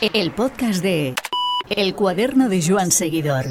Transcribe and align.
El 0.00 0.30
podcast 0.30 0.80
de 0.80 1.16
El 1.68 1.96
cuaderno 1.96 2.48
de 2.48 2.62
Joan 2.64 2.92
Seguidor. 2.92 3.46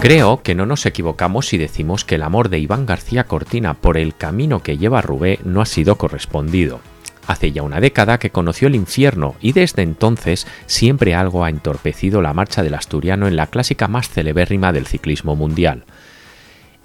Creo 0.00 0.42
que 0.42 0.56
no 0.56 0.66
nos 0.66 0.84
equivocamos 0.84 1.46
si 1.46 1.58
decimos 1.58 2.04
que 2.04 2.16
el 2.16 2.24
amor 2.24 2.48
de 2.48 2.58
Iván 2.58 2.86
García 2.86 3.22
Cortina 3.24 3.74
por 3.74 3.98
el 3.98 4.16
camino 4.16 4.64
que 4.64 4.78
lleva 4.78 5.00
Rubé 5.00 5.38
no 5.44 5.60
ha 5.60 5.66
sido 5.66 5.96
correspondido. 5.96 6.80
Hace 7.28 7.52
ya 7.52 7.62
una 7.62 7.78
década 7.78 8.18
que 8.18 8.30
conoció 8.30 8.66
el 8.66 8.74
infierno 8.74 9.36
y 9.40 9.52
desde 9.52 9.82
entonces 9.82 10.48
siempre 10.66 11.14
algo 11.14 11.44
ha 11.44 11.50
entorpecido 11.50 12.20
la 12.20 12.34
marcha 12.34 12.64
del 12.64 12.74
asturiano 12.74 13.28
en 13.28 13.36
la 13.36 13.46
clásica 13.46 13.86
más 13.86 14.08
celebérrima 14.08 14.72
del 14.72 14.88
ciclismo 14.88 15.36
mundial. 15.36 15.84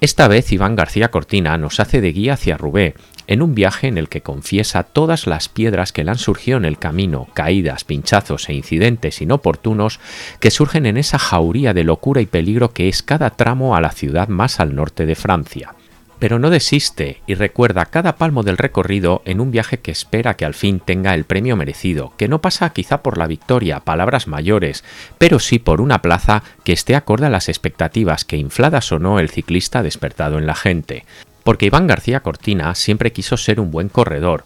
Esta 0.00 0.28
vez 0.28 0.52
Iván 0.52 0.76
García 0.76 1.10
Cortina 1.10 1.58
nos 1.58 1.80
hace 1.80 2.00
de 2.00 2.12
guía 2.12 2.34
hacia 2.34 2.56
Rubé, 2.56 2.94
en 3.26 3.42
un 3.42 3.56
viaje 3.56 3.88
en 3.88 3.98
el 3.98 4.08
que 4.08 4.22
confiesa 4.22 4.84
todas 4.84 5.26
las 5.26 5.48
piedras 5.48 5.90
que 5.92 6.04
le 6.04 6.12
han 6.12 6.18
surgido 6.18 6.56
en 6.56 6.64
el 6.64 6.78
camino, 6.78 7.26
caídas, 7.34 7.82
pinchazos 7.82 8.48
e 8.48 8.54
incidentes 8.54 9.20
inoportunos 9.20 9.98
que 10.38 10.52
surgen 10.52 10.86
en 10.86 10.98
esa 10.98 11.18
jauría 11.18 11.74
de 11.74 11.82
locura 11.82 12.20
y 12.20 12.26
peligro 12.26 12.72
que 12.72 12.88
es 12.88 13.02
cada 13.02 13.30
tramo 13.30 13.74
a 13.74 13.80
la 13.80 13.90
ciudad 13.90 14.28
más 14.28 14.60
al 14.60 14.76
norte 14.76 15.04
de 15.04 15.16
Francia 15.16 15.74
pero 16.18 16.38
no 16.38 16.50
desiste 16.50 17.20
y 17.26 17.34
recuerda 17.34 17.86
cada 17.86 18.16
palmo 18.16 18.42
del 18.42 18.56
recorrido 18.56 19.22
en 19.24 19.40
un 19.40 19.50
viaje 19.50 19.78
que 19.78 19.90
espera 19.90 20.34
que 20.34 20.44
al 20.44 20.54
fin 20.54 20.80
tenga 20.80 21.14
el 21.14 21.24
premio 21.24 21.56
merecido, 21.56 22.12
que 22.16 22.28
no 22.28 22.40
pasa 22.40 22.70
quizá 22.70 23.02
por 23.02 23.18
la 23.18 23.26
victoria, 23.26 23.80
palabras 23.80 24.26
mayores, 24.26 24.84
pero 25.18 25.38
sí 25.38 25.58
por 25.58 25.80
una 25.80 26.02
plaza 26.02 26.42
que 26.64 26.72
esté 26.72 26.96
acorde 26.96 27.26
a 27.26 27.30
las 27.30 27.48
expectativas 27.48 28.24
que 28.24 28.36
infladas 28.36 28.90
o 28.92 28.98
no 28.98 29.18
el 29.18 29.30
ciclista 29.30 29.80
ha 29.80 29.82
despertado 29.82 30.38
en 30.38 30.46
la 30.46 30.54
gente. 30.54 31.04
Porque 31.44 31.66
Iván 31.66 31.86
García 31.86 32.20
Cortina 32.20 32.74
siempre 32.74 33.12
quiso 33.12 33.36
ser 33.36 33.60
un 33.60 33.70
buen 33.70 33.88
corredor. 33.88 34.44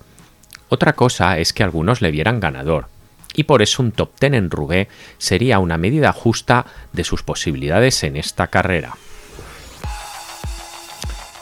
Otra 0.69 0.93
cosa 0.93 1.39
es 1.39 1.53
que 1.53 1.63
algunos 1.63 2.01
le 2.01 2.11
vieran 2.11 2.41
ganador, 2.41 2.87
y 3.35 3.45
por 3.45 3.63
eso 3.63 3.83
un 3.83 3.93
top 3.93 4.11
ten 4.19 4.35
en 4.35 4.51
Roubaix 4.51 4.89
sería 5.19 5.59
una 5.59 5.79
medida 5.79 6.13
justa 6.13 6.67
de 6.93 7.05
sus 7.05 7.23
posibilidades 7.23 8.03
en 8.05 8.17
esta 8.17 8.49
carrera. 8.49 8.95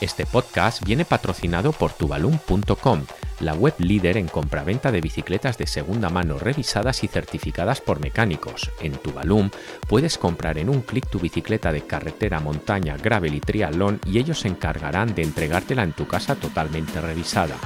Este 0.00 0.24
podcast 0.24 0.82
viene 0.82 1.04
patrocinado 1.04 1.72
por 1.72 1.92
tubalum.com, 1.92 3.04
la 3.40 3.52
web 3.52 3.74
líder 3.76 4.16
en 4.16 4.28
compraventa 4.28 4.90
de 4.90 5.02
bicicletas 5.02 5.58
de 5.58 5.66
segunda 5.66 6.08
mano 6.08 6.38
revisadas 6.38 7.04
y 7.04 7.08
certificadas 7.08 7.82
por 7.82 8.00
mecánicos. 8.00 8.70
En 8.80 8.92
Tubalum 8.92 9.50
puedes 9.88 10.16
comprar 10.16 10.56
en 10.56 10.70
un 10.70 10.80
clic 10.80 11.06
tu 11.06 11.18
bicicleta 11.18 11.70
de 11.70 11.82
carretera, 11.82 12.40
montaña, 12.40 12.96
gravel 12.96 13.34
y 13.34 13.40
triatlón 13.40 14.00
y 14.06 14.18
ellos 14.18 14.40
se 14.40 14.48
encargarán 14.48 15.14
de 15.14 15.22
entregártela 15.22 15.82
en 15.82 15.92
tu 15.92 16.06
casa 16.06 16.34
totalmente 16.34 16.98
revisada. 17.02 17.56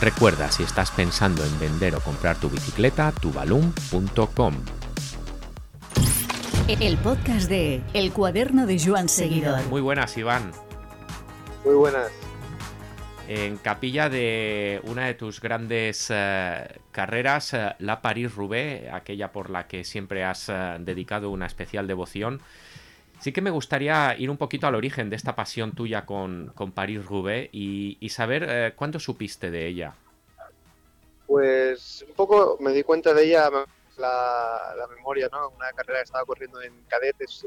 Recuerda, 0.00 0.50
si 0.50 0.64
estás 0.64 0.90
pensando 0.90 1.44
en 1.44 1.60
vender 1.60 1.94
o 1.94 2.00
comprar 2.00 2.40
tu 2.40 2.50
bicicleta, 2.50 3.12
tubalum.com. 3.12 4.54
El 6.66 6.96
podcast 6.96 7.48
de 7.48 7.82
El 7.92 8.10
cuaderno 8.10 8.66
de 8.66 8.82
Joan 8.84 9.08
Seguidor. 9.08 9.64
Muy 9.68 9.80
buenas, 9.80 10.16
Iván. 10.16 10.50
Muy 11.64 11.74
buenas. 11.74 12.12
En 13.26 13.56
capilla 13.56 14.10
de 14.10 14.82
una 14.84 15.06
de 15.06 15.14
tus 15.14 15.40
grandes 15.40 16.08
eh, 16.10 16.68
carreras, 16.92 17.54
eh, 17.54 17.74
la 17.78 18.02
París-Roubaix, 18.02 18.92
aquella 18.92 19.32
por 19.32 19.48
la 19.48 19.66
que 19.66 19.82
siempre 19.82 20.24
has 20.24 20.50
eh, 20.50 20.76
dedicado 20.80 21.30
una 21.30 21.46
especial 21.46 21.86
devoción. 21.86 22.42
Sí 23.20 23.32
que 23.32 23.40
me 23.40 23.48
gustaría 23.48 24.14
ir 24.18 24.28
un 24.28 24.36
poquito 24.36 24.66
al 24.66 24.74
origen 24.74 25.08
de 25.08 25.16
esta 25.16 25.34
pasión 25.34 25.72
tuya 25.72 26.04
con, 26.04 26.52
con 26.54 26.72
París-Roubaix 26.72 27.48
y, 27.52 27.96
y, 27.98 28.08
saber 28.10 28.74
cuándo 28.74 29.00
supiste 29.00 29.50
de 29.50 29.66
ella. 29.66 29.94
Pues 31.26 32.04
un 32.06 32.14
poco 32.14 32.58
me 32.60 32.72
di 32.72 32.82
cuenta 32.82 33.14
de 33.14 33.24
ella 33.24 33.48
la, 33.96 34.74
la 34.76 34.86
memoria, 34.88 35.30
¿no? 35.32 35.48
Una 35.48 35.70
carrera 35.72 36.00
que 36.00 36.04
estaba 36.04 36.26
corriendo 36.26 36.60
en 36.60 36.74
cadetes 36.88 37.46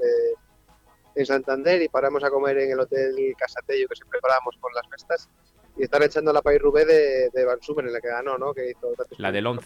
en 1.18 1.26
Santander 1.26 1.82
y 1.82 1.90
paramos 1.90 2.24
a 2.24 2.30
comer 2.30 2.60
en 2.60 2.72
el 2.72 2.80
hotel 2.80 3.16
Casatello 3.38 3.88
que 3.88 3.96
siempre 3.96 4.20
parábamos 4.22 4.56
con 4.60 4.72
las 4.74 4.88
festas 4.88 5.30
y 5.76 5.84
estar 5.84 6.02
echando 6.04 6.32
la 6.32 6.42
País 6.42 6.62
Rubé 6.62 6.86
de, 6.86 7.30
de 7.34 7.46
Van 7.46 7.62
Sumen 7.62 7.88
en 7.88 7.94
la 7.94 8.02
que 8.02 8.08
ganó, 8.08 8.38
¿no? 8.38 8.54
Que 8.54 8.70
hizo 8.70 8.94
la 9.18 9.32
del 9.32 9.48
11. 9.48 9.66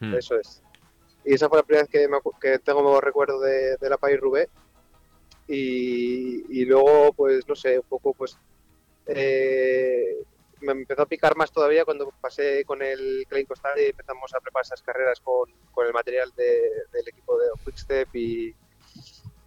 Hmm. 0.00 0.14
Eso 0.14 0.36
es. 0.36 0.62
Y 1.24 1.34
esa 1.34 1.48
fue 1.48 1.58
la 1.58 1.64
primera 1.64 1.82
vez 1.82 1.90
que, 1.90 2.08
me, 2.08 2.18
que 2.40 2.58
tengo 2.58 3.00
recuerdo 3.00 3.40
de, 3.40 3.76
de 3.76 3.90
la 3.90 3.98
País 3.98 4.18
Rubé. 4.18 4.48
Y, 5.46 6.44
y, 6.48 6.64
luego, 6.64 7.12
pues, 7.12 7.46
no 7.48 7.56
sé, 7.56 7.78
un 7.78 7.84
poco, 7.88 8.14
pues, 8.14 8.38
eh, 9.06 10.22
me 10.60 10.72
empezó 10.72 11.02
a 11.02 11.06
picar 11.06 11.36
más 11.36 11.50
todavía 11.50 11.84
cuando 11.84 12.12
pasé 12.20 12.64
con 12.64 12.80
el 12.82 13.26
Klein 13.28 13.46
Costal 13.46 13.78
y 13.78 13.86
empezamos 13.86 14.32
a 14.32 14.40
preparar 14.40 14.64
esas 14.64 14.82
carreras 14.82 15.20
con, 15.20 15.50
con 15.72 15.86
el 15.86 15.92
material 15.92 16.32
de, 16.36 16.70
del 16.92 17.08
equipo 17.08 17.36
de 17.38 17.48
Quickstep 17.64 18.14
y, 18.14 18.54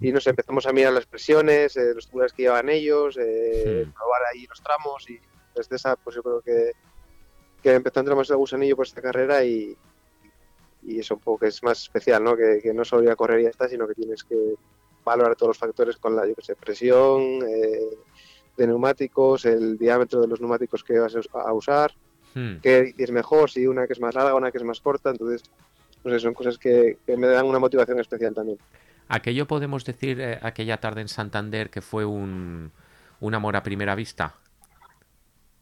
y 0.04 0.12
nos 0.12 0.28
empezamos 0.28 0.66
a 0.66 0.74
mirar 0.74 0.92
las 0.92 1.06
presiones, 1.06 1.78
eh, 1.78 1.94
los 1.96 2.08
tubulares 2.08 2.34
que 2.34 2.44
llevaban 2.44 2.68
ellos, 2.68 3.18
eh, 3.18 3.88
probar 3.96 4.22
ahí 4.34 4.46
los 4.48 4.62
tramos 4.62 5.10
y 5.10 5.18
desde 5.56 5.78
esa 5.78 5.96
pues 5.96 6.18
yo 6.18 6.22
creo 6.22 6.42
que, 6.42 6.74
que 7.62 7.74
empezó 7.74 8.00
a 8.00 8.02
entrar 8.02 8.18
más 8.18 8.30
el 8.30 8.36
gusanillo 8.36 8.76
por 8.76 8.86
esta 8.86 9.02
carrera 9.02 9.46
y, 9.46 9.78
y 10.82 11.00
eso 11.00 11.14
un 11.14 11.22
poco 11.22 11.40
que 11.40 11.48
es 11.48 11.64
más 11.64 11.84
especial, 11.84 12.22
¿no? 12.22 12.36
Que, 12.36 12.60
que, 12.62 12.74
no 12.74 12.84
solo 12.84 13.04
ir 13.04 13.12
a 13.12 13.16
correr 13.16 13.40
y 13.40 13.44
ya 13.44 13.50
está, 13.50 13.70
sino 13.70 13.88
que 13.88 13.94
tienes 13.94 14.26
que 14.26 14.56
valorar 15.06 15.38
todos 15.38 15.52
los 15.52 15.58
factores 15.58 15.96
con 15.96 16.18
la, 16.18 16.28
yo 16.28 16.36
que 16.36 16.42
sé, 16.42 16.58
presión, 16.58 17.22
eh, 17.48 17.98
de 18.58 18.68
neumáticos, 18.68 19.46
el 19.46 19.78
diámetro 19.78 20.20
de 20.20 20.28
los 20.28 20.42
neumáticos 20.42 20.84
que 20.84 21.00
vas 21.00 21.16
a 21.16 21.54
usar, 21.54 21.94
hmm. 22.36 22.58
qué 22.62 22.94
es 22.98 23.12
mejor, 23.12 23.50
si 23.50 23.68
una 23.68 23.88
que 23.88 23.94
es 23.94 24.02
más 24.02 24.16
larga, 24.16 24.36
una 24.36 24.52
que 24.52 24.58
es 24.58 24.66
más 24.66 24.82
corta, 24.82 25.12
entonces, 25.12 25.44
pues 26.02 26.22
son 26.22 26.34
cosas 26.34 26.58
que, 26.58 26.98
que 27.06 27.16
me 27.16 27.28
dan 27.28 27.46
una 27.46 27.60
motivación 27.60 28.02
especial 28.02 28.34
también. 28.34 28.60
¿Aquello 29.08 29.48
podemos 29.48 29.86
decir 29.86 30.20
eh, 30.20 30.40
aquella 30.42 30.80
tarde 30.80 31.02
en 31.02 31.08
Santander 31.08 31.70
que 31.70 31.82
fue 31.82 32.06
un, 32.06 32.72
un 33.20 33.34
amor 33.36 33.56
a 33.56 33.64
primera 33.64 33.96
vista? 33.96 34.36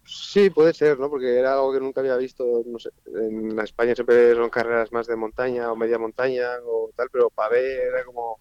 Sí, 0.03 0.49
puede 0.49 0.73
ser, 0.73 0.99
¿no? 0.99 1.09
Porque 1.09 1.37
era 1.39 1.53
algo 1.53 1.71
que 1.73 1.79
nunca 1.79 2.01
había 2.01 2.17
visto, 2.17 2.63
no 2.65 2.79
sé, 2.79 2.89
en 3.05 3.57
España 3.59 3.93
siempre 3.95 4.33
son 4.35 4.49
carreras 4.49 4.91
más 4.91 5.07
de 5.07 5.15
montaña 5.15 5.71
o 5.71 5.75
media 5.75 5.99
montaña 5.99 6.49
o 6.65 6.91
tal, 6.95 7.09
pero 7.11 7.29
para 7.29 7.49
ver 7.49 7.87
era 7.87 8.03
como, 8.03 8.39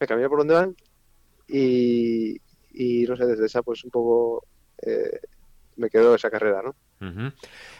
me 0.00 0.06
cambié 0.06 0.28
por 0.28 0.38
dónde 0.38 0.54
van 0.54 0.76
y, 1.46 2.40
y, 2.72 3.04
no 3.06 3.16
sé, 3.16 3.26
desde 3.26 3.46
esa 3.46 3.62
pues 3.62 3.84
un 3.84 3.90
poco 3.90 4.46
eh, 4.82 5.20
me 5.76 5.90
quedó 5.90 6.14
esa 6.14 6.30
carrera, 6.30 6.62
¿no? 6.62 6.70
Uh 7.00 7.10
-huh. 7.12 7.34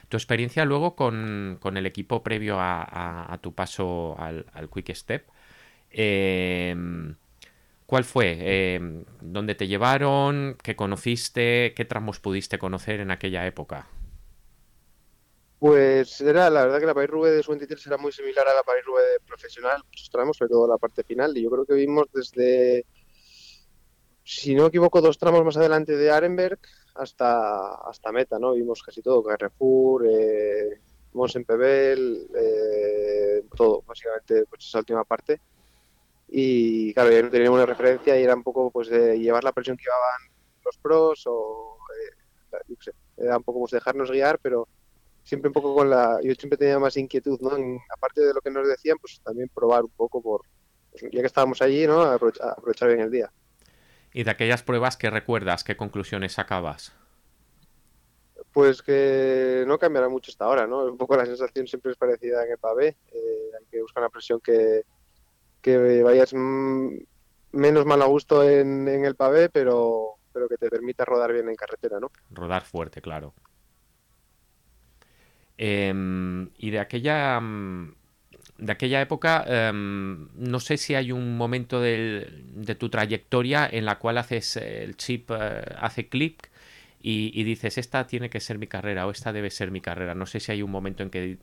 Tu 0.09 0.17
experiencia 0.17 0.65
luego 0.65 0.95
con, 0.95 1.59
con 1.61 1.77
el 1.77 1.87
equipo 1.87 2.23
previo 2.23 2.61
a, 2.61 2.83
a, 2.83 3.33
a 3.33 3.39
tu 3.39 3.55
paso 3.55 4.17
al, 4.19 4.47
al 4.53 4.69
Quick 4.71 4.95
Step, 4.95 5.27
eh, 5.95 6.75
¿Cuál 7.87 8.05
fue? 8.05 8.37
Eh, 8.41 9.05
¿Dónde 9.21 9.55
te 9.55 9.69
llevaron? 9.69 10.57
¿Qué 10.63 10.75
conociste? 10.75 11.75
¿Qué 11.77 11.85
tramos 11.85 12.19
pudiste 12.19 12.59
conocer 12.59 13.01
en 13.01 13.11
aquella 13.11 13.47
época? 13.47 13.89
Pues 15.59 16.21
era, 16.21 16.51
la 16.51 16.65
verdad 16.65 16.81
que 16.81 16.87
la 16.87 16.95
Paris-Roubaix 16.95 17.37
de 17.37 17.43
su 17.43 17.51
23 17.51 17.87
era 17.87 17.97
muy 17.97 18.13
similar 18.13 18.49
a 18.49 18.55
la 18.55 18.63
Paris-Roubaix 18.63 19.21
profesional, 19.27 19.83
muchos 19.85 20.11
tramos, 20.11 20.37
sobre 20.37 20.51
todo 20.51 20.67
la 20.67 20.77
parte 20.77 21.05
final, 21.05 21.37
y 21.37 21.43
yo 21.43 21.51
creo 21.51 21.65
que 21.65 21.75
vimos 21.75 22.07
desde, 22.13 22.85
si 24.25 24.55
no 24.55 24.63
me 24.63 24.69
equivoco, 24.69 25.01
dos 25.01 25.17
tramos 25.17 25.45
más 25.45 25.57
adelante 25.57 25.97
de 25.97 26.11
Arenberg 26.11 26.59
hasta, 26.95 27.77
hasta 27.89 28.13
Meta, 28.13 28.39
¿no? 28.39 28.55
Vimos 28.55 28.83
casi 28.83 29.03
todo, 29.03 29.23
Carrefour, 29.23 30.07
eh, 30.07 30.81
Mons-en-Pebel, 31.13 32.29
eh, 32.35 33.45
todo, 33.57 33.83
básicamente, 33.87 34.45
pues 34.47 34.67
esa 34.67 34.81
última 34.81 35.05
parte 35.05 35.41
y 36.37 36.93
claro, 36.95 37.13
ya 37.13 37.23
no 37.23 37.31
tenía 37.31 37.49
una 37.49 37.65
referencia 37.65 38.19
y 38.19 38.25
era 38.25 38.35
un 38.35 38.43
poco 38.43 38.69
pues 38.73 38.89
de 38.89 39.17
llevar 39.21 39.45
la 39.45 39.53
presión 39.53 39.77
que 39.77 39.85
llevaban 39.85 40.35
los 40.65 40.77
pros 40.79 41.23
o 41.27 41.79
eh, 41.97 42.57
yo 42.67 42.75
sé, 42.81 42.91
era 43.17 43.37
un 43.37 43.45
poco 43.45 43.61
pues 43.61 43.71
dejarnos 43.71 44.11
guiar, 44.11 44.41
pero 44.41 44.67
siempre 45.23 45.49
un 45.49 45.53
poco 45.53 45.77
con 45.77 45.89
la, 45.89 46.19
yo 46.25 46.35
siempre 46.35 46.57
tenía 46.57 46.81
más 46.81 46.97
inquietud, 46.97 47.39
¿no? 47.41 47.57
En, 47.57 47.79
aparte 47.89 48.21
de 48.21 48.35
lo 48.35 48.41
que 48.41 48.51
nos 48.51 48.67
decían, 48.67 48.99
pues 49.01 49.21
también 49.23 49.49
probar 49.55 49.85
un 49.85 49.91
poco 49.91 50.21
por, 50.21 50.41
pues, 50.91 51.05
ya 51.05 51.21
que 51.21 51.27
estábamos 51.27 51.63
allí, 51.63 51.87
¿no? 51.87 52.03
Aprovechar, 52.03 52.49
aprovechar 52.49 52.89
bien 52.89 53.03
el 53.03 53.13
día. 53.13 53.33
¿Y 54.13 54.25
de 54.25 54.31
aquellas 54.33 54.65
pruebas 54.65 54.97
que 54.97 55.11
recuerdas, 55.11 55.63
qué 55.63 55.77
conclusiones 55.77 56.33
sacabas? 56.33 56.93
Pues 58.53 58.83
que 58.83 59.63
no 59.69 59.79
cambiará 59.79 60.09
mucho 60.09 60.33
hasta 60.33 60.47
ahora, 60.47 60.67
¿no? 60.67 60.85
Un 60.85 60.99
poco 60.99 61.17
la 61.17 61.27
sensación 61.27 61.69
siempre 61.69 61.93
es 61.93 61.97
parecida 61.97 62.45
en 62.45 62.51
el 62.51 62.59
pavé, 62.59 62.97
eh, 63.13 63.51
hay 63.57 63.67
que 63.71 63.83
buscar 63.83 64.03
una 64.03 64.11
presión 64.11 64.41
que 64.41 64.83
que 65.65 66.03
vayas 66.03 66.35
menos 66.35 67.87
mal 67.87 68.03
a 68.03 68.05
gusto 68.05 68.47
en, 68.47 68.87
el 68.87 69.15
pavé, 69.15 69.49
pero, 69.49 70.19
pero 70.31 70.47
que 70.47 70.59
te 70.59 70.69
permita 70.69 71.07
rodar 71.07 71.33
bien 71.33 71.49
en 71.49 71.57
carretera, 71.57 71.99
¿no? 71.99 72.11
Rodar 72.31 72.65
fuerte, 72.65 73.01
claro. 73.01 73.33
Eh, 75.57 75.93
y 76.59 76.71
de 76.71 76.79
aquella 76.79 77.41
de 78.59 78.73
aquella 78.73 79.01
época, 79.01 79.45
eh, 79.47 79.73
no 79.73 80.61
sé 80.61 80.77
si 80.77 80.95
hay 80.95 81.13
un 81.13 81.37
momento 81.37 81.81
de 81.81 82.77
tu 82.79 82.91
trayectoria 82.91 83.69
en 83.71 83.87
la 83.87 83.99
cual 83.99 84.19
haces 84.19 84.57
el 84.57 84.97
chip, 84.97 85.31
eh, 85.31 85.63
hace 85.79 86.09
clic 86.09 86.51
y, 87.01 87.43
dices, 87.45 87.79
esta 87.79 88.07
tiene 88.07 88.31
que 88.31 88.41
ser 88.41 88.59
mi 88.59 88.67
carrera 88.67 89.07
o 89.07 89.11
esta 89.11 89.33
debe 89.33 89.51
ser 89.51 89.71
mi 89.71 89.81
carrera. 89.81 90.15
No 90.15 90.25
sé 90.27 90.41
si 90.41 90.53
hay 90.53 90.63
un 90.63 90.71
momento 90.71 91.03
en 91.03 91.11
que 91.11 91.37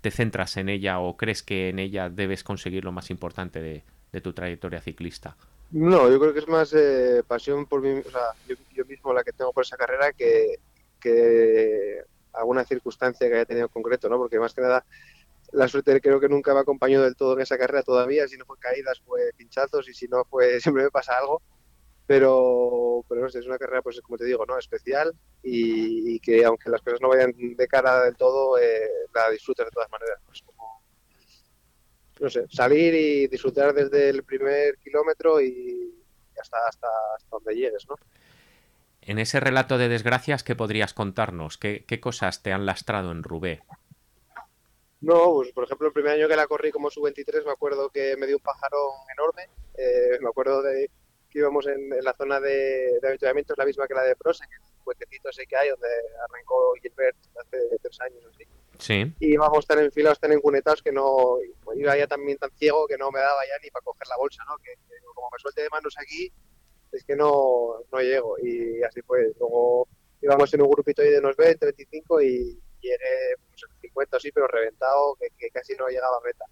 te 0.00 0.10
centras 0.10 0.56
en 0.56 0.68
ella 0.68 1.00
o 1.00 1.16
crees 1.16 1.42
que 1.42 1.68
en 1.68 1.78
ella 1.78 2.08
debes 2.08 2.44
conseguir 2.44 2.84
lo 2.84 2.92
más 2.92 3.10
importante 3.10 3.60
de, 3.60 4.20
tu 4.20 4.32
trayectoria 4.32 4.80
ciclista. 4.80 5.36
No, 5.70 6.10
yo 6.10 6.18
creo 6.18 6.32
que 6.32 6.40
es 6.40 6.48
más 6.48 6.72
eh, 6.74 7.22
pasión 7.26 7.66
por 7.66 7.82
mí, 7.82 8.00
o 8.04 8.10
sea, 8.10 8.32
yo, 8.48 8.84
mismo 8.86 9.12
la 9.12 9.22
que 9.22 9.32
tengo 9.32 9.52
por 9.52 9.64
esa 9.64 9.76
carrera 9.76 10.12
que, 10.12 10.58
que 10.98 12.02
alguna 12.32 12.64
circunstancia 12.64 13.28
que 13.28 13.34
haya 13.34 13.44
tenido 13.44 13.66
en 13.66 13.72
concreto, 13.72 14.08
¿no? 14.08 14.16
Porque 14.16 14.40
más 14.40 14.54
que 14.54 14.62
nada 14.62 14.84
la 15.52 15.68
suerte 15.68 16.00
creo 16.00 16.20
que 16.20 16.28
nunca 16.28 16.52
me 16.54 16.60
acompañado 16.60 17.04
del 17.04 17.16
todo 17.16 17.34
en 17.34 17.40
esa 17.40 17.58
carrera 17.58 17.82
todavía, 17.82 18.28
si 18.28 18.36
no 18.36 18.44
fue 18.44 18.58
caídas 18.58 19.00
fue 19.00 19.30
pinchazos 19.36 19.88
y 19.88 19.94
si 19.94 20.06
no 20.08 20.24
fue 20.24 20.60
siempre 20.60 20.84
me 20.84 20.90
pasa 20.90 21.14
algo, 21.18 21.42
pero, 22.08 23.04
pero 23.06 23.20
no 23.20 23.28
sé, 23.28 23.40
es 23.40 23.46
una 23.46 23.58
carrera 23.58 23.82
pues 23.82 24.00
como 24.00 24.16
te 24.16 24.24
digo, 24.24 24.46
¿no? 24.46 24.58
especial 24.58 25.12
y, 25.42 26.18
que 26.20 26.42
aunque 26.42 26.70
las 26.70 26.80
cosas 26.80 27.02
no 27.02 27.10
vayan 27.10 27.34
de 27.36 27.68
cara 27.68 28.04
del 28.04 28.16
todo, 28.16 28.58
eh, 28.58 28.88
la 29.14 29.30
disfrutas 29.30 29.66
de 29.66 29.70
todas 29.70 29.90
maneras, 29.90 30.18
pues 30.24 30.40
como, 30.40 30.82
no 32.20 32.30
sé, 32.30 32.46
salir 32.48 32.94
y 32.94 33.26
disfrutar 33.26 33.74
desde 33.74 34.08
el 34.08 34.24
primer 34.24 34.78
kilómetro 34.78 35.38
y 35.38 36.02
hasta, 36.40 36.56
hasta, 36.66 36.88
hasta 37.14 37.28
donde 37.30 37.54
llegues, 37.54 37.86
¿no? 37.86 37.96
En 39.02 39.18
ese 39.18 39.38
relato 39.38 39.76
de 39.76 39.90
desgracias, 39.90 40.42
¿qué 40.42 40.56
podrías 40.56 40.94
contarnos? 40.94 41.58
¿Qué, 41.58 41.84
qué 41.86 42.00
cosas 42.00 42.42
te 42.42 42.52
han 42.52 42.64
lastrado 42.64 43.12
en 43.12 43.22
Rubé? 43.22 43.60
No, 45.02 45.34
pues 45.34 45.52
por 45.52 45.64
ejemplo, 45.64 45.88
el 45.88 45.92
primer 45.92 46.12
año 46.12 46.26
que 46.26 46.36
la 46.36 46.46
corrí 46.46 46.70
como 46.70 46.90
sub-23 46.90 47.44
me 47.44 47.52
acuerdo 47.52 47.90
que 47.90 48.16
me 48.16 48.26
dio 48.26 48.36
un 48.36 48.42
pajarón 48.42 48.92
enorme. 49.12 49.50
Eh, 49.76 50.18
me 50.22 50.28
acuerdo 50.28 50.62
de 50.62 50.90
que 51.30 51.40
íbamos 51.40 51.66
en, 51.66 51.90
la 52.02 52.14
zona 52.14 52.40
de, 52.40 52.98
de 53.00 53.08
avituallamiento, 53.08 53.52
es 53.52 53.58
la 53.58 53.64
misma 53.64 53.86
que 53.86 53.94
la 53.94 54.02
de 54.02 54.16
Pros, 54.16 54.40
en 54.42 54.52
el 54.52 54.60
puentecito 54.84 55.28
ese 55.28 55.46
que 55.46 55.56
hay, 55.56 55.68
donde 55.68 55.88
arrancó 56.28 56.74
Gilbert 56.80 57.16
hace 57.40 57.58
tres 57.82 58.00
años 58.00 58.24
o 58.24 58.28
así. 58.28 58.44
Sí. 58.78 59.12
Y 59.20 59.34
íbamos 59.34 59.66
tan 59.66 59.80
enfilados, 59.80 60.20
tan 60.20 60.32
encunetados 60.32 60.82
que 60.82 60.92
no 60.92 61.38
iba 61.74 61.96
ya 61.96 62.06
también 62.06 62.38
tan 62.38 62.50
ciego 62.52 62.86
que 62.86 62.96
no 62.96 63.10
me 63.10 63.18
daba 63.18 63.40
ya 63.46 63.60
ni 63.62 63.70
para 63.70 63.84
coger 63.84 64.06
la 64.08 64.16
bolsa, 64.16 64.44
¿no? 64.48 64.56
Que, 64.58 64.74
como 65.14 65.28
me 65.32 65.38
suelte 65.38 65.62
de 65.62 65.68
manos 65.68 65.94
aquí, 65.98 66.32
es 66.92 67.04
que 67.04 67.16
no, 67.16 67.82
no 67.92 68.00
llego. 68.00 68.38
Y 68.38 68.82
así 68.82 69.02
fue. 69.02 69.32
Luego 69.38 69.88
íbamos 70.22 70.52
en 70.54 70.62
un 70.62 70.70
grupito 70.70 71.02
ahí 71.02 71.10
de 71.10 71.18
unos 71.18 71.36
20, 71.36 71.66
25 71.66 72.22
y 72.22 72.58
llegué 72.80 73.34
pues, 73.48 73.62
50 73.80 74.16
o 74.16 74.20
sí, 74.20 74.32
pero 74.32 74.46
reventado, 74.46 75.16
que, 75.16 75.50
casi 75.50 75.74
no 75.74 75.88
llegaba 75.88 76.16
a 76.16 76.26
meta. 76.26 76.44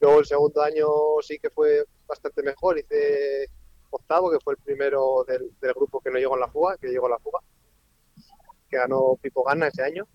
Luego 0.00 0.20
el 0.20 0.26
segundo 0.26 0.62
año 0.62 0.86
sí 1.22 1.38
que 1.38 1.50
fue 1.50 1.84
bastante 2.06 2.42
mejor, 2.42 2.78
hice 2.78 3.50
octavo, 3.90 4.30
que 4.30 4.40
fue 4.40 4.54
el 4.54 4.58
primero 4.58 5.24
del, 5.26 5.50
grupo 5.74 6.00
que 6.00 6.10
no 6.10 6.18
llegó 6.18 6.34
en 6.34 6.40
la 6.40 6.48
fuga, 6.48 6.76
que 6.76 6.88
llegó 6.88 7.06
en 7.06 7.12
la 7.12 7.18
fuga, 7.18 7.40
que 8.68 8.76
ganó 8.76 9.16
Pipo 9.20 9.44
Gana 9.44 9.68
ese 9.68 9.82
año. 9.82 10.06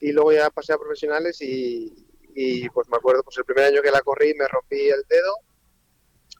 Y 0.00 0.12
luego 0.12 0.32
ya 0.32 0.50
pasé 0.50 0.72
a 0.72 0.78
profesionales 0.78 1.38
y, 1.40 2.68
pues 2.70 2.88
me 2.88 2.96
acuerdo, 2.96 3.22
pues 3.22 3.38
el 3.38 3.44
primer 3.44 3.64
año 3.64 3.82
que 3.82 3.90
la 3.90 4.02
corrí 4.02 4.34
me 4.34 4.48
rompí 4.48 4.88
el 4.88 5.02
dedo. 5.08 5.36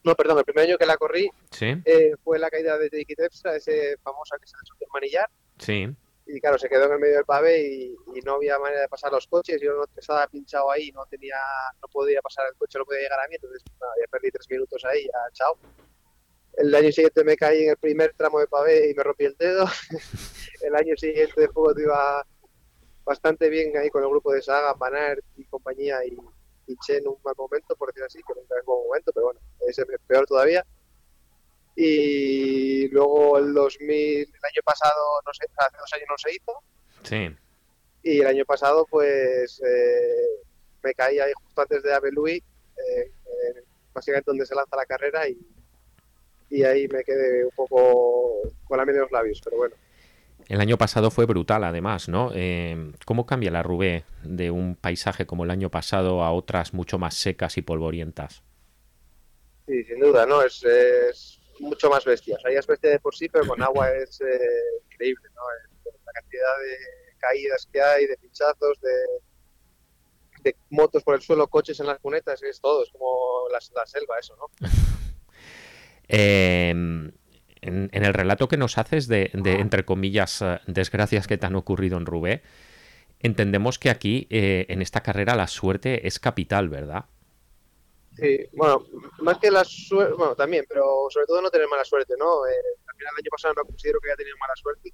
No, 0.03 0.15
perdón, 0.15 0.39
el 0.39 0.45
primer 0.45 0.69
año 0.69 0.77
que 0.77 0.85
la 0.85 0.99
corrí 0.99 1.31
eh, 1.61 2.13
fue 2.23 2.39
la 2.39 2.51
caída 2.51 2.77
de 2.77 2.91
Tiki 2.91 3.15
ese 3.17 3.97
famoso 4.03 4.37
que 4.39 4.47
se 4.47 4.57
le 4.79 4.87
manillar. 4.93 5.31
Sí 5.59 5.97
y 6.27 6.41
claro, 6.41 6.59
se 6.59 6.69
quedó 6.69 6.87
en 6.87 6.93
el 6.93 6.99
medio 6.99 7.17
del 7.17 7.25
pavé 7.25 7.63
y, 7.63 7.97
no 8.25 8.35
había 8.35 8.59
manera 8.59 8.83
de 8.83 8.89
pasar 8.89 9.13
los 9.13 9.27
coches, 9.27 9.61
yo 9.61 9.75
no 9.75 9.85
estaba 9.97 10.27
pinchado 10.29 10.71
ahí, 10.71 10.91
no 10.93 11.05
tenía, 11.07 11.37
no 11.83 11.89
podía 11.89 12.23
pasar 12.23 12.47
el 12.51 12.57
coche, 12.57 12.79
no 12.79 12.87
podía 12.87 13.03
llegar 13.03 13.21
a 13.21 13.29
mí, 13.29 13.35
entonces 13.35 13.63
ya 13.69 14.07
perdí 14.11 14.31
tres 14.31 14.47
minutos 14.49 14.83
ahí, 14.85 15.05
ya 15.05 15.33
chao. 15.33 15.59
El 16.57 16.75
año 16.75 16.93
siguiente 16.93 17.25
me 17.25 17.37
caí 17.37 17.65
en 17.65 17.71
el 17.71 17.77
primer 17.77 18.15
tramo 18.17 18.39
de 18.41 18.47
pavé 18.47 18.91
y 18.91 18.95
me 18.95 19.03
rompí 19.03 19.25
el 19.25 19.37
dedo. 19.37 19.67
el 20.63 20.75
año 20.75 20.97
siguiente 20.97 21.41
de 21.41 21.47
juego 21.49 21.79
iba 21.81 22.25
bastante 23.05 23.49
bien 23.49 23.77
ahí 23.77 23.91
con 23.91 24.03
el 24.03 24.09
grupo 24.09 24.33
de 24.33 24.43
Saga, 24.43 24.75
Panar 24.75 25.19
y 25.37 25.45
compañía 25.45 26.05
y 26.05 26.17
pinché 26.67 26.99
en 26.99 27.09
un 27.09 27.17
mal 27.25 27.35
momento, 27.37 27.77
por 27.77 27.89
decir 27.89 28.05
así, 28.05 28.19
que 28.27 28.35
nunca 28.35 28.55
es 28.55 28.61
un 28.61 28.67
buen 28.67 28.87
momento, 28.87 29.13
pero 29.13 29.27
bueno, 29.27 29.41
ese 29.69 29.83
es 29.83 29.89
peor 30.07 30.27
todavía 30.27 30.65
y 31.77 32.89
luego 32.89 33.39
el 33.39 33.53
2000, 33.53 33.91
el 33.91 34.27
año 34.27 34.63
pasado, 34.65 35.21
no 35.27 35.35
sé, 35.35 35.47
hace 35.57 35.77
dos 35.77 35.93
años 35.93 36.07
no 36.09 36.19
se 36.19 36.33
hizo. 36.33 36.63
Sí. 37.03 37.37
Y 38.03 38.21
el 38.21 38.27
año 38.27 38.45
pasado, 38.45 38.87
pues 38.89 39.61
eh, 39.67 40.43
me 40.83 40.95
caí 40.95 41.19
ahí 41.19 41.33
justo 41.43 41.63
antes 41.63 41.83
de 41.83 41.93
Abelui, 41.93 42.37
eh, 42.37 43.13
básicamente 43.93 44.31
donde 44.31 44.47
se 44.47 44.55
lanza 44.55 44.77
la 44.77 44.87
carrera, 44.87 45.29
y, 45.29 45.39
y 46.55 46.63
ahí 46.63 46.87
me 46.87 47.03
quedé 47.03 47.45
un 47.45 47.51
poco 47.51 48.43
con 48.65 48.79
la 48.79 48.85
miel 48.85 48.97
en 48.97 49.03
los 49.03 49.11
labios, 49.11 49.41
pero 49.43 49.57
bueno. 49.57 49.75
El 50.47 50.61
año 50.61 50.79
pasado 50.79 51.11
fue 51.11 51.27
brutal, 51.27 51.65
además, 51.65 52.09
¿no? 52.09 52.31
Eh, 52.33 52.93
¿Cómo 53.05 53.27
cambia 53.27 53.51
la 53.51 53.65
Rubé 53.65 54.05
de 54.23 54.53
un 54.53 54.77
paisaje 54.77 55.27
como 55.27 55.43
el 55.45 55.51
año 55.51 55.71
pasado 55.71 56.23
a 56.23 56.33
otras 56.33 56.73
mucho 56.73 56.99
más 56.99 57.17
secas 57.17 57.57
y 57.57 57.63
polvorientas? 57.63 58.43
Sí, 59.67 59.83
sin 59.85 59.99
duda, 59.99 60.27
¿no? 60.27 60.43
Es, 60.43 60.63
es 60.63 61.41
mucho 61.59 61.91
más 61.91 62.05
bestia. 62.05 62.37
O 62.37 62.41
sea, 62.41 62.53
ya 62.53 62.61
es 62.61 62.67
bestia 62.67 62.91
de 62.91 63.01
por 63.01 63.17
sí, 63.17 63.29
pero 63.29 63.47
con 63.49 63.61
agua 63.63 63.91
es 63.91 64.21
eh, 64.21 64.39
increíble, 64.93 65.29
¿no? 65.35 65.43
La 66.07 66.13
cantidad 66.13 66.59
de 66.63 66.77
caídas 67.19 67.69
que 67.73 67.83
hay, 67.83 68.07
de 68.07 68.17
pinchazos, 68.19 68.81
de, 68.81 70.51
de 70.51 70.57
motos 70.71 71.03
por 71.03 71.17
el 71.17 71.23
suelo, 71.23 71.49
coches 71.49 71.81
en 71.81 71.87
las 71.87 71.99
cunetas, 71.99 72.43
es 72.45 72.61
todo, 72.61 72.85
es 72.85 72.91
como 72.93 73.49
la, 73.51 73.87
selva 73.87 74.19
eso, 74.21 74.37
¿no? 74.37 74.69
Em, 76.09 77.13
en, 77.61 77.91
el 77.93 78.15
relato 78.15 78.49
que 78.49 78.57
nos 78.57 78.77
haces 78.79 79.09
de, 79.09 79.31
entre 79.33 79.85
comillas, 79.85 80.43
eh, 80.43 80.61
desgracias 80.67 81.27
que 81.27 81.39
te 81.39 81.47
han 81.47 81.57
ocurrido 81.57 81.97
en 81.97 82.07
Rubé, 82.07 82.43
entendemos 83.21 83.79
que 83.79 83.91
aquí, 83.91 84.27
eh, 84.31 84.67
en 84.69 84.83
esta 84.83 85.03
carrera, 85.03 85.35
la 85.35 85.47
suerte 85.47 86.07
es 86.07 86.19
capital, 86.19 86.69
¿verdad? 86.69 87.07
Sí, 88.17 88.49
bueno, 88.53 88.85
más 89.21 89.39
que 89.39 89.51
la 89.51 89.65
suerte, 89.65 90.15
bueno, 90.15 90.37
también, 90.37 90.65
pero 90.69 91.07
sobre 91.09 91.27
todo 91.27 91.43
no 91.43 91.51
tener 91.51 91.67
mala 91.69 91.85
suerte, 91.85 92.15
¿no? 92.19 92.47
Eh, 92.47 92.53
al 92.87 92.97
final 92.97 93.13
el 93.17 93.23
año 93.25 93.31
pasado 93.31 93.55
no 93.55 93.65
considero 93.65 93.99
que 94.01 94.09
haya 94.09 94.17
tenido 94.17 94.37
mala 94.39 94.55
suerte, 94.55 94.93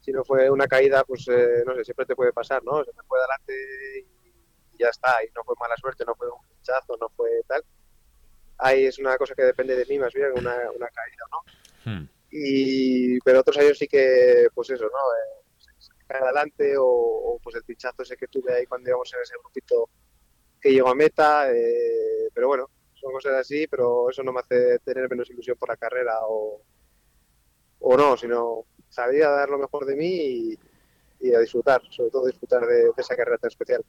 si 0.00 0.12
no 0.12 0.24
fue 0.24 0.48
una 0.48 0.66
caída, 0.66 1.04
pues 1.04 1.28
eh, 1.28 1.62
no 1.66 1.74
sé, 1.74 1.84
siempre 1.84 2.06
te 2.06 2.16
puede 2.16 2.32
pasar, 2.32 2.64
¿no? 2.64 2.82
Se 2.84 2.92
me 2.92 3.02
fue 3.06 3.18
adelante 3.18 4.06
y 4.72 4.78
ya 4.78 4.88
está, 4.88 5.22
y 5.22 5.30
no 5.36 5.44
fue 5.44 5.54
mala 5.60 5.76
suerte, 5.76 6.04
no 6.06 6.14
fue 6.14 6.28
un 6.28 6.40
pinchazo, 6.48 6.96
no 6.98 7.08
fue 7.10 7.42
tal. 7.46 7.62
Ahí 8.60 8.86
es 8.86 8.98
una 8.98 9.16
cosa 9.16 9.34
que 9.34 9.42
depende 9.42 9.76
de 9.76 9.86
mí 9.86 9.98
más 9.98 10.12
bien, 10.12 10.30
una, 10.32 10.54
una 10.70 10.88
caída, 10.88 11.24
¿no? 11.30 11.92
Hmm. 11.92 12.08
Y, 12.30 13.18
pero 13.20 13.40
otros 13.40 13.58
años 13.58 13.78
sí 13.78 13.88
que, 13.88 14.48
pues 14.54 14.70
eso, 14.70 14.84
¿no? 14.84 14.88
Eh, 14.90 15.42
se, 15.58 15.90
cae 16.06 16.20
adelante 16.20 16.76
o, 16.76 16.86
o, 16.86 17.38
pues 17.42 17.56
el 17.56 17.64
pinchazo 17.64 18.02
ese 18.02 18.16
que 18.16 18.28
tuve 18.28 18.54
ahí 18.54 18.66
cuando 18.66 18.90
íbamos 18.90 19.12
en 19.14 19.20
ese 19.22 19.34
grupito 19.42 19.88
que 20.60 20.72
llegó 20.72 20.90
a 20.90 20.94
meta, 20.94 21.50
eh, 21.52 22.28
pero 22.34 22.48
bueno, 22.48 22.68
son 22.94 23.12
cosas 23.12 23.32
así, 23.32 23.66
pero 23.66 24.10
eso 24.10 24.22
no 24.22 24.32
me 24.32 24.40
hace 24.40 24.78
tener 24.80 25.08
menos 25.08 25.30
ilusión 25.30 25.56
por 25.56 25.70
la 25.70 25.76
carrera 25.76 26.18
o, 26.28 26.62
o 27.80 27.96
no, 27.96 28.16
sino 28.16 28.66
salir 28.88 29.24
a 29.24 29.30
dar 29.30 29.48
lo 29.48 29.58
mejor 29.58 29.86
de 29.86 29.96
mí 29.96 30.58
y, 31.20 31.34
a 31.34 31.38
disfrutar, 31.38 31.82
sobre 31.90 32.10
todo 32.10 32.26
disfrutar 32.26 32.66
de, 32.66 32.90
esa 32.96 33.16
carrera 33.16 33.38
tan 33.38 33.48
especial. 33.48 33.84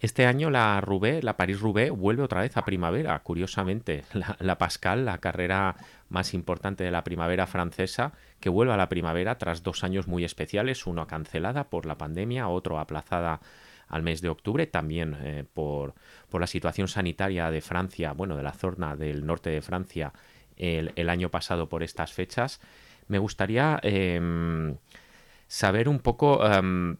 Este 0.00 0.26
año 0.26 0.50
la 0.50 0.80
Roubaix, 0.80 1.24
la 1.24 1.36
París-Roubaix, 1.36 1.90
vuelve 1.90 2.22
otra 2.22 2.42
vez 2.42 2.56
a 2.56 2.64
primavera, 2.64 3.18
curiosamente. 3.20 4.04
La, 4.38 4.58
Pascal, 4.58 5.04
la 5.04 5.18
carrera 5.18 5.76
más 6.08 6.34
importante 6.34 6.84
de 6.84 6.90
la 6.90 7.04
primavera 7.04 7.46
francesa, 7.46 8.12
que 8.40 8.50
vuelve 8.50 8.74
a 8.74 8.76
la 8.76 8.88
primavera 8.88 9.38
tras 9.38 9.62
dos 9.62 9.82
años 9.82 10.06
muy 10.06 10.24
especiales, 10.24 10.86
uno 10.86 11.06
cancelada 11.06 11.70
por 11.70 11.86
la 11.86 11.96
pandemia, 11.96 12.48
otro 12.48 12.78
aplazada 12.78 13.40
al 13.88 14.02
mes 14.02 14.20
de 14.20 14.28
octubre, 14.28 14.66
también 14.66 15.16
eh, 15.20 15.44
por, 15.52 15.94
por, 16.28 16.40
la 16.40 16.46
situación 16.46 16.88
sanitaria 16.88 17.50
de 17.50 17.60
Francia, 17.60 18.12
bueno, 18.12 18.36
de 18.36 18.42
la 18.42 18.52
zona 18.52 18.96
del 18.96 19.24
norte 19.24 19.50
de 19.50 19.62
Francia 19.62 20.12
el, 20.56 21.08
año 21.08 21.30
pasado 21.30 21.68
por 21.68 21.82
estas 21.82 22.12
fechas. 22.12 22.60
Me 23.08 23.18
gustaría 23.18 23.78
em, 23.82 24.76
saber 25.46 25.88
un 25.88 26.00
poco... 26.00 26.44
Em, 26.46 26.96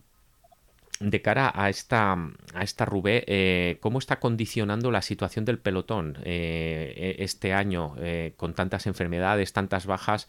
de 1.01 1.23
cara 1.23 1.53
a 1.55 1.69
esta, 1.69 2.13
a 2.13 2.63
esta 2.63 2.85
Rubé, 2.85 3.25
eh, 3.27 3.79
¿cómo 3.81 3.99
está 3.99 4.21
condicionando 4.21 4.91
la 4.91 5.03
situación 5.03 5.45
del 5.45 5.59
pelotón 5.59 6.19
eh, 6.25 7.17
e, 7.19 7.25
este 7.25 7.53
año 7.53 7.95
con 8.37 8.55
tantas 8.55 8.87
enfermedades, 8.87 9.53
tantas 9.53 9.87
bajas? 9.87 10.29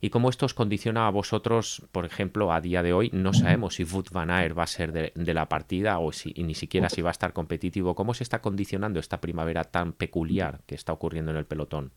y 0.00 0.10
cómo 0.10 0.28
esto 0.28 0.46
os 0.46 0.54
condiciona 0.54 1.06
a 1.06 1.10
vosotros, 1.10 1.82
por 1.92 2.04
ejemplo, 2.04 2.52
a 2.52 2.60
día 2.60 2.82
de 2.82 2.92
hoy. 2.92 3.10
No 3.12 3.32
sabemos 3.32 3.76
si 3.76 3.84
Wout 3.84 4.10
Van 4.10 4.30
Aert 4.30 4.56
va 4.56 4.64
a 4.64 4.66
ser 4.66 4.92
de, 4.92 5.34
la 5.34 5.48
partida 5.48 5.98
o 5.98 6.12
si 6.12 6.32
ni 6.34 6.54
siquiera 6.54 6.88
si 6.88 7.02
va 7.02 7.10
a 7.10 7.12
estar 7.12 7.32
competitivo. 7.32 7.94
¿Cómo 7.94 8.14
se 8.14 8.22
está 8.22 8.40
condicionando 8.40 9.00
esta 9.00 9.20
primavera 9.20 9.64
tan 9.64 9.92
peculiar 9.92 10.60
que 10.66 10.74
está 10.74 10.92
ocurriendo 10.92 11.30
en 11.30 11.38
el 11.38 11.46
pelotón? 11.46 11.92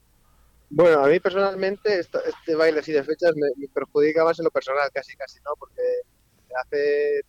Bueno, 0.69 1.03
a 1.03 1.07
mí 1.07 1.19
personalmente 1.19 1.99
este 1.99 2.55
baile 2.55 2.79
así 2.79 2.91
de 2.91 3.03
fechas 3.03 3.33
me, 3.35 3.67
perjudica 3.67 4.23
más 4.23 4.37
en 4.39 4.45
lo 4.45 4.51
personal, 4.51 4.89
casi 4.93 5.15
casi, 5.15 5.39
¿no? 5.39 5.51
Porque 5.57 5.81
hace 6.63 7.21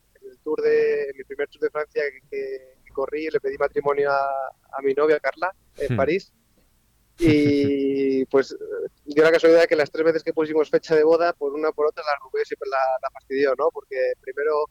tour 0.42 0.60
de 0.62 1.12
mi 1.16 1.24
primer 1.24 1.48
tour 1.48 1.62
de 1.62 1.70
Francia 1.70 2.02
que, 2.30 2.74
corrí, 2.92 3.28
le 3.30 3.40
pedí 3.40 3.56
matrimonio 3.56 4.10
a, 4.10 4.82
mi 4.82 4.94
novia 4.94 5.20
Carla 5.20 5.54
en 5.76 5.94
hmm. 5.94 5.96
París 5.96 6.32
Y 7.22 8.24
pues 8.26 8.56
dio 9.04 9.22
la 9.22 9.30
casualidad 9.30 9.66
que 9.66 9.76
las 9.76 9.90
tres 9.90 10.06
veces 10.06 10.22
que 10.22 10.32
pusimos 10.32 10.70
fecha 10.70 10.96
de 10.96 11.04
boda, 11.04 11.34
por 11.34 11.52
una 11.52 11.70
por 11.70 11.86
otra, 11.86 12.02
la 12.02 12.18
Rubén 12.24 12.46
siempre 12.46 12.68
la, 12.70 12.78
la 13.02 13.10
fastidió, 13.10 13.54
¿no? 13.56 13.68
Porque 13.70 14.14
primero 14.22 14.64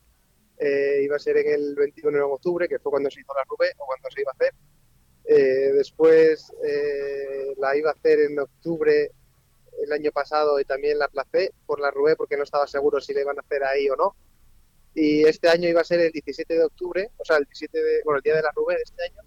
eh, 0.58 1.02
iba 1.04 1.16
a 1.16 1.20
ser 1.20 1.38
en 1.38 1.54
el 1.54 1.76
21 1.76 2.18
de 2.18 2.24
octubre, 2.24 2.68
que 2.68 2.80
fue 2.80 2.92
cuando 2.92 3.10
se 3.10 3.22
hizo 3.22 3.34
la 3.34 3.44
Rubé 3.48 3.72
o 3.78 3.86
cuando 3.86 4.10
se 4.10 4.22
iba 4.22 4.32
a 4.32 4.36
hacer. 4.36 4.54
Eh, 5.26 5.72
después 5.74 6.52
eh, 6.66 7.54
la 7.58 7.78
iba 7.78 7.92
a 7.92 7.94
hacer 7.94 8.20
en 8.20 8.40
octubre 8.40 9.12
el 9.84 9.92
año 9.94 10.12
pasado 10.12 10.60
y 10.60 10.66
también 10.66 10.98
la 10.98 11.08
placé 11.08 11.54
por 11.66 11.80
la 11.80 11.92
Rubé 11.92 12.16
porque 12.16 12.36
no 12.36 12.44
estaba 12.44 12.68
seguro 12.68 13.00
si 13.00 13.14
la 13.14 13.22
iban 13.22 13.38
a 13.38 13.42
hacer 13.42 13.64
ahí 13.64 13.90
o 13.90 13.96
no. 13.96 14.16
Y 14.96 15.24
este 15.24 15.50
año 15.50 15.70
iba 15.70 15.82
a 15.82 15.86
ser 15.86 16.00
el 16.00 16.12
17 16.12 16.54
de 16.54 16.64
octubre, 16.64 17.10
o 17.18 17.26
sea, 17.26 17.38
el 17.38 17.46
17 17.46 17.78
de, 17.78 18.02
bueno, 18.04 18.18
el 18.18 18.24
día 18.24 18.36
de 18.36 18.42
la 18.42 18.52
Rubé 18.56 18.76
de 18.76 18.82
este 18.84 19.04
año. 19.04 19.22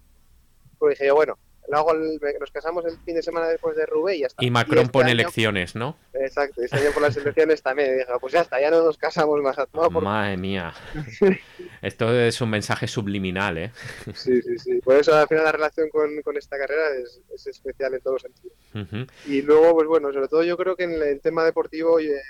Pues 0.77 0.97
dije 0.97 1.07
yo, 1.07 1.15
bueno, 1.15 1.37
Luego 1.69 1.93
nos 1.93 2.51
casamos 2.51 2.85
el 2.85 2.97
fin 2.99 3.15
de 3.15 3.23
semana 3.23 3.47
después 3.47 3.75
de 3.75 3.85
Rubé 3.85 4.17
y 4.17 4.19
ya 4.21 4.27
está. 4.27 4.43
Y 4.43 4.51
Macron 4.51 4.79
este 4.79 4.91
pone 4.91 5.11
elecciones, 5.11 5.75
¿no? 5.75 5.97
Exacto, 6.13 6.61
este 6.61 6.77
año 6.77 6.91
por 6.91 7.01
las 7.01 7.15
elecciones 7.15 7.61
también. 7.61 7.97
dije, 7.97 8.11
pues 8.19 8.33
ya 8.33 8.41
está, 8.41 8.59
ya 8.59 8.69
no 8.69 8.83
nos 8.83 8.97
casamos 8.97 9.41
más. 9.41 9.55
No, 9.73 9.89
Madre 9.89 10.35
mía. 10.35 10.73
Esto 11.81 12.13
es 12.13 12.41
un 12.41 12.49
mensaje 12.49 12.87
subliminal, 12.87 13.57
¿eh? 13.57 13.71
Sí, 14.13 14.41
sí, 14.41 14.57
sí. 14.57 14.81
Por 14.81 14.97
eso 14.97 15.15
al 15.15 15.27
final 15.27 15.45
la 15.45 15.51
relación 15.53 15.89
con, 15.89 16.21
con 16.21 16.37
esta 16.37 16.57
carrera 16.57 16.83
es, 17.01 17.21
es, 17.33 17.47
especial 17.47 17.93
en 17.93 18.01
todos 18.01 18.23
los 18.23 18.31
sentidos. 18.73 19.07
Y 19.25 19.41
luego, 19.41 19.73
pues 19.73 19.87
bueno, 19.87 20.11
sobre 20.11 20.27
todo 20.27 20.43
yo 20.43 20.57
creo 20.57 20.75
que 20.75 20.83
en 20.83 21.01
el 21.01 21.21
tema 21.21 21.45
deportivo, 21.45 21.99
eh, 21.99 22.21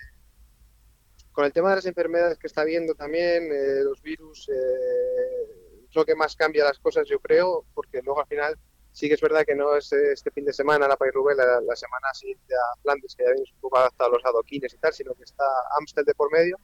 con 1.34 1.46
el 1.46 1.52
tema 1.52 1.72
de 1.72 1.76
las 1.78 1.86
enfermedades 1.86 2.38
que 2.38 2.48
está 2.48 2.62
habiendo 2.62 2.96
también, 2.96 3.52
eh, 3.52 3.84
los 3.84 4.02
virus, 4.02 4.48
eh, 4.50 5.86
es 5.90 5.96
lo 5.96 6.06
que 6.06 6.16
más 6.16 6.36
cambia 6.36 6.64
las 6.64 6.80
cosas, 6.80 7.08
yo 7.08 7.20
creo, 7.20 7.66
porque 7.74 8.02
luego 8.02 8.22
al 8.22 8.28
final 8.28 8.58
Sí 8.94 9.08
que 9.08 9.16
es 9.16 9.22
verdad 9.22 9.44
que 9.44 9.56
no 9.56 9.76
es 9.76 9.92
este 9.92 10.30
fin 10.30 10.46
de 10.46 10.54
semana 10.54 10.88
la 10.88 10.96
país 10.96 11.14
la, 11.16 11.76
semana 11.76 12.14
siguiente 12.14 12.54
a 12.54 12.80
Flandes, 12.84 13.16
que 13.16 13.24
ya 13.24 13.32
habéis 13.32 13.52
un 13.52 13.60
poco 13.60 13.80
adaptado 13.80 14.12
los 14.12 14.24
adoquines 14.24 14.72
y 14.72 14.78
tal, 14.78 14.94
sino 14.94 15.16
que 15.16 15.24
está 15.24 15.44
Amstel 15.80 16.06
de 16.06 16.14
por 16.14 16.32
medio. 16.32 16.58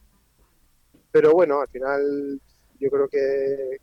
Pero 1.10 1.32
bueno, 1.32 1.60
al 1.60 1.68
final 1.68 2.40
yo 2.78 2.88
creo 2.88 3.08
que, 3.08 3.80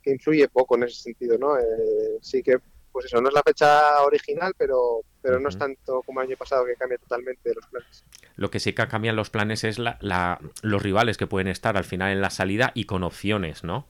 que 0.00 0.10
influye 0.12 0.48
poco 0.48 0.76
en 0.76 0.84
ese 0.84 1.02
sentido, 1.02 1.36
¿no? 1.36 1.58
Eh, 1.58 2.18
sí 2.20 2.44
que, 2.44 2.58
pues 2.92 3.06
eso, 3.06 3.20
no 3.20 3.28
es 3.28 3.34
la 3.34 3.42
fecha 3.42 4.04
original, 4.04 4.54
pero, 4.56 5.00
pero 5.24 5.40
no 5.40 5.48
es 5.48 5.56
tanto 5.56 6.02
como 6.02 6.20
el 6.20 6.28
año 6.28 6.36
pasado 6.36 6.66
que 6.66 6.76
cambia 6.76 6.98
totalmente 6.98 7.54
los 7.54 7.66
planes. 7.68 8.04
Lo 8.36 8.50
que 8.50 8.60
sí 8.60 8.74
que 8.74 8.86
cambian 8.86 9.16
los 9.16 9.30
planes 9.30 9.64
es 9.64 9.78
la, 9.78 9.96
la, 10.02 10.38
los 10.60 10.82
rivales 10.82 11.16
que 11.16 11.26
pueden 11.26 11.48
estar 11.48 11.78
al 11.78 11.84
final 11.84 12.12
en 12.12 12.20
la 12.20 12.28
salida 12.28 12.72
y 12.74 12.84
con 12.84 13.02
opciones, 13.02 13.64
¿no? 13.64 13.86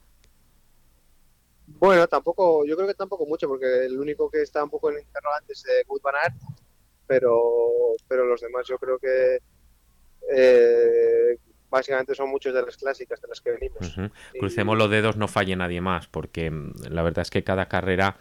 Bueno, 1.67 2.07
tampoco, 2.07 2.65
yo 2.65 2.77
creo 2.77 2.87
que 2.87 2.95
tampoco 2.95 3.27
mucho, 3.27 3.49
porque 3.49 3.85
el 3.85 3.99
único 3.99 4.31
que 4.31 4.43
está 4.43 4.63
un 4.63 4.71
poco 4.71 4.93
en 4.93 5.01
interrogante 5.01 5.55
es 5.55 5.65
eh, 5.67 5.83
Good 5.89 6.03
Van 6.03 6.15
Aert, 6.23 6.37
pero, 7.05 7.41
pero 8.07 8.25
los 8.27 8.41
demás 8.41 8.65
yo 8.69 8.79
creo 8.79 8.97
que 9.01 9.41
eh, 10.33 11.37
básicamente 11.69 12.15
son 12.15 12.31
muchos 12.31 12.55
de 12.55 12.63
las 12.63 12.77
clásicas 12.77 13.21
de 13.21 13.27
las 13.27 13.41
que 13.41 13.51
venimos. 13.51 13.97
Crucemos 14.39 14.79
los 14.79 14.89
dedos, 14.89 15.17
no 15.17 15.27
falle 15.27 15.57
nadie 15.57 15.81
más, 15.81 16.07
porque 16.07 16.49
mm, 16.49 16.75
la 16.91 17.03
verdad 17.03 17.23
es 17.23 17.31
que 17.31 17.43
cada 17.43 17.67
carrera 17.67 18.19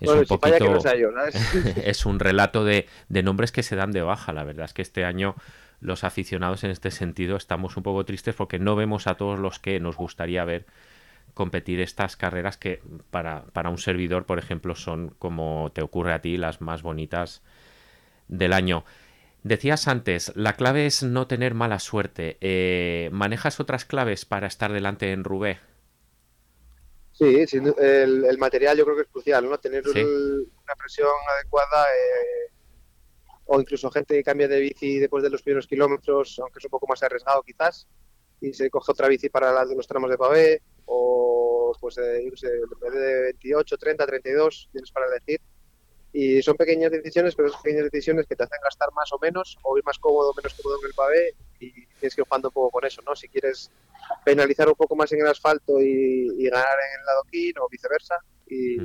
es 0.00 0.10
un 0.10 0.24
poquito 0.24 0.78
es 1.84 2.06
un 2.06 2.18
relato 2.18 2.64
de, 2.64 2.86
de, 3.08 3.22
nombres 3.22 3.52
que 3.52 3.62
se 3.62 3.76
dan 3.76 3.92
de 3.92 4.02
baja. 4.02 4.32
La 4.32 4.44
verdad 4.44 4.64
es 4.64 4.72
que 4.72 4.82
este 4.82 5.04
año 5.04 5.36
los 5.80 6.04
aficionados 6.04 6.64
en 6.64 6.70
este 6.70 6.90
sentido 6.90 7.36
estamos 7.36 7.76
un 7.76 7.82
poco 7.82 8.04
tristes 8.04 8.34
porque 8.34 8.58
no 8.58 8.76
vemos 8.76 9.06
a 9.06 9.14
todos 9.14 9.38
los 9.38 9.58
que 9.58 9.80
nos 9.80 9.96
gustaría 9.96 10.44
ver 10.44 10.66
competir 11.34 11.80
estas 11.80 12.16
carreras 12.16 12.56
que 12.56 12.82
para, 13.10 13.44
un 13.70 13.78
servidor, 13.78 14.26
por 14.26 14.38
ejemplo, 14.38 14.74
son, 14.74 15.14
como 15.18 15.70
te 15.72 15.82
ocurre 15.82 16.12
a 16.12 16.20
ti, 16.20 16.36
las 16.36 16.60
más 16.60 16.82
bonitas 16.82 17.42
del 18.28 18.52
año. 18.52 18.84
Decías 19.42 19.88
antes, 19.88 20.32
la 20.36 20.54
clave 20.54 20.86
es 20.86 21.02
no 21.02 21.26
tener 21.26 21.54
mala 21.54 21.78
suerte. 21.78 22.36
Eh, 22.40 23.08
¿Manejas 23.12 23.58
otras 23.58 23.84
claves 23.84 24.26
para 24.26 24.46
estar 24.46 24.72
delante 24.72 25.12
en 25.12 25.24
Rubé? 25.24 25.58
Sí, 27.20 27.44
el, 27.76 28.38
material 28.38 28.78
yo 28.78 28.84
creo 28.84 28.96
que 28.96 29.02
es 29.02 29.08
crucial, 29.08 29.46
¿no? 29.46 29.60
Tener 29.60 29.86
una 29.86 30.74
presión 30.74 31.10
adecuada 31.36 31.84
eh, 31.84 32.50
o 33.44 33.60
incluso 33.60 33.90
gente 33.90 34.14
que 34.14 34.24
cambia 34.24 34.48
de 34.48 34.58
bici 34.58 34.98
después 34.98 35.22
de 35.22 35.28
los 35.28 35.42
primeros 35.42 35.66
kilómetros, 35.66 36.38
aunque 36.38 36.60
es 36.60 36.64
un 36.64 36.70
poco 36.70 36.86
más 36.88 37.02
arriesgado 37.02 37.42
quizás, 37.42 37.86
y 38.40 38.54
se 38.54 38.70
coge 38.70 38.92
otra 38.92 39.06
bici 39.06 39.28
para 39.28 39.52
las 39.52 39.68
de 39.68 39.76
los 39.76 39.86
tramos 39.86 40.08
de 40.08 40.16
pavé 40.16 40.62
o 40.86 41.76
pues 41.78 41.98
eh, 41.98 42.22
en 42.22 42.30
vez 42.80 42.92
de 42.94 43.22
28, 43.24 43.76
30, 43.76 44.06
32 44.06 44.70
tienes 44.72 44.90
para 44.90 45.06
elegir 45.08 45.42
y 46.12 46.42
son 46.42 46.56
pequeñas 46.56 46.90
decisiones 46.90 47.34
pero 47.34 47.48
son 47.48 47.62
pequeñas 47.62 47.90
decisiones 47.90 48.26
que 48.26 48.34
te 48.34 48.42
hacen 48.42 48.58
gastar 48.62 48.88
más 48.94 49.12
o 49.12 49.18
menos 49.18 49.58
o 49.62 49.78
ir 49.78 49.84
más 49.84 49.98
cómodo 49.98 50.30
o 50.30 50.34
menos 50.34 50.54
cómodo 50.54 50.78
en 50.80 50.86
el 50.86 50.94
pavé 50.94 51.34
y 51.60 51.72
tienes 51.98 52.14
que 52.14 52.20
ir 52.20 52.26
jugando 52.26 52.48
un 52.48 52.54
poco 52.54 52.70
con 52.70 52.84
eso, 52.84 53.02
¿no? 53.02 53.14
Si 53.14 53.28
quieres 53.28 53.70
penalizar 54.24 54.68
un 54.68 54.74
poco 54.74 54.96
más 54.96 55.12
en 55.12 55.20
el 55.20 55.26
asfalto 55.26 55.80
y, 55.80 56.48
ganar 56.48 56.66
en 56.66 57.00
el 57.02 57.08
adoquín 57.08 57.52
o 57.60 57.68
viceversa 57.68 58.16
y, 58.46 58.76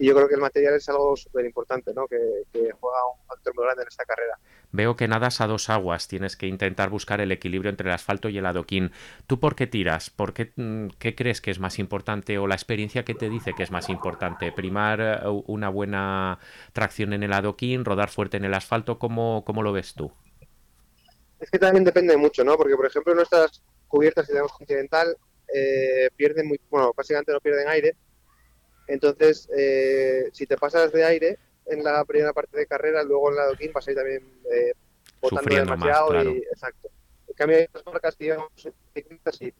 y 0.00 0.06
yo 0.06 0.14
creo 0.14 0.28
que 0.28 0.34
el 0.34 0.40
material 0.40 0.74
es 0.74 0.88
algo 0.88 1.14
súper 1.14 1.44
importante, 1.44 1.92
¿no? 1.92 2.08
Que, 2.08 2.16
juega 2.52 2.98
un 3.14 3.26
factor 3.26 3.54
muy 3.54 3.64
grande 3.64 3.82
en 3.82 3.88
esta 3.88 4.04
carrera. 4.06 4.38
Veo 4.72 4.96
que 4.96 5.08
nadas 5.08 5.40
a 5.40 5.46
dos 5.46 5.68
aguas, 5.70 6.08
tienes 6.08 6.36
que 6.36 6.46
intentar 6.46 6.90
buscar 6.90 7.20
el 7.20 7.32
equilibrio 7.32 7.70
entre 7.70 7.88
el 7.88 7.94
asfalto 7.94 8.28
y 8.28 8.38
el 8.38 8.46
adoquín. 8.46 8.92
¿Tú 9.26 9.40
por 9.40 9.56
qué 9.56 9.66
tiras? 9.66 10.10
¿Por 10.10 10.32
qué, 10.32 10.52
mm, 10.56 10.88
qué 10.98 11.14
crees 11.14 11.40
que 11.40 11.50
es 11.50 11.58
más 11.58 11.78
importante 11.78 12.38
o 12.38 12.46
la 12.46 12.54
experiencia 12.54 13.04
que 13.04 13.14
te 13.14 13.28
dice 13.28 13.54
que 13.54 13.62
es 13.62 13.70
más 13.70 13.88
importante? 13.88 14.52
¿Primar 14.52 15.00
eh, 15.00 15.28
una 15.46 15.68
buena 15.68 16.38
tracción 16.72 17.12
en 17.12 17.22
el 17.22 17.32
adoquín, 17.32 17.84
rodar 17.84 18.10
fuerte 18.10 18.36
en 18.36 18.44
el 18.44 18.54
asfalto? 18.54 18.98
¿Cómo, 18.98 19.44
cómo 19.44 19.62
lo 19.62 19.72
ves 19.72 19.94
tú? 19.94 20.12
Es 21.40 21.50
que 21.50 21.58
también 21.58 21.84
depende 21.84 22.16
mucho, 22.16 22.44
¿no? 22.44 22.56
Porque, 22.56 22.76
por 22.76 22.86
ejemplo, 22.86 23.14
nuestras 23.14 23.62
cubiertas, 23.88 24.26
si 24.26 24.32
tenemos 24.32 24.52
continental, 24.52 25.16
eh, 25.52 26.10
pierden 26.16 26.46
muy, 26.46 26.60
bueno, 26.70 26.92
básicamente 26.96 27.32
no 27.32 27.40
pierden 27.40 27.68
aire, 27.68 27.96
entonces, 28.90 29.48
eh, 29.56 30.30
si 30.32 30.46
te 30.46 30.56
pasas 30.56 30.92
de 30.92 31.04
aire 31.04 31.38
en 31.70 31.84
la 31.84 32.04
primera 32.04 32.32
parte 32.32 32.58
de 32.58 32.66
carrera, 32.66 33.02
luego 33.02 33.30
en 33.30 33.36
la 33.36 33.42
adoquín 33.42 33.72
vas 33.72 33.86
a 33.86 33.90
ir 33.90 33.96
también 33.96 34.40
eh, 34.50 34.72
botando 35.20 35.54
demasiado. 35.54 36.22
y, 36.24 36.38
exacto. 36.38 36.90
En 37.28 37.34
cambio, 37.34 37.58
hay 37.58 37.64
otras 37.64 37.86
marcas 37.86 38.16
que 38.16 38.24
digamos, 38.24 38.50
y 39.40 39.54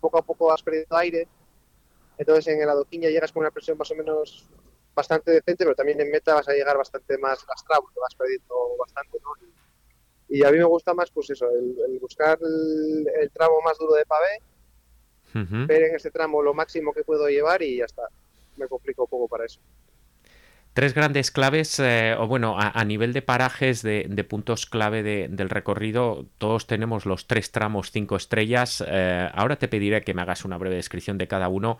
poco 0.00 0.18
a 0.18 0.22
poco 0.22 0.52
has 0.52 0.62
perdido 0.62 0.96
aire. 0.96 1.28
Entonces, 2.18 2.46
en 2.48 2.62
el 2.62 2.68
adoquín 2.68 3.02
ya 3.02 3.10
llegas 3.10 3.32
con 3.32 3.40
una 3.40 3.50
presión 3.50 3.78
más 3.78 3.90
o 3.90 3.94
menos 3.94 4.48
bastante 4.94 5.32
decente, 5.32 5.64
pero 5.64 5.74
también 5.74 6.00
en 6.00 6.10
meta 6.10 6.34
vas 6.34 6.48
a 6.48 6.52
llegar 6.52 6.76
bastante 6.76 7.18
más 7.18 7.44
lastrado, 7.48 7.84
te 7.92 8.00
vas 8.00 8.14
perdiendo 8.14 8.54
bastante, 8.78 9.18
¿no? 9.20 9.30
Y, 10.28 10.44
a 10.44 10.50
mí 10.50 10.58
me 10.58 10.64
gusta 10.64 10.94
más, 10.94 11.10
pues 11.10 11.30
eso, 11.30 11.48
el, 11.50 11.98
buscar 12.00 12.38
el, 12.40 13.06
el, 13.20 13.30
tramo 13.30 13.60
más 13.62 13.78
duro 13.78 13.94
de 13.94 14.06
pavé 14.06 14.40
ver 15.66 15.82
en 15.82 15.96
ese 15.96 16.10
tramo 16.10 16.42
lo 16.42 16.54
máximo 16.54 16.92
que 16.92 17.02
puedo 17.02 17.28
llevar 17.28 17.62
y 17.62 17.78
ya 17.78 17.86
está. 17.86 18.08
Me 18.56 18.68
complico 18.68 19.02
un 19.02 19.08
poco 19.08 19.28
para 19.28 19.46
eso. 19.46 19.60
Tres 20.74 20.92
grandes 20.92 21.30
claves, 21.30 21.78
eh, 21.78 22.16
o 22.18 22.26
bueno, 22.26 22.56
a, 22.58 22.84
nivel 22.84 23.12
de 23.12 23.22
parajes, 23.22 23.82
de, 23.82 24.26
puntos 24.28 24.66
clave 24.66 25.02
del 25.02 25.50
recorrido, 25.50 26.26
todos 26.38 26.66
tenemos 26.66 27.06
los 27.06 27.26
tres 27.26 27.52
tramos 27.52 27.90
cinco 27.92 28.16
estrellas. 28.16 28.84
Eh, 28.86 29.30
ahora 29.32 29.56
te 29.56 29.68
pediré 29.68 30.02
que 30.02 30.14
me 30.14 30.22
hagas 30.22 30.44
una 30.44 30.58
breve 30.58 30.74
descripción 30.74 31.16
de 31.16 31.28
cada 31.28 31.48
uno, 31.48 31.78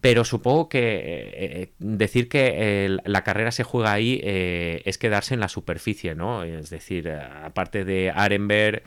pero 0.00 0.24
supongo 0.24 0.68
que 0.68 1.00
eh, 1.34 1.72
decir 1.78 2.28
que 2.28 2.98
la 3.04 3.22
carrera 3.22 3.52
se 3.52 3.62
juega 3.62 3.92
ahí 3.92 4.20
es 4.24 4.98
quedarse 4.98 5.34
en 5.34 5.40
la 5.40 5.48
superficie, 5.48 6.16
¿no? 6.16 6.42
Es 6.42 6.70
decir, 6.70 7.08
aparte 7.08 7.84
de 7.84 8.10
Arenberg 8.10 8.82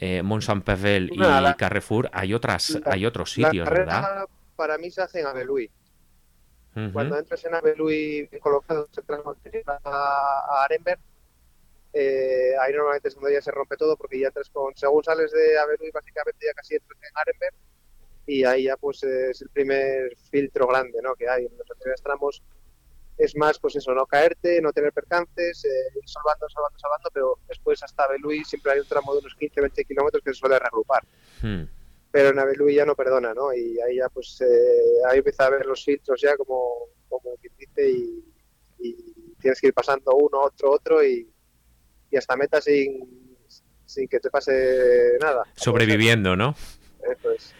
eh, 0.00 0.22
Mont 0.22 0.42
Saint-Pavel 0.42 1.10
y 1.12 1.18
Carrefour, 1.58 2.08
hay 2.14 2.32
otras, 2.32 2.78
hay 2.86 3.04
otros 3.04 3.32
sitios, 3.32 3.68
¿verdad? 3.68 4.24
Para 4.56 4.78
mí 4.78 4.90
se 4.90 5.02
hace 5.02 5.20
en 5.20 5.26
Abelui. 6.74 6.92
Cuando 6.92 7.18
entras 7.18 7.44
en 7.44 7.54
Abelui 7.54 8.28
colocado 8.40 8.88
a, 9.66 9.80
a 9.84 10.64
Arenberg, 10.64 11.00
eh, 11.92 12.52
ahí 12.60 12.72
normalmente 12.72 13.08
es 13.08 13.14
donde 13.14 13.32
ya 13.32 13.42
se 13.42 13.50
rompe 13.50 13.76
todo 13.76 13.96
porque 13.96 14.20
ya 14.20 14.28
entras 14.28 14.48
con, 14.50 14.74
según 14.76 15.02
sales 15.02 15.32
de 15.32 15.58
Abelui 15.58 15.90
básicamente 15.90 16.46
ya 16.46 16.52
casi 16.54 16.76
entras 16.76 16.98
en 17.02 17.18
Arenberg 17.18 17.54
y 18.26 18.44
ahí 18.44 18.64
ya 18.64 18.76
pues 18.76 19.02
es 19.02 19.42
el 19.42 19.48
primer 19.48 20.16
filtro 20.30 20.68
grande 20.68 21.00
¿no? 21.02 21.14
que 21.16 21.28
hay 21.28 21.46
en 21.46 21.58
los 21.58 21.66
primeros 21.78 22.00
tramos 22.00 22.42
es 23.20 23.36
más, 23.36 23.58
pues 23.58 23.76
eso, 23.76 23.94
no 23.94 24.06
caerte, 24.06 24.62
no 24.62 24.72
tener 24.72 24.92
percances, 24.92 25.64
eh, 25.66 25.68
ir 25.94 26.08
salvando, 26.08 26.48
salvando, 26.48 26.78
salvando, 26.78 27.10
pero 27.12 27.38
después 27.48 27.82
hasta 27.82 28.08
Belui 28.08 28.42
siempre 28.44 28.72
hay 28.72 28.78
un 28.78 28.86
tramo 28.86 29.12
de 29.12 29.18
unos 29.18 29.34
15, 29.34 29.60
20 29.60 29.84
kilómetros 29.84 30.24
que 30.24 30.32
se 30.32 30.40
suele 30.40 30.58
reagrupar. 30.58 31.04
Hmm. 31.42 31.64
Pero 32.10 32.30
en 32.30 32.38
Abelui 32.38 32.74
ya 32.74 32.84
no 32.84 32.96
perdona, 32.96 33.32
¿no? 33.34 33.52
Y 33.52 33.80
ahí 33.80 33.96
ya, 33.96 34.08
pues, 34.08 34.40
eh, 34.40 35.08
ahí 35.08 35.18
empieza 35.18 35.46
a 35.46 35.50
ver 35.50 35.66
los 35.66 35.84
filtros 35.84 36.20
ya, 36.20 36.36
como, 36.36 36.88
como 37.08 37.36
quien 37.36 37.52
dice, 37.58 37.90
y, 37.90 38.24
tienes 39.40 39.60
que 39.60 39.68
ir 39.68 39.74
pasando 39.74 40.14
uno, 40.16 40.40
otro, 40.40 40.72
otro, 40.72 41.04
y, 41.04 41.26
y 42.10 42.16
hasta 42.16 42.36
meta 42.36 42.60
sin, 42.60 43.46
sin 43.86 44.08
que 44.08 44.20
te 44.20 44.30
pase 44.30 45.16
nada. 45.20 45.44
Sobreviviendo, 45.56 46.36
¿no? 46.36 46.54
Eso 47.10 47.30
es. 47.30 47.54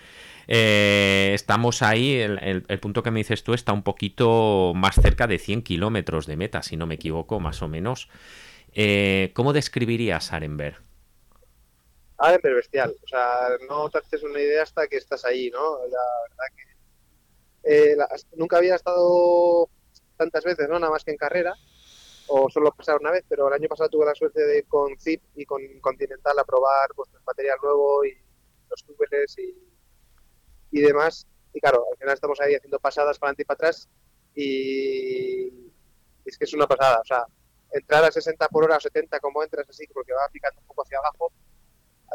Eh, 0.52 1.30
estamos 1.32 1.80
ahí, 1.80 2.16
el, 2.16 2.64
punto 2.80 3.04
que 3.04 3.12
me 3.12 3.20
dices 3.20 3.44
tú 3.44 3.54
está 3.54 3.72
un 3.72 3.84
poquito 3.84 4.72
más 4.74 4.96
cerca 4.96 5.28
de 5.28 5.38
100 5.38 5.62
kilómetros 5.62 6.26
de 6.26 6.36
meta, 6.36 6.62
si 6.64 6.76
no 6.76 6.88
me 6.88 6.96
equivoco, 6.96 7.38
más 7.38 7.62
o 7.62 7.68
menos. 7.68 8.08
Eh, 8.72 9.30
¿Cómo 9.34 9.52
describirías 9.52 10.32
Arenberg? 10.32 10.82
Arenberg 12.20 12.56
bestial, 12.56 12.94
o 13.02 13.08
sea, 13.08 13.50
no 13.68 13.88
te 13.90 13.98
haces 13.98 14.22
una 14.22 14.40
idea 14.40 14.62
hasta 14.62 14.86
que 14.86 14.96
estás 14.96 15.24
ahí, 15.24 15.50
¿no? 15.50 15.78
La 15.78 15.98
verdad 16.28 16.44
que 16.54 17.92
eh, 17.92 17.96
nunca 18.36 18.58
había 18.58 18.76
estado 18.76 19.68
tantas 20.16 20.44
veces, 20.44 20.68
¿no? 20.68 20.78
Nada 20.78 20.92
más 20.92 21.04
que 21.04 21.12
en 21.12 21.16
carrera, 21.16 21.54
o 22.28 22.48
solo 22.50 22.72
pasar 22.72 22.98
una 23.00 23.10
vez, 23.10 23.24
pero 23.28 23.48
el 23.48 23.54
año 23.54 23.68
pasado 23.68 23.90
tuve 23.90 24.06
la 24.06 24.14
suerte 24.14 24.44
de 24.44 24.64
con 24.64 24.98
Zip 24.98 25.22
y 25.34 25.44
con 25.44 25.62
Continental 25.80 26.38
a 26.38 26.44
probar 26.44 26.90
pues, 26.94 27.08
material 27.26 27.58
nuevo 27.62 28.04
y 28.04 28.16
los 28.68 28.84
túneles 28.84 29.36
y, 29.38 29.56
y 30.70 30.80
demás. 30.80 31.26
Y 31.52 31.60
claro, 31.60 31.86
al 31.90 31.98
final 31.98 32.14
estamos 32.14 32.40
ahí 32.40 32.54
haciendo 32.54 32.78
pasadas 32.78 33.18
para 33.18 33.30
adelante 33.30 33.42
y 33.42 33.46
para 33.46 33.56
atrás 33.56 33.88
y 34.34 35.70
es 36.24 36.38
que 36.38 36.44
es 36.44 36.54
una 36.54 36.66
pasada. 36.66 37.00
O 37.00 37.04
sea, 37.04 37.24
entrar 37.72 38.04
a 38.04 38.10
60 38.10 38.48
por 38.48 38.64
hora 38.64 38.76
o 38.76 38.80
70 38.80 39.18
como 39.20 39.42
entras 39.42 39.68
así, 39.68 39.86
porque 39.92 40.12
va 40.12 40.28
picando 40.32 40.60
un 40.60 40.66
poco 40.66 40.82
hacia 40.82 40.98
abajo, 40.98 41.32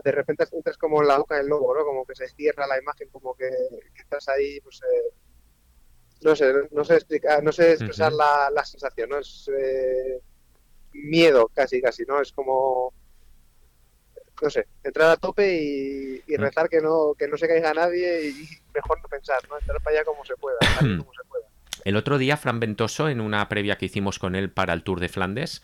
de 0.03 0.11
repente 0.11 0.45
entras 0.51 0.77
como 0.77 1.01
en 1.01 1.07
la 1.07 1.17
boca 1.17 1.37
del 1.37 1.47
lobo, 1.47 1.75
¿no? 1.75 1.83
Como 1.83 2.05
que 2.05 2.15
se 2.15 2.27
cierra 2.29 2.67
la 2.67 2.79
imagen, 2.79 3.09
como 3.09 3.35
que, 3.35 3.49
estás 3.95 4.27
ahí, 4.29 4.59
pues... 4.61 4.81
Eh, 4.81 5.13
no 6.21 6.35
sé, 6.35 6.53
no 6.71 6.83
sé 6.83 6.95
explicar, 6.95 7.43
no 7.43 7.51
sé 7.51 7.73
expresar 7.73 8.11
la, 8.11 8.49
la, 8.51 8.65
sensación, 8.65 9.09
¿no? 9.09 9.19
Es 9.19 9.49
eh, 9.55 10.21
miedo 10.93 11.51
casi, 11.53 11.81
casi, 11.81 12.03
¿no? 12.05 12.21
Es 12.21 12.31
como, 12.31 12.93
no 14.41 14.49
sé, 14.49 14.67
entrar 14.83 15.11
a 15.11 15.17
tope 15.17 15.61
y, 15.61 16.23
y 16.25 16.37
rezar 16.37 16.69
que 16.69 16.81
no, 16.81 17.13
que 17.17 17.27
no 17.27 17.37
se 17.37 17.47
caiga 17.47 17.73
nadie 17.73 18.29
y 18.29 18.47
mejor 18.73 19.01
no 19.01 19.07
pensar, 19.07 19.47
¿no? 19.49 19.59
Entrar 19.59 19.81
para 19.81 19.97
allá 19.97 20.05
como 20.05 20.25
se 20.25 20.35
pueda, 20.35 20.57
como 20.79 21.13
se 21.13 21.27
pueda. 21.27 21.45
El 21.83 21.95
otro 21.95 22.17
día, 22.17 22.37
Fran 22.37 22.59
Ventoso, 22.59 23.09
en 23.09 23.21
una 23.21 23.47
previa 23.47 23.77
que 23.77 23.85
hicimos 23.85 24.17
con 24.17 24.35
él 24.35 24.49
para 24.49 24.73
el 24.73 24.83
Tour 24.83 24.99
de 24.99 25.09
Flandes, 25.09 25.61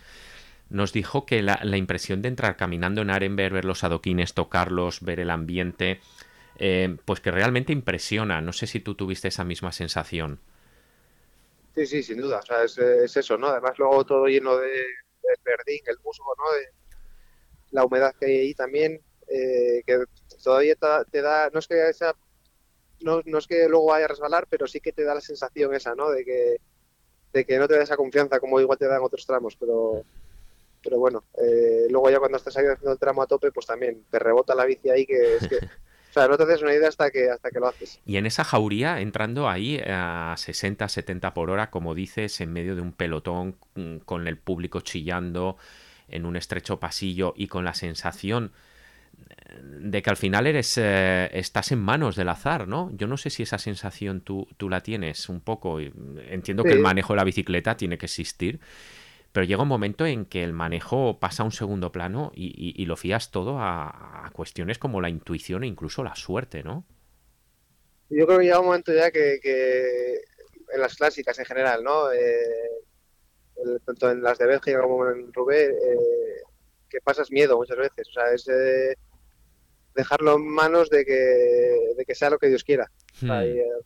nos 0.72 0.94
dijo 0.94 1.26
que 1.26 1.42
la, 1.42 1.60
la 1.64 1.78
impresión 1.78 2.22
de 2.22 2.30
entrar 2.30 2.56
caminando 2.56 3.02
en 3.02 3.10
Arenberg, 3.10 3.54
ver 3.54 3.66
los 3.66 3.84
adoquines, 3.84 4.34
tocarlos, 4.34 5.02
ver 5.02 5.20
el 5.20 5.30
ambiente, 5.30 6.00
eh, 6.58 6.98
pues 7.06 7.20
que 7.20 7.32
realmente 7.32 7.74
impresiona. 7.74 8.42
No 8.42 8.54
sé 8.54 8.68
si 8.68 8.80
tú 8.80 8.96
tuviste 8.96 9.28
esa 9.28 9.44
misma 9.44 9.72
sensación. 9.72 10.40
Sí, 11.76 11.86
sí, 11.86 12.04
sin 12.04 12.22
duda. 12.22 12.40
O 12.40 12.42
sea, 12.42 12.64
es, 12.64 13.18
eso, 13.18 13.38
¿no? 13.38 13.48
Además, 13.48 13.78
luego 13.78 14.06
todo 14.06 14.28
lleno 14.28 14.58
de, 14.58 14.72
verdín, 15.44 15.82
el 15.88 15.98
musgo, 16.04 16.34
¿no? 16.38 16.58
De 16.58 16.68
la 17.72 17.86
humedad 17.86 18.14
que 18.20 18.26
hay 18.28 18.38
ahí 18.38 18.54
también, 18.54 19.02
eh, 19.28 19.82
que 19.86 20.04
todavía 20.44 20.76
te 21.10 21.22
da, 21.22 21.50
no 21.52 21.60
es 21.60 21.68
que 21.68 21.90
esa, 21.90 22.16
no, 23.00 23.22
no, 23.26 23.38
es 23.38 23.48
que 23.48 23.68
luego 23.68 23.88
vaya 23.88 24.06
a 24.06 24.10
resbalar, 24.10 24.48
pero 24.50 24.68
sí 24.68 24.80
que 24.82 24.92
te 24.92 25.04
da 25.04 25.16
la 25.16 25.22
sensación 25.22 25.74
esa, 25.74 25.96
¿no? 25.96 26.12
De 26.12 26.24
que, 26.24 26.58
de 27.34 27.46
que 27.46 27.58
no 27.58 27.68
te 27.68 27.76
da 27.76 27.84
esa 27.84 27.98
confianza 27.98 28.40
como 28.40 28.60
igual 28.60 28.78
te 28.78 28.88
dan 28.88 29.02
otros 29.02 29.26
tramos, 29.26 29.56
pero 29.56 30.04
pero 30.84 30.98
bueno, 31.00 31.24
eh, 31.38 31.88
luego 31.90 32.10
ya 32.10 32.20
cuando 32.20 32.38
estás 32.38 32.58
ahí 32.58 32.66
haciendo 32.66 32.94
el 32.94 33.00
tramo 33.00 33.22
a 33.22 33.28
tope, 33.28 33.52
pues 33.52 33.66
también 33.66 34.04
te 34.10 34.20
rebota 34.20 34.56
la 34.56 34.66
bici 34.66 34.90
ahí 34.90 35.06
que 35.06 35.36
es 35.36 35.48
que 35.48 35.60
O 36.12 36.14
sea, 36.14 36.28
no 36.28 36.36
te 36.36 36.44
haces 36.44 36.62
una 36.62 36.74
idea 36.74 36.90
hasta 36.90 37.10
que, 37.10 37.30
hasta 37.30 37.50
que 37.52 37.60
lo 37.62 37.70
haces. 37.70 38.02
Y 38.06 38.18
en 38.18 38.26
esa 38.26 38.44
jauría, 38.44 39.00
entrando 39.00 39.48
ahí 39.48 39.82
a 39.88 40.34
60, 40.36 40.90
70 40.90 41.34
por 41.34 41.50
hora, 41.50 41.70
como 41.70 41.96
dices, 41.96 42.42
en 42.42 42.52
medio 42.52 42.76
de 42.76 42.82
un 42.82 42.92
pelotón, 42.92 43.56
mm, 43.76 44.00
con 44.00 44.28
el 44.28 44.38
público 44.38 44.82
chillando, 44.82 45.56
en 46.10 46.26
un 46.26 46.36
estrecho 46.36 46.82
pasillo 46.82 47.34
y 47.38 47.48
con 47.48 47.64
la 47.64 47.74
sensación 47.74 48.52
de 49.62 50.02
que 50.02 50.10
al 50.10 50.18
final 50.18 50.48
eres 50.48 50.78
eh, 50.78 51.30
estás 51.34 51.72
en 51.72 51.80
manos 51.80 52.18
del 52.18 52.28
azar, 52.28 52.68
¿no? 52.68 52.92
Yo 52.94 53.08
no 53.08 53.16
sé 53.16 53.30
si 53.30 53.44
esa 53.44 53.58
sensación 53.58 54.20
tú, 54.22 54.48
tú 54.58 54.70
la 54.70 54.82
tienes 54.82 55.30
un 55.30 55.40
poco. 55.40 55.80
Entiendo 55.80 56.64
que 56.64 56.74
el 56.74 56.80
manejo 56.80 57.14
de 57.14 57.18
la 57.18 57.24
bicicleta 57.24 57.78
tiene 57.78 57.98
que 57.98 58.08
existir, 58.08 58.60
pero 59.32 59.46
llega 59.46 59.64
un 59.64 59.68
momento 59.68 60.06
en 60.06 60.26
que 60.26 60.44
el 60.44 60.52
manejo 60.52 61.20
pasa 61.20 61.44
a 61.44 61.46
un 61.46 61.52
segundo 61.52 61.92
plano 61.92 62.32
y, 62.36 62.86
lo 62.86 62.98
fías 62.98 63.32
todo 63.32 63.58
a, 63.60 64.30
cuestiones 64.34 64.78
como 64.78 65.00
la 65.00 65.10
intuición 65.10 65.64
e 65.64 65.68
incluso 65.68 66.04
la 66.04 66.16
suerte, 66.16 66.64
¿no? 66.64 66.86
Yo 68.10 68.26
creo 68.26 68.40
que 68.40 68.46
llega 68.46 68.60
un 68.60 68.66
momento 68.66 68.94
ya 68.94 69.10
que, 69.10 69.40
en 70.74 70.82
las 70.82 70.96
clásicas 70.96 71.40
en 71.40 71.46
general, 71.46 71.84
¿no? 71.84 72.12
Eh, 72.12 73.80
tanto 73.86 74.12
en 74.12 74.22
las 74.22 74.38
de 74.38 74.48
Bélgica 74.48 74.82
como 74.82 75.08
en 75.08 75.32
Rubé, 75.32 75.66
eh, 75.68 76.42
que 76.90 77.00
pasas 77.00 77.32
miedo 77.32 77.56
muchas 77.56 77.78
veces. 77.78 78.10
O 78.10 78.12
sea, 78.12 78.34
es 78.34 78.46
eh, 78.50 78.96
dejarlo 79.96 80.36
en 80.36 80.48
manos 80.48 80.90
de 80.90 81.06
que, 81.06 82.04
que 82.06 82.16
sea 82.16 82.30
lo 82.30 82.38
que 82.38 82.48
Dios 82.48 82.66
quiera. 82.66 82.92
Hmm. 83.22 83.30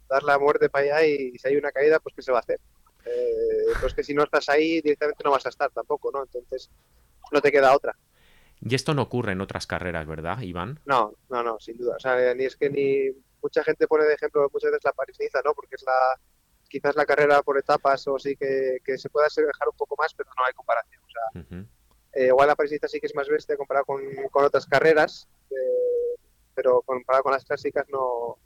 dar 0.07 0.23
la 0.23 0.39
muerte 0.39 0.69
para 0.69 0.85
allá 0.85 1.05
y 1.05 1.37
si 1.37 1.47
hay 1.47 1.57
una 1.57 1.71
caída, 1.71 1.99
pues 1.99 2.15
¿qué 2.15 2.21
se 2.21 2.31
va 2.31 2.37
a 2.39 2.41
hacer? 2.41 2.59
Eh, 3.05 3.73
pues 3.79 3.93
que 3.93 4.03
si 4.03 4.13
no 4.13 4.23
estás 4.23 4.49
ahí 4.49 4.81
directamente 4.81 5.23
no 5.23 5.31
vas 5.31 5.45
a 5.45 5.49
estar 5.49 5.69
tampoco, 5.71 6.11
¿no? 6.11 6.23
Entonces 6.23 6.69
no 7.31 7.41
te 7.41 7.51
queda 7.51 7.75
otra. 7.75 7.95
Y 8.61 8.73
esto 8.73 8.93
no 8.93 9.03
ocurre 9.03 9.33
en 9.33 9.41
otras 9.41 9.67
carreras, 9.67 10.07
¿verdad, 10.07 10.41
Iván? 10.41 10.79
No, 10.85 11.13
no, 11.29 11.43
no, 11.43 11.59
sin 11.59 11.77
duda. 11.77 11.95
O 11.97 11.99
sea, 11.99 12.33
ni 12.33 12.45
es 12.45 12.55
que 12.55 12.69
ni 12.69 13.11
mucha 13.41 13.63
gente 13.63 13.87
pone 13.87 14.05
de 14.05 14.13
ejemplo 14.13 14.49
muchas 14.51 14.71
veces 14.71 14.85
la 14.85 14.93
parís 14.93 15.17
¿no? 15.43 15.53
Porque 15.53 15.75
es 15.75 15.83
la 15.83 16.19
quizás 16.67 16.95
la 16.95 17.05
carrera 17.05 17.43
por 17.43 17.57
etapas 17.57 18.07
o 18.07 18.17
sí 18.17 18.35
que, 18.35 18.79
se 18.97 19.09
pueda 19.09 19.27
dejar 19.27 19.69
un 19.69 19.77
poco 19.77 19.95
más, 19.97 20.13
pero 20.15 20.29
no 20.35 20.45
hay 20.45 20.53
comparación. 20.53 21.03
O 21.03 21.09
sea, 21.09 21.65
eh, 22.13 22.27
igual 22.27 22.47
la 22.47 22.55
parís 22.55 22.79
sí 22.87 22.99
que 22.99 23.07
es 23.07 23.15
más 23.15 23.27
bestia 23.27 23.55
comparado 23.55 23.85
con, 23.85 24.01
con 24.31 24.45
otras 24.45 24.65
carreras, 24.65 25.27
eh, 25.51 26.19
pero 26.55 26.81
comparado 26.81 27.23
con 27.23 27.33
las 27.33 27.45
clásicas 27.45 27.85
no, 27.89 28.39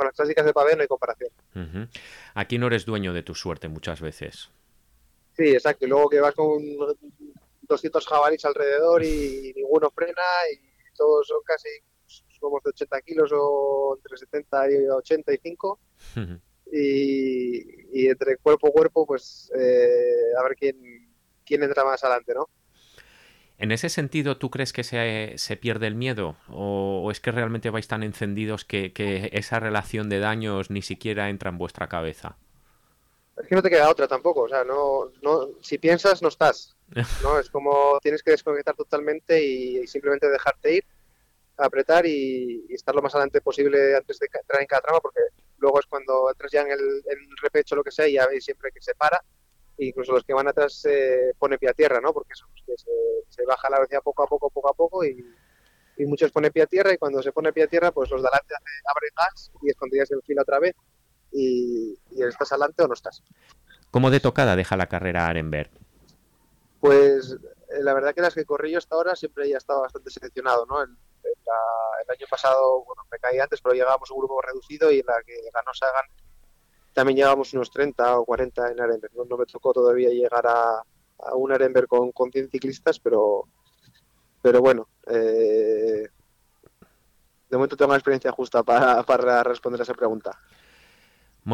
con 0.00 0.06
las 0.06 0.16
clásicas 0.16 0.46
de 0.46 0.54
pavé 0.54 0.74
no 0.76 0.80
hay 0.80 0.88
comparación. 0.88 1.30
Aquí 2.32 2.56
no 2.56 2.68
eres 2.68 2.86
dueño 2.86 3.12
de 3.12 3.22
tu 3.22 3.34
suerte 3.34 3.68
muchas 3.68 4.00
veces. 4.00 4.48
Sí, 5.36 5.48
exacto. 5.48 5.84
Y 5.84 5.88
luego 5.88 6.08
que 6.08 6.20
vas 6.20 6.34
con 6.34 6.58
200 7.60 8.06
jabalíes 8.06 8.42
alrededor 8.46 9.04
y 9.04 9.52
ninguno 9.56 9.90
frena 9.90 10.22
y 10.50 10.56
todos 10.96 11.26
son 11.26 11.42
casi 11.44 11.68
somos 12.40 12.62
de 12.62 12.70
80 12.70 13.02
kilos 13.02 13.30
o 13.34 13.98
entre 13.98 14.16
70 14.16 14.70
y 14.70 14.88
85 14.88 15.78
y, 16.72 18.00
y, 18.00 18.08
entre 18.08 18.38
cuerpo 18.38 18.68
a 18.68 18.72
cuerpo 18.72 19.04
pues 19.04 19.52
eh, 19.54 20.32
a 20.38 20.42
ver 20.44 20.56
quién, 20.56 21.12
quién 21.44 21.62
entra 21.62 21.84
más 21.84 22.02
adelante, 22.02 22.32
¿no? 22.32 22.48
En 23.60 23.72
ese 23.72 23.90
sentido, 23.90 24.38
¿tú 24.38 24.48
crees 24.48 24.72
que 24.72 24.82
se, 24.84 25.34
se 25.36 25.56
pierde 25.58 25.86
el 25.86 25.94
miedo? 25.94 26.34
¿O, 26.48 27.10
es 27.12 27.20
que 27.20 27.30
realmente 27.30 27.68
vais 27.68 27.86
tan 27.86 28.02
encendidos 28.02 28.64
que, 28.64 28.90
esa 29.34 29.60
relación 29.60 30.08
de 30.08 30.18
daños 30.18 30.70
ni 30.70 30.80
siquiera 30.80 31.28
entra 31.28 31.50
en 31.50 31.58
vuestra 31.58 31.86
cabeza? 31.86 32.38
Es 33.36 33.46
que 33.46 33.54
no 33.54 33.60
te 33.60 33.68
queda 33.68 33.90
otra 33.90 34.08
tampoco. 34.08 34.44
O 34.44 34.48
sea, 34.48 34.64
no, 34.64 35.12
no, 35.20 35.48
si 35.60 35.76
piensas, 35.76 36.22
no 36.22 36.28
estás. 36.28 36.74
¿no? 37.22 37.38
es 37.38 37.50
como 37.50 37.98
tienes 38.00 38.22
que 38.22 38.30
desconectar 38.30 38.74
totalmente 38.74 39.44
y, 39.44 39.86
simplemente 39.86 40.30
dejarte 40.30 40.76
ir, 40.76 40.84
apretar 41.58 42.06
y, 42.06 42.64
estar 42.70 42.94
lo 42.94 43.02
más 43.02 43.14
adelante 43.14 43.42
posible 43.42 43.94
antes 43.94 44.18
de 44.20 44.28
entrar 44.32 44.62
en 44.62 44.68
cada 44.68 44.80
trama, 44.80 45.00
porque 45.00 45.20
luego 45.58 45.80
es 45.80 45.86
cuando 45.86 46.30
entras 46.30 46.50
ya 46.50 46.62
en 46.62 46.70
el, 46.70 46.80
en 46.80 47.18
el 47.18 47.36
repecho, 47.42 47.76
lo 47.76 47.84
que 47.84 47.90
sea, 47.90 48.08
y 48.08 48.14
ya 48.14 48.26
veis 48.26 48.42
siempre 48.42 48.72
que 48.72 48.80
se 48.80 48.94
para 48.94 49.22
incluso 49.86 50.12
los 50.12 50.24
que 50.24 50.34
van 50.34 50.48
atrás 50.48 50.74
se 50.74 51.32
pone 51.38 51.58
pie 51.58 51.70
a 51.70 51.74
tierra, 51.74 52.00
¿no? 52.00 52.12
Porque 52.12 52.34
se, 52.34 53.44
baja 53.44 53.70
la 53.70 53.78
velocidad 53.78 54.02
poco 54.02 54.22
a 54.22 54.26
poco, 54.26 54.50
poco 54.50 54.68
a 54.68 54.74
poco 54.74 55.04
y, 55.04 55.24
muchos 56.06 56.32
pone 56.32 56.50
pie 56.50 56.62
a 56.62 56.66
tierra 56.66 56.94
y 56.94 56.96
cuando 56.96 57.22
se 57.22 57.30
pone 57.30 57.52
pie 57.52 57.64
a 57.64 57.66
tierra, 57.66 57.92
pues 57.92 58.10
los 58.10 58.22
de 58.22 58.28
adelante 58.28 58.54
abren 58.86 59.10
gas 59.14 59.52
y 59.60 59.68
es 59.68 59.76
cuando 59.76 59.98
ya 59.98 60.06
se 60.06 60.14
enfila 60.14 60.42
otra 60.42 60.58
vez 60.58 60.74
y, 61.30 61.94
estás 62.10 62.52
adelante 62.52 62.82
o 62.82 62.88
no 62.88 62.94
estás. 62.94 63.22
¿Cómo 63.90 64.10
de 64.10 64.20
tocada 64.20 64.56
deja 64.56 64.78
la 64.78 64.86
carrera 64.86 65.26
Arenberg? 65.26 65.70
Pues 66.80 67.36
eh, 67.68 67.82
la 67.82 67.92
verdad 67.92 68.14
que 68.14 68.22
las 68.22 68.34
que 68.34 68.46
corrí 68.46 68.72
yo 68.72 68.78
hasta 68.78 68.94
ahora 68.94 69.14
siempre 69.14 69.46
ya 69.48 69.58
estaba 69.58 69.80
bastante 69.80 70.10
seleccionado, 70.10 70.64
¿no? 70.66 70.82
El, 70.82 70.96
año 72.08 72.26
pasado, 72.28 72.82
bueno, 72.84 73.02
me 73.12 73.18
caí 73.18 73.38
antes, 73.38 73.60
pero 73.60 73.74
llegábamos 73.74 74.10
un 74.10 74.18
grupo 74.18 74.40
reducido 74.42 74.90
y 74.90 74.98
en 74.98 75.06
la 75.06 75.22
que 75.24 75.34
ganó 75.52 75.72
Sagan 75.74 76.06
también 76.92 77.18
llevamos 77.18 77.52
unos 77.54 77.70
30 77.70 78.18
o 78.18 78.24
40 78.24 78.72
en 78.72 78.80
Arenberg. 78.80 79.12
No, 79.14 79.36
me 79.36 79.46
tocó 79.46 79.72
todavía 79.72 80.10
llegar 80.10 80.46
a, 80.46 80.82
un 81.34 81.52
Arenberg 81.52 81.86
con, 81.86 82.12
con 82.12 82.30
100 82.30 82.50
ciclistas, 82.50 82.98
pero, 82.98 83.46
pero 84.42 84.60
bueno, 84.60 84.88
eh, 85.06 86.08
de 87.48 87.56
momento 87.56 87.76
tengo 87.76 87.92
la 87.92 87.98
experiencia 87.98 88.32
justa 88.32 88.62
para, 88.62 89.02
para 89.02 89.42
responder 89.42 89.80
a 89.80 89.84
esa 89.84 89.94
pregunta. 89.94 90.38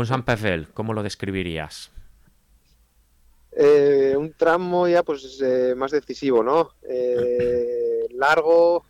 Saint 0.05 0.73
¿cómo 0.73 0.93
lo 0.93 1.03
describirías? 1.03 1.91
Eh, 3.53 4.15
un 4.17 4.35
tramo 4.35 4.87
ya 4.87 5.03
pues 5.03 5.41
eh, 5.43 5.75
más 5.75 5.91
decisivo, 5.91 6.43
¿no? 6.43 6.73
largo, 8.11 8.85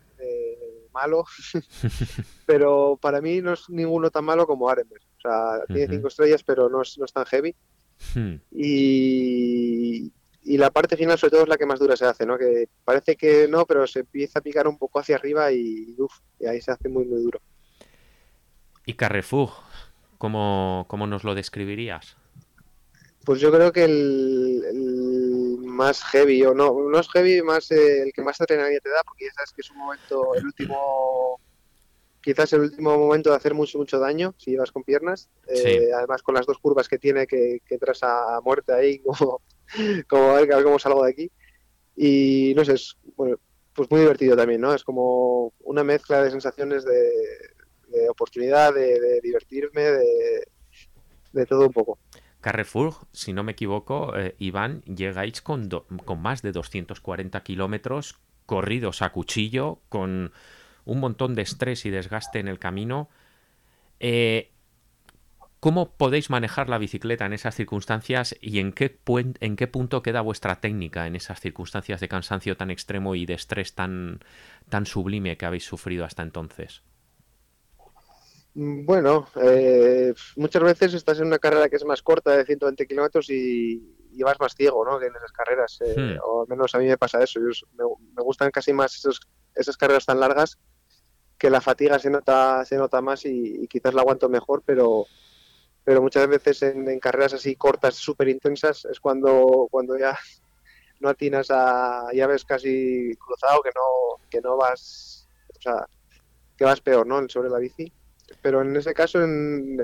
malo, 0.92 1.24
pero 2.46 2.98
para 3.00 3.20
mí 3.20 3.40
no 3.42 3.52
es 3.52 3.68
ninguno 3.68 4.10
tan 4.10 4.24
malo 4.24 4.46
como 4.46 4.68
Arenberg 4.68 5.02
tiene 5.68 5.88
cinco 5.88 6.08
estrellas, 6.08 6.42
pero 6.42 6.68
no 6.68 6.82
es, 6.82 6.98
no 6.98 7.04
es 7.04 7.12
tan 7.12 7.24
heavy. 7.26 7.54
Hmm. 8.14 8.34
Y, 8.52 10.12
y, 10.42 10.58
la 10.58 10.70
parte 10.70 10.96
final, 10.96 11.18
sobre 11.18 11.30
todo, 11.30 11.42
es 11.42 11.48
la 11.48 11.56
que 11.56 11.66
más 11.66 11.78
dura 11.78 11.96
se 11.96 12.04
hace, 12.04 12.26
¿no? 12.26 12.36
Que 12.36 12.68
parece 12.84 13.16
que 13.16 13.48
no, 13.48 13.64
pero 13.66 13.86
se 13.86 14.00
empieza 14.00 14.38
a 14.38 14.42
picar 14.42 14.68
un 14.68 14.78
poco 14.78 14.98
hacia 14.98 15.16
arriba 15.16 15.50
y, 15.52 15.94
uf, 15.98 16.18
y 16.38 16.46
ahí 16.46 16.60
se 16.60 16.72
hace 16.72 16.88
muy, 16.88 17.04
muy 17.04 17.22
duro. 17.22 17.40
¿Y 18.84 18.94
Carrefour? 18.94 19.50
¿Cómo, 20.18 20.86
cómo 20.88 21.06
nos 21.06 21.24
lo 21.24 21.34
describirías? 21.34 22.16
Pues 23.24 23.40
yo 23.40 23.50
creo 23.50 23.72
que 23.72 23.84
el, 23.84 25.58
más 25.62 26.02
heavy, 26.04 26.44
o 26.44 26.54
no, 26.54 26.88
no 26.88 26.98
es 27.00 27.08
heavy, 27.10 27.42
más 27.42 27.70
eh, 27.72 28.02
el 28.02 28.12
que 28.12 28.22
más 28.22 28.40
adrenalina 28.40 28.80
te 28.80 28.88
da, 28.88 29.02
porque 29.04 29.24
ya 29.26 29.32
sabes 29.32 29.52
que 29.52 29.62
es 29.62 29.70
un 29.70 29.78
momento, 29.78 30.34
el 30.36 30.44
último, 30.44 31.40
quizás 32.26 32.52
el 32.54 32.62
último 32.62 32.98
momento 32.98 33.30
de 33.30 33.36
hacer 33.36 33.54
mucho, 33.54 33.78
mucho 33.78 34.00
daño, 34.00 34.34
si 34.36 34.50
llevas 34.50 34.72
con 34.72 34.82
piernas, 34.82 35.30
eh, 35.46 35.90
además 35.96 36.24
con 36.24 36.34
las 36.34 36.44
dos 36.44 36.58
curvas 36.58 36.88
que 36.88 36.98
tiene, 36.98 37.24
que, 37.24 37.62
que 37.64 37.74
entras 37.74 38.00
a 38.02 38.40
muerte 38.42 38.72
ahí, 38.72 38.98
como, 39.04 39.42
como 40.08 40.30
a 40.30 40.40
ver, 40.40 40.64
cómo 40.64 40.76
salgo 40.80 41.04
de 41.04 41.10
aquí. 41.12 41.30
Y 41.94 42.52
no 42.56 42.64
sé, 42.64 42.72
es 42.72 42.96
bueno, 43.14 43.38
pues 43.72 43.88
muy 43.92 44.00
divertido 44.00 44.36
también, 44.36 44.60
¿no? 44.60 44.74
Es 44.74 44.82
como 44.82 45.52
una 45.60 45.84
mezcla 45.84 46.20
de 46.20 46.32
sensaciones 46.32 46.84
de, 46.84 47.12
de 47.90 48.08
oportunidad, 48.10 48.74
de, 48.74 49.20
divertirme, 49.22 49.82
de, 49.82 50.48
de 51.32 51.46
todo 51.46 51.68
un 51.68 51.72
poco. 51.72 52.00
Carrefour, 52.40 52.94
si 53.12 53.34
no 53.34 53.44
me 53.44 53.52
equivoco, 53.52 54.18
eh, 54.18 54.34
Iván, 54.40 54.82
llegáis 54.82 55.42
con, 55.42 55.68
con 56.04 56.20
más 56.20 56.42
de 56.42 56.50
240 56.50 57.40
kilómetros 57.44 58.18
corridos 58.46 59.00
a 59.02 59.12
cuchillo, 59.12 59.78
con 59.88 60.32
un 60.86 61.00
montón 61.00 61.34
de 61.34 61.42
estrés 61.42 61.84
y 61.84 61.90
desgaste 61.90 62.38
en 62.38 62.48
el 62.48 62.58
camino. 62.58 63.10
Eh, 64.00 64.50
¿Cómo 65.60 65.96
podéis 65.96 66.30
manejar 66.30 66.68
la 66.68 66.78
bicicleta 66.78 67.26
en 67.26 67.32
esas 67.32 67.54
circunstancias 67.54 68.36
y 68.40 68.60
en 68.60 68.72
qué, 68.72 69.00
en 69.40 69.56
qué 69.56 69.66
punto 69.66 70.02
queda 70.02 70.20
vuestra 70.20 70.60
técnica 70.60 71.06
en 71.06 71.16
esas 71.16 71.40
circunstancias 71.40 72.00
de 72.00 72.08
cansancio 72.08 72.56
tan 72.56 72.70
extremo 72.70 73.14
y 73.14 73.26
de 73.26 73.34
estrés 73.34 73.74
tan, 73.74 74.20
tan 74.68 74.86
sublime 74.86 75.36
que 75.36 75.44
habéis 75.46 75.64
sufrido 75.64 76.04
hasta 76.04 76.22
entonces? 76.22 76.82
Mm, 78.54 78.86
bueno, 78.86 79.28
eh, 79.42 80.14
muchas 80.36 80.62
veces 80.62 80.94
estás 80.94 81.18
en 81.20 81.26
una 81.26 81.38
carrera 81.38 81.68
que 81.68 81.76
es 81.76 81.84
más 81.84 82.02
corta 82.02 82.36
de 82.36 82.44
120 82.44 82.86
kilómetros 82.86 83.28
y, 83.30 83.82
vas 84.22 84.38
más 84.38 84.54
ciego, 84.54 84.84
¿no? 84.84 84.98
Que 84.98 85.06
en 85.06 85.16
esas 85.16 85.32
carreras. 85.32 85.78
Eh, 85.84 85.94
hmm. 85.96 86.18
O 86.22 86.42
al 86.42 86.48
menos 86.48 86.74
a 86.74 86.78
mí 86.78 86.86
me 86.86 86.96
pasa 86.96 87.22
eso. 87.22 87.40
me, 87.40 88.22
gustan 88.22 88.50
casi 88.50 88.72
más 88.72 89.04
esas 89.54 89.76
carreras 89.76 90.06
tan 90.06 90.20
largas 90.20 90.58
que 91.38 91.50
la 91.50 91.60
fatiga 91.60 91.98
se 91.98 92.10
nota, 92.10 92.64
se 92.64 92.76
nota 92.76 93.00
más 93.00 93.24
y, 93.24 93.66
quizás 93.68 93.94
la 93.94 94.02
aguanto 94.02 94.28
mejor, 94.28 94.62
pero, 94.64 95.06
pero 95.84 96.02
muchas 96.02 96.26
veces 96.28 96.62
en, 96.62 96.98
carreras 96.98 97.34
así 97.34 97.56
cortas, 97.56 97.94
súper 97.94 98.28
intensas, 98.28 98.84
es 98.86 99.00
cuando, 99.00 99.68
cuando 99.70 99.98
ya 99.98 100.18
no 101.00 101.08
atinas 101.08 101.48
a, 101.50 102.08
ya 102.14 102.26
ves 102.26 102.44
casi 102.44 103.14
cruzado 103.16 103.60
que 103.62 103.70
no, 103.74 104.28
que 104.30 104.40
no 104.40 104.56
vas, 104.56 105.28
o 105.58 105.60
sea, 105.60 105.86
que 106.56 106.64
vas 106.64 106.80
peor, 106.80 107.06
¿no? 107.06 107.28
Sobre 107.28 107.50
la 107.50 107.58
bici 107.58 107.92
pero 108.42 108.62
en 108.62 108.76
ese 108.76 108.94
caso, 108.94 109.22
en, 109.22 109.78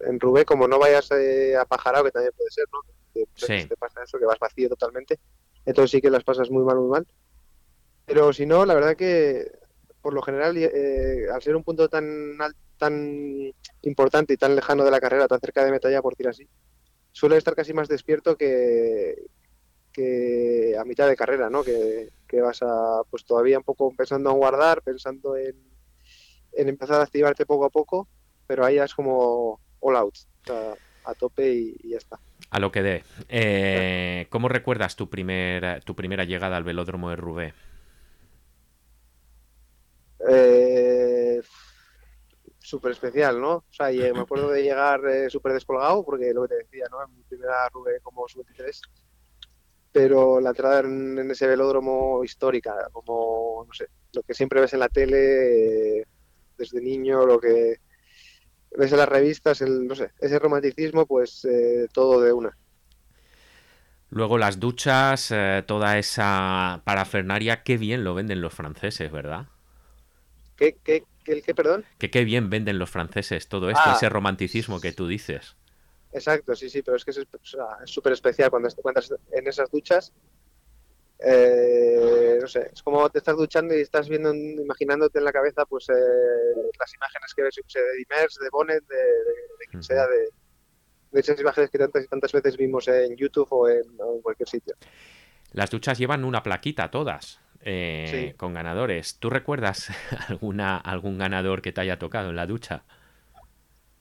en, 0.00 0.20
Rubé, 0.20 0.44
como 0.44 0.68
no 0.68 0.78
vayas 0.78 1.10
eh, 1.12 1.56
a 1.56 1.64
pajarao, 1.64 2.04
que 2.04 2.10
también 2.10 2.32
puede 2.36 2.50
ser, 2.50 2.64
¿no? 2.72 2.80
Que, 3.12 3.66
te 3.66 3.76
pasa 3.76 4.02
eso, 4.02 4.18
que 4.18 4.26
vas 4.26 4.38
vacío 4.38 4.68
totalmente. 4.68 5.18
Entonces 5.64 5.92
sí 5.92 6.00
que 6.00 6.10
las 6.10 6.24
pasas 6.24 6.50
muy 6.50 6.62
mal, 6.62 6.76
muy 6.76 6.90
mal. 6.90 7.06
Pero 8.06 8.32
si 8.32 8.44
no, 8.44 8.66
la 8.66 8.74
verdad 8.74 8.96
que 8.96 9.50
por 10.04 10.12
lo 10.12 10.20
general, 10.20 10.54
eh, 10.58 11.28
al 11.32 11.40
ser 11.40 11.56
un 11.56 11.64
punto 11.64 11.88
tan 11.88 12.36
tan 12.76 13.50
importante 13.80 14.34
y 14.34 14.36
tan 14.36 14.54
lejano 14.54 14.84
de 14.84 14.90
la 14.90 15.00
carrera, 15.00 15.26
tan 15.26 15.40
cerca 15.40 15.64
de 15.64 15.70
Metalla, 15.70 16.02
por 16.02 16.12
decir 16.12 16.28
así, 16.28 16.46
suele 17.10 17.38
estar 17.38 17.54
casi 17.54 17.72
más 17.72 17.88
despierto 17.88 18.36
que, 18.36 19.16
a 20.78 20.84
mitad 20.84 21.08
de 21.08 21.16
carrera, 21.16 21.48
¿no? 21.48 21.64
Que, 21.64 22.10
vas 22.42 22.60
a, 22.62 23.00
pues 23.08 23.24
todavía 23.24 23.56
un 23.56 23.64
poco 23.64 23.94
pensando 23.96 24.30
en 24.30 24.36
guardar, 24.36 24.82
pensando 24.82 25.38
en, 25.38 25.56
empezar 26.52 27.00
a 27.00 27.04
activarte 27.04 27.46
poco 27.46 27.64
a 27.64 27.70
poco, 27.70 28.06
pero 28.46 28.66
ahí 28.66 28.76
es 28.76 28.94
como 28.94 29.58
all 29.80 29.96
out, 29.96 30.16
a 31.06 31.14
tope 31.14 31.50
y, 31.50 31.88
ya 31.88 31.96
está. 31.96 32.20
A 32.50 32.58
lo 32.58 32.70
que 32.70 32.82
dé. 32.82 33.04
Eh, 33.30 34.26
¿Cómo 34.28 34.50
recuerdas 34.50 34.96
tu, 34.96 35.06
tu 35.06 35.96
primera 35.96 36.24
llegada 36.24 36.58
al 36.58 36.64
velódromo 36.64 37.08
de 37.08 37.16
Rubé? 37.16 37.54
Eh, 40.28 41.40
súper 42.58 42.92
especial, 42.92 43.40
¿no? 43.40 43.56
O 43.56 43.64
sea, 43.70 43.88
me 43.90 44.20
acuerdo 44.20 44.48
de 44.50 44.62
llegar 44.62 45.06
eh, 45.06 45.28
súper 45.28 45.52
descolgado, 45.52 46.04
porque 46.04 46.32
lo 46.32 46.42
que 46.42 46.48
te 46.48 46.56
decía, 46.56 46.86
¿no? 46.90 47.02
En 47.04 47.14
mi 47.14 47.22
primera 47.24 47.68
Rubé 47.68 48.00
como 48.02 48.26
sub-23, 48.26 48.80
pero 49.92 50.40
la 50.40 50.50
entrada 50.50 50.80
en, 50.80 51.30
ese 51.30 51.46
velódromo 51.46 52.24
histórica, 52.24 52.74
como, 52.90 53.64
no 53.68 53.72
sé, 53.72 53.86
lo 54.12 54.22
que 54.22 54.34
siempre 54.34 54.60
ves 54.60 54.72
en 54.72 54.80
la 54.80 54.88
tele, 54.88 56.06
desde 56.56 56.80
niño, 56.80 57.26
lo 57.26 57.38
que 57.38 57.76
ves 58.76 58.92
en 58.92 58.98
las 58.98 59.08
revistas, 59.08 59.60
el, 59.60 59.86
no 59.86 59.94
sé, 59.94 60.10
ese 60.18 60.38
romanticismo, 60.38 61.06
pues 61.06 61.44
eh, 61.44 61.86
todo 61.92 62.20
de 62.20 62.32
una. 62.32 62.56
Luego 64.10 64.38
las 64.38 64.58
duchas, 64.58 65.30
eh, 65.32 65.62
toda 65.66 65.98
esa 65.98 66.82
parafernaria, 66.84 67.62
qué 67.62 67.76
bien 67.76 68.04
lo 68.04 68.14
venden 68.14 68.40
los 68.40 68.54
franceses, 68.54 69.12
¿verdad? 69.12 69.48
¿Qué, 70.56 70.76
qué, 70.82 71.04
qué, 71.24 71.42
qué 71.42 71.54
perdón? 71.54 71.84
Que 71.98 72.10
qué 72.10 72.24
bien 72.24 72.50
venden 72.50 72.78
los 72.78 72.90
franceses 72.90 73.48
todo 73.48 73.70
esto, 73.70 73.82
ah. 73.84 73.94
ese 73.96 74.08
romanticismo 74.08 74.80
que 74.80 74.92
tú 74.92 75.08
dices. 75.08 75.56
Exacto, 76.12 76.54
sí, 76.54 76.70
sí, 76.70 76.82
pero 76.82 76.96
es 76.96 77.04
que 77.04 77.10
es 77.10 77.26
súper 77.86 78.12
especial 78.12 78.50
cuando, 78.50 78.68
cuando 78.82 79.00
estás 79.00 79.18
en 79.32 79.48
esas 79.48 79.70
duchas 79.70 80.12
eh, 81.18 82.38
no 82.40 82.46
sé, 82.46 82.70
es 82.72 82.82
como 82.82 83.08
te 83.08 83.18
estás 83.18 83.36
duchando 83.36 83.74
y 83.74 83.80
estás 83.80 84.08
viendo, 84.08 84.34
imaginándote 84.34 85.18
en 85.18 85.24
la 85.24 85.32
cabeza 85.32 85.64
pues 85.64 85.88
eh, 85.88 85.92
las 86.78 86.94
imágenes 86.94 87.34
que 87.34 87.42
ves 87.42 87.54
de 87.54 87.96
Dimers, 87.96 88.38
de 88.40 88.48
Bonnet, 88.50 88.84
de, 88.86 89.66
quien 89.70 89.82
sea, 89.82 90.06
de, 90.06 90.28
esas 91.18 91.40
imágenes 91.40 91.70
que 91.70 91.78
tantas 91.78 92.04
y 92.04 92.08
tantas 92.08 92.32
veces 92.32 92.56
vimos 92.56 92.88
en 92.88 93.16
YouTube 93.16 93.48
o 93.50 93.68
en, 93.68 93.84
cualquier 94.22 94.48
sitio. 94.48 94.74
Las 95.52 95.70
duchas 95.70 95.96
llevan 95.96 96.24
una 96.24 96.42
plaquita 96.42 96.90
todas. 96.90 97.40
Eh, 97.66 98.34
con 98.36 98.52
ganadores. 98.52 99.16
¿Tú 99.18 99.30
recuerdas 99.30 99.88
alguna 100.28 100.76
algún 100.76 101.16
ganador 101.16 101.62
que 101.62 101.72
te 101.72 101.80
haya 101.80 101.98
tocado 101.98 102.28
en 102.28 102.36
la 102.36 102.46
ducha? 102.46 102.84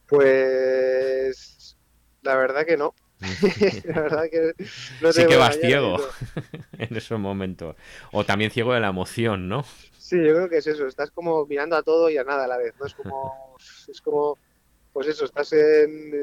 Pues 0.07 1.77
la 2.23 2.35
verdad 2.35 2.65
que 2.65 2.75
no. 2.75 2.93
la 3.85 4.01
verdad 4.01 4.23
que 4.29 4.53
sí 5.13 5.27
que 5.27 5.37
vas 5.37 5.57
ciego 5.59 5.97
en 6.77 6.95
esos 6.95 7.17
momentos. 7.19 7.77
O 8.11 8.25
también 8.25 8.51
ciego 8.51 8.73
de 8.73 8.81
la 8.81 8.89
emoción, 8.89 9.47
¿no? 9.47 9.63
Sí, 9.97 10.17
yo 10.17 10.33
creo 10.35 10.49
que 10.49 10.57
es 10.57 10.67
eso. 10.67 10.85
Estás 10.85 11.11
como 11.11 11.45
mirando 11.45 11.77
a 11.77 11.83
todo 11.83 12.09
y 12.09 12.17
a 12.17 12.25
nada 12.25 12.43
a 12.43 12.47
la 12.47 12.57
vez. 12.57 12.73
¿no? 12.77 12.85
Es 12.85 12.93
como, 12.93 13.55
es 13.87 14.01
como 14.01 14.37
pues 14.91 15.07
eso, 15.07 15.23
estás 15.23 15.53
en, 15.53 16.13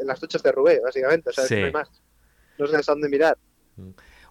en, 0.00 0.06
las 0.06 0.20
duchas 0.20 0.44
de 0.44 0.52
Rubé, 0.52 0.80
básicamente. 0.80 1.30
O 1.30 1.32
sea, 1.32 1.44
no 1.58 1.66
hay 1.66 1.72
más. 1.72 1.90
No 2.56 2.68
sabes 2.68 2.88
a 2.88 2.92
dónde 2.92 3.08
mirar. 3.08 3.36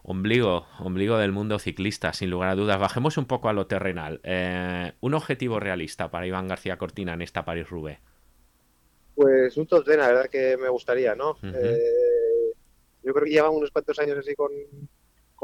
Ombligo, 0.10 0.65
ombligo 0.80 1.17
del 1.17 1.34
mundo 1.34 1.60
ciclista, 1.60 2.13
sin 2.13 2.30
lugar 2.30 2.48
a 2.48 2.56
dudas. 2.56 2.80
Bajemos 2.80 3.17
un 3.17 3.26
poco 3.26 3.50
a 3.50 3.54
lo 3.54 3.67
terrenal. 3.67 4.22
Eh, 4.24 4.93
un 5.02 5.13
objetivo 5.13 5.60
realista 5.60 6.10
para 6.10 6.26
Iván 6.26 6.48
García 6.48 6.78
Cortina 6.78 7.13
en 7.13 7.22
esta 7.22 7.43
París-Roubaix. 7.43 8.00
Pues 9.15 9.58
un 9.58 9.67
top 9.67 9.84
ten, 9.84 10.00
la 10.00 10.08
verdad 10.08 10.30
que 10.30 10.56
me 10.56 10.70
gustaría, 10.70 11.13
¿no? 11.13 11.38
Eh, 11.43 12.54
yo 13.04 13.13
creo 13.13 13.26
que 13.26 13.32
llevan 13.32 13.52
unos 13.52 13.70
cuantos 13.70 14.00
años 14.00 14.17
así 14.17 14.34
con, 14.34 14.50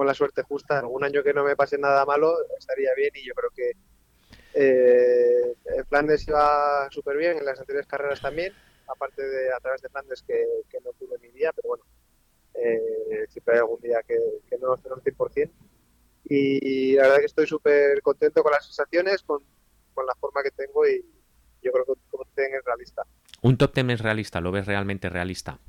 la 0.06 0.14
suerte 0.14 0.44
justa. 0.44 0.80
Algún 0.80 1.04
año 1.04 1.22
que 1.24 1.34
no 1.34 1.44
me 1.44 1.58
pase 1.58 1.78
nada 1.78 2.06
malo 2.06 2.34
estaría 2.58 2.92
bien 2.96 3.12
y 3.16 3.28
yo 3.28 3.34
creo 3.34 3.50
que 3.54 3.72
eh, 4.54 5.84
Flandes 5.90 6.26
iba 6.26 6.88
súper 6.90 7.18
bien, 7.18 7.38
en 7.38 7.44
las 7.44 7.60
anteriores 7.60 7.86
carreras 7.86 8.22
también, 8.22 8.54
aparte 8.88 9.28
de 9.28 9.52
a 9.52 9.60
través 9.60 9.82
de 9.82 9.90
Flandes 9.90 10.24
que, 10.24 10.46
no 10.86 10.92
tuve 10.94 11.18
mi 11.20 11.32
día, 11.32 11.52
pero 11.54 11.68
bueno, 11.68 11.84
eh, 12.54 13.26
siempre 13.30 13.56
hay 13.56 13.60
algún 13.60 13.82
día 13.82 14.02
que, 14.08 14.18
no 14.60 14.68
lo 14.68 14.78
tengo 14.78 14.96
al 14.96 15.04
100%. 15.04 15.52
Y 16.26 16.96
la 16.96 17.04
verdad 17.04 17.20
que 17.20 17.26
estoy 17.26 17.48
súper 17.48 18.02
contento 18.02 18.42
con 18.44 18.52
las 18.52 18.66
sensaciones, 18.66 19.24
con, 19.24 19.44
la 19.96 20.16
forma 20.16 20.42
que 20.42 20.52
tengo 20.52 20.88
y 20.88 21.06
yo 21.62 21.72
creo 21.72 21.86
que 21.86 21.92
un 21.92 22.00
top 22.10 22.28
es 22.36 22.66
realista. 22.66 23.04
¿Un 23.42 23.58
top 23.58 23.74
10 23.74 23.90
es 23.90 24.02
realista? 24.02 24.42
¿Lo 24.42 24.52
ves 24.52 24.66
realmente 24.66 25.10
realista? 25.10 25.60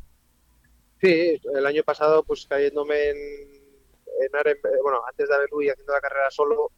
Sí, 1.00 1.40
el 1.54 1.66
año 1.66 1.82
pasado, 1.82 2.22
pues 2.22 2.46
cayéndome 2.46 3.10
en, 3.10 3.16
en 3.16 4.46
eh, 4.46 4.60
bueno, 4.82 5.02
antes 5.06 5.28
de 5.28 5.34
haber 5.34 5.50
y 5.60 5.68
haciendo 5.68 5.92
la 5.92 6.00
carrera 6.00 6.30
solo, 6.30 6.70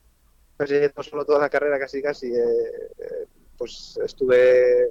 persiguiendo 0.56 1.02
solo 1.02 1.24
toda 1.24 1.38
la 1.38 1.50
carrera 1.50 1.78
casi 1.78 2.02
casi, 2.02 2.26
eh, 2.34 2.90
eh, 2.98 3.26
pues 3.56 3.98
estuve 4.04 4.90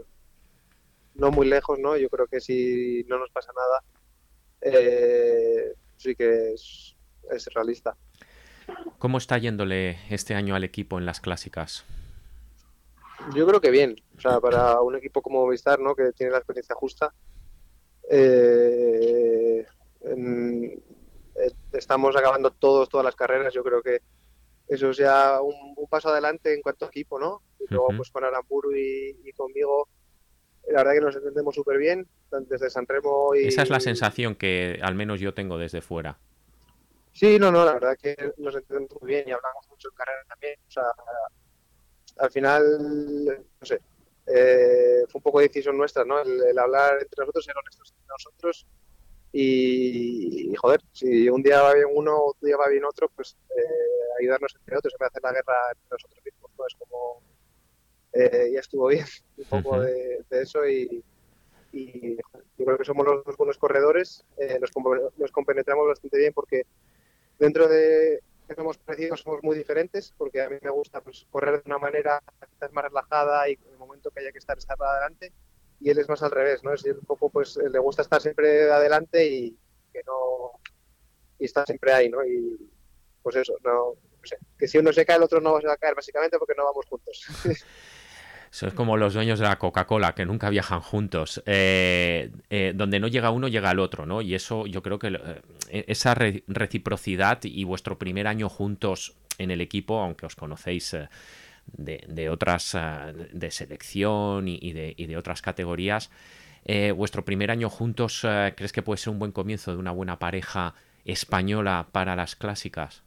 no 1.15 1.32
muy 1.32 1.47
lejos, 1.47 1.80
¿no? 1.80 1.97
Yo 1.97 2.10
creo 2.10 2.28
que 2.28 2.39
si 2.39 3.04
no 3.08 3.17
nos 3.17 3.30
pasa 3.32 3.51
nada, 3.54 3.84
sí 5.97 6.15
que 6.15 6.54
es, 6.54 6.95
es 7.32 7.45
realista. 7.54 7.95
¿Cómo 8.97 9.17
está 9.17 9.38
yéndole 9.38 9.99
este 10.10 10.34
año 10.34 10.56
al 10.56 10.63
equipo 10.63 10.97
en 10.97 11.06
las 11.06 11.21
clásicas? 11.21 11.86
Yo 13.34 13.47
creo 13.47 13.62
que 13.62 13.71
bien. 13.71 13.95
O 14.17 14.21
sea, 14.21 14.39
para 14.39 14.82
un 14.82 14.95
equipo 14.95 15.21
como 15.21 15.41
Movistar, 15.41 15.80
¿no? 15.80 15.95
Que 15.95 16.12
tiene 16.13 16.32
la 16.32 16.39
experiencia 16.39 16.75
justa. 16.75 17.13
Eh, 18.10 19.65
eh, 20.01 20.82
estamos 21.73 22.15
acabando 22.15 22.51
todos, 22.51 22.89
todas 22.89 23.06
las 23.06 23.15
carreras. 23.15 23.54
Yo 23.54 23.63
creo 23.63 23.82
que 23.82 23.99
eso 24.67 24.89
es 24.89 24.97
ya 24.97 25.39
un, 25.41 25.56
paso 25.89 26.10
adelante 26.10 26.54
en 26.54 26.62
cuanto 26.62 26.86
a 26.86 26.88
equipo, 26.89 27.19
¿no? 27.19 27.41
Y 27.60 27.73
luego, 27.73 27.89
pues 27.95 28.10
con 28.10 28.23
Aramburu 28.23 28.75
y, 28.75 29.17
y 29.23 29.32
conmigo, 29.34 29.88
la 30.67 30.84
verdad 30.84 30.93
que 30.93 31.01
nos 31.01 31.15
entendemos 31.15 31.56
súper 31.56 31.78
bien, 31.78 32.08
desde 32.47 32.69
San 32.69 32.88
Remo 32.88 33.36
y... 33.36 33.47
Esa 33.47 33.63
es 33.63 33.69
la 33.69 33.80
sensación 33.80 34.36
que 34.36 34.80
al 34.82 34.95
menos 34.95 35.19
yo 35.19 35.34
tengo 35.34 35.58
desde 35.58 35.82
fuera. 35.82 36.17
Sí, 37.13 37.39
no, 37.39 37.51
no, 37.51 37.63
la 37.63 37.73
verdad 37.73 37.97
que 38.01 38.15
nos 38.38 38.56
entendemos 38.56 39.01
muy 39.01 39.10
bien 39.10 39.28
y 39.28 39.32
hablamos 39.32 39.67
mucho 39.69 39.89
en 39.89 39.95
carrera 39.95 40.23
también. 40.28 40.60
O 40.67 40.71
sea, 40.71 40.84
al 42.17 42.32
final, 42.32 43.25
no 43.60 43.65
sé, 43.65 43.80
eh, 44.28 45.04
fue 45.08 45.19
un 45.19 45.23
poco 45.23 45.39
decisión 45.39 45.78
nuestra, 45.78 46.04
¿no? 46.04 46.19
El, 46.19 46.43
el 46.43 46.60
hablar 46.60 46.97
entre 47.01 47.21
nosotros, 47.21 47.45
ser 47.45 47.56
honestos 47.58 47.91
entre 47.91 48.08
nosotros 48.08 48.67
y, 49.32 50.51
y, 50.51 50.56
joder, 50.56 50.82
si 50.93 51.30
un 51.30 51.43
día 51.43 51.62
va 51.62 51.73
bien 51.73 51.88
uno, 51.93 52.17
otro 52.17 52.45
día 52.45 52.58
va 52.58 52.69
bien 52.69 52.86
otro, 52.86 53.10
pues 53.10 53.38
eh, 53.49 54.21
ayudarnos 54.21 54.56
entre 54.56 54.78
otros, 54.78 54.93
en 54.93 54.97
vez 54.97 55.12
de 55.12 55.17
hacer 55.17 55.23
la 55.23 55.32
guerra 55.34 55.56
entre 55.73 55.89
nosotros 55.91 56.19
mismos, 56.23 56.51
¿no? 56.58 56.65
Es 56.65 56.75
como, 56.75 57.21
eh, 58.15 58.51
ya 58.54 58.62
estuvo 58.62 58.88
bien 58.88 59.06
un 59.38 59.45
poco 59.45 59.82
de, 59.82 60.23
de 60.30 60.41
eso 60.41 60.67
y, 60.67 61.04
y 61.73 62.15
yo 62.15 62.65
creo 62.65 62.78
que 62.78 62.86
somos 62.86 63.06
los 63.06 63.25
dos 63.25 63.36
buenos 63.36 63.58
corredores, 63.58 64.25
eh, 64.38 64.58
nos, 64.60 64.71
nos 65.17 65.32
compenetramos 65.32 65.88
bastante 65.88 66.17
bien 66.17 66.34
porque 66.34 66.65
dentro 67.38 67.67
de 67.67 68.21
que 68.47 68.56
somos 68.56 68.78
parecidos 68.78 69.21
somos 69.21 69.43
muy 69.43 69.58
diferentes 69.58 70.13
porque 70.17 70.41
a 70.41 70.49
mí 70.49 70.56
me 70.62 70.69
gusta 70.69 71.01
pues, 71.01 71.28
correr 71.30 71.62
de 71.62 71.63
una 71.65 71.80
manera 71.80 72.21
quizás 72.54 72.71
más 72.71 72.86
relajada 72.86 73.49
y 73.49 73.54
en 73.54 73.71
el 73.71 73.78
momento 73.78 74.12
que 74.12 74.21
haya 74.21 74.32
que 74.32 74.38
estar 74.38 74.58
estar 74.58 74.78
adelante 74.82 75.34
y 75.82 75.89
él 75.89 75.97
es 75.97 76.08
más 76.08 76.23
al 76.23 76.32
revés, 76.32 76.63
¿no? 76.63 76.73
Es 76.73 76.86
un 76.86 77.06
poco 77.06 77.30
pues 77.30 77.58
le 77.58 77.80
gusta 77.80 78.04
estar 78.04 78.21
siempre 78.21 78.71
adelante 78.71 79.28
y 79.28 79.58
que 79.91 80.01
no 80.06 80.51
y 81.38 81.45
está 81.45 81.65
siempre 81.65 81.91
ahí, 81.91 82.10
¿no? 82.10 82.23
Y 82.23 82.71
pues 83.21 83.36
eso, 83.36 83.56
no, 83.63 83.71
no 83.71 83.95
sé, 84.23 84.38
que 84.58 84.67
si 84.69 84.78
uno 84.78 84.93
se 84.93 85.06
cae 85.06 85.17
el 85.17 85.23
otro 85.23 85.41
no 85.41 85.60
se 85.60 85.67
va 85.67 85.73
a 85.73 85.78
caer 85.78 85.95
básicamente 85.95 86.38
porque 86.38 86.54
no 86.56 86.63
vamos 86.63 86.86
juntos. 86.86 87.25
Es 88.63 88.73
como 88.73 88.97
los 88.97 89.13
dueños 89.13 89.39
de 89.39 89.45
la 89.45 89.57
Coca-Cola, 89.57 90.13
que 90.15 90.25
nunca 90.25 90.49
viajan 90.49 90.81
juntos. 90.81 91.41
Eh, 91.45 92.31
eh, 92.49 92.73
donde 92.75 92.99
no 92.99 93.07
llega 93.07 93.31
uno, 93.31 93.47
llega 93.47 93.71
el 93.71 93.79
otro, 93.79 94.05
¿no? 94.05 94.21
Y 94.21 94.35
eso 94.35 94.65
yo 94.67 94.81
creo 94.83 94.99
que 94.99 95.07
eh, 95.69 95.85
esa 95.87 96.15
re- 96.15 96.43
reciprocidad 96.47 97.39
y 97.43 97.63
vuestro 97.63 97.97
primer 97.97 98.27
año 98.27 98.49
juntos 98.49 99.15
en 99.37 99.51
el 99.51 99.61
equipo, 99.61 99.99
aunque 100.01 100.25
os 100.25 100.35
conocéis 100.35 100.95
de, 101.67 102.29
otras, 102.29 102.77
de 103.33 103.51
selección 103.51 104.47
y, 104.47 104.71
de, 104.73 104.93
y 104.95 105.07
de 105.07 105.17
otras 105.17 105.41
categorías, 105.41 106.09
vuestro 106.95 107.25
primer 107.25 107.51
año 107.51 107.69
juntos, 107.69 108.21
¿crees 108.55 108.71
que 108.71 108.81
puede 108.81 108.97
ser 108.97 109.11
un 109.11 109.19
buen 109.19 109.31
comienzo 109.31 109.71
de 109.71 109.77
una 109.77 109.91
buena 109.91 110.17
pareja 110.19 110.73
española 111.03 111.87
para 111.91 112.15
las 112.15 112.35
clásicas? 112.35 113.03